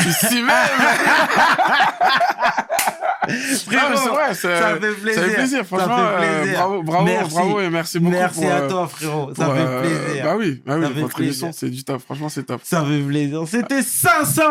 ici 0.00 0.42
même. 0.42 0.56
Frérot, 3.66 3.86
Ah, 3.86 3.94
non, 4.06 4.14
ouais, 4.16 4.34
c'est- 4.34 4.58
ça 4.60 4.74
fait 4.80 4.92
plaisir. 4.94 5.22
Ça 5.22 5.28
fait 5.28 5.34
plaisir, 5.34 5.58
Ça 5.58 5.64
franchement. 5.64 5.96
fait 5.96 6.02
euh, 6.02 6.40
plaisir. 6.42 6.58
bravo, 6.58 6.82
bravo, 6.82 7.04
Merci. 7.04 7.34
bravo 7.34 7.60
et 7.60 7.70
merci 7.70 7.98
beaucoup. 8.00 8.16
Merci 8.16 8.40
pour, 8.40 8.50
à 8.50 8.54
euh, 8.54 8.68
toi, 8.68 8.88
frérot. 8.88 9.34
Ça 9.36 9.44
pour, 9.44 9.54
fait 9.54 9.60
euh, 9.60 9.80
plaisir. 9.80 10.24
Bah 10.24 10.34
oui, 10.36 10.62
bah 10.66 10.74
oui, 10.76 10.82
Ça 10.82 10.88
fait 10.88 11.00
votre 11.00 11.14
plaisir. 11.14 11.30
émission, 11.44 11.50
c'est 11.52 11.70
du 11.70 11.84
top. 11.84 12.02
Franchement, 12.02 12.28
c'est 12.28 12.42
top. 12.42 12.60
Ça 12.64 12.84
fait 12.84 13.00
plaisir. 13.00 13.42
C'était 13.46 13.82
500 13.82 14.42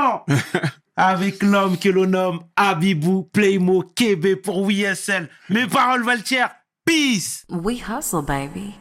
avec 0.95 1.43
l'homme 1.43 1.77
que 1.77 1.89
l'on 1.89 2.05
nomme 2.07 2.39
Abibou 2.55 3.29
Playmo 3.33 3.83
Kébé 3.95 4.37
pour 4.37 4.61
WSL. 4.65 5.27
Mes 5.49 5.67
paroles 5.67 6.03
valent. 6.03 6.21
Peace. 6.85 7.45
We 7.49 7.81
hustle, 7.87 8.21
baby. 8.25 8.73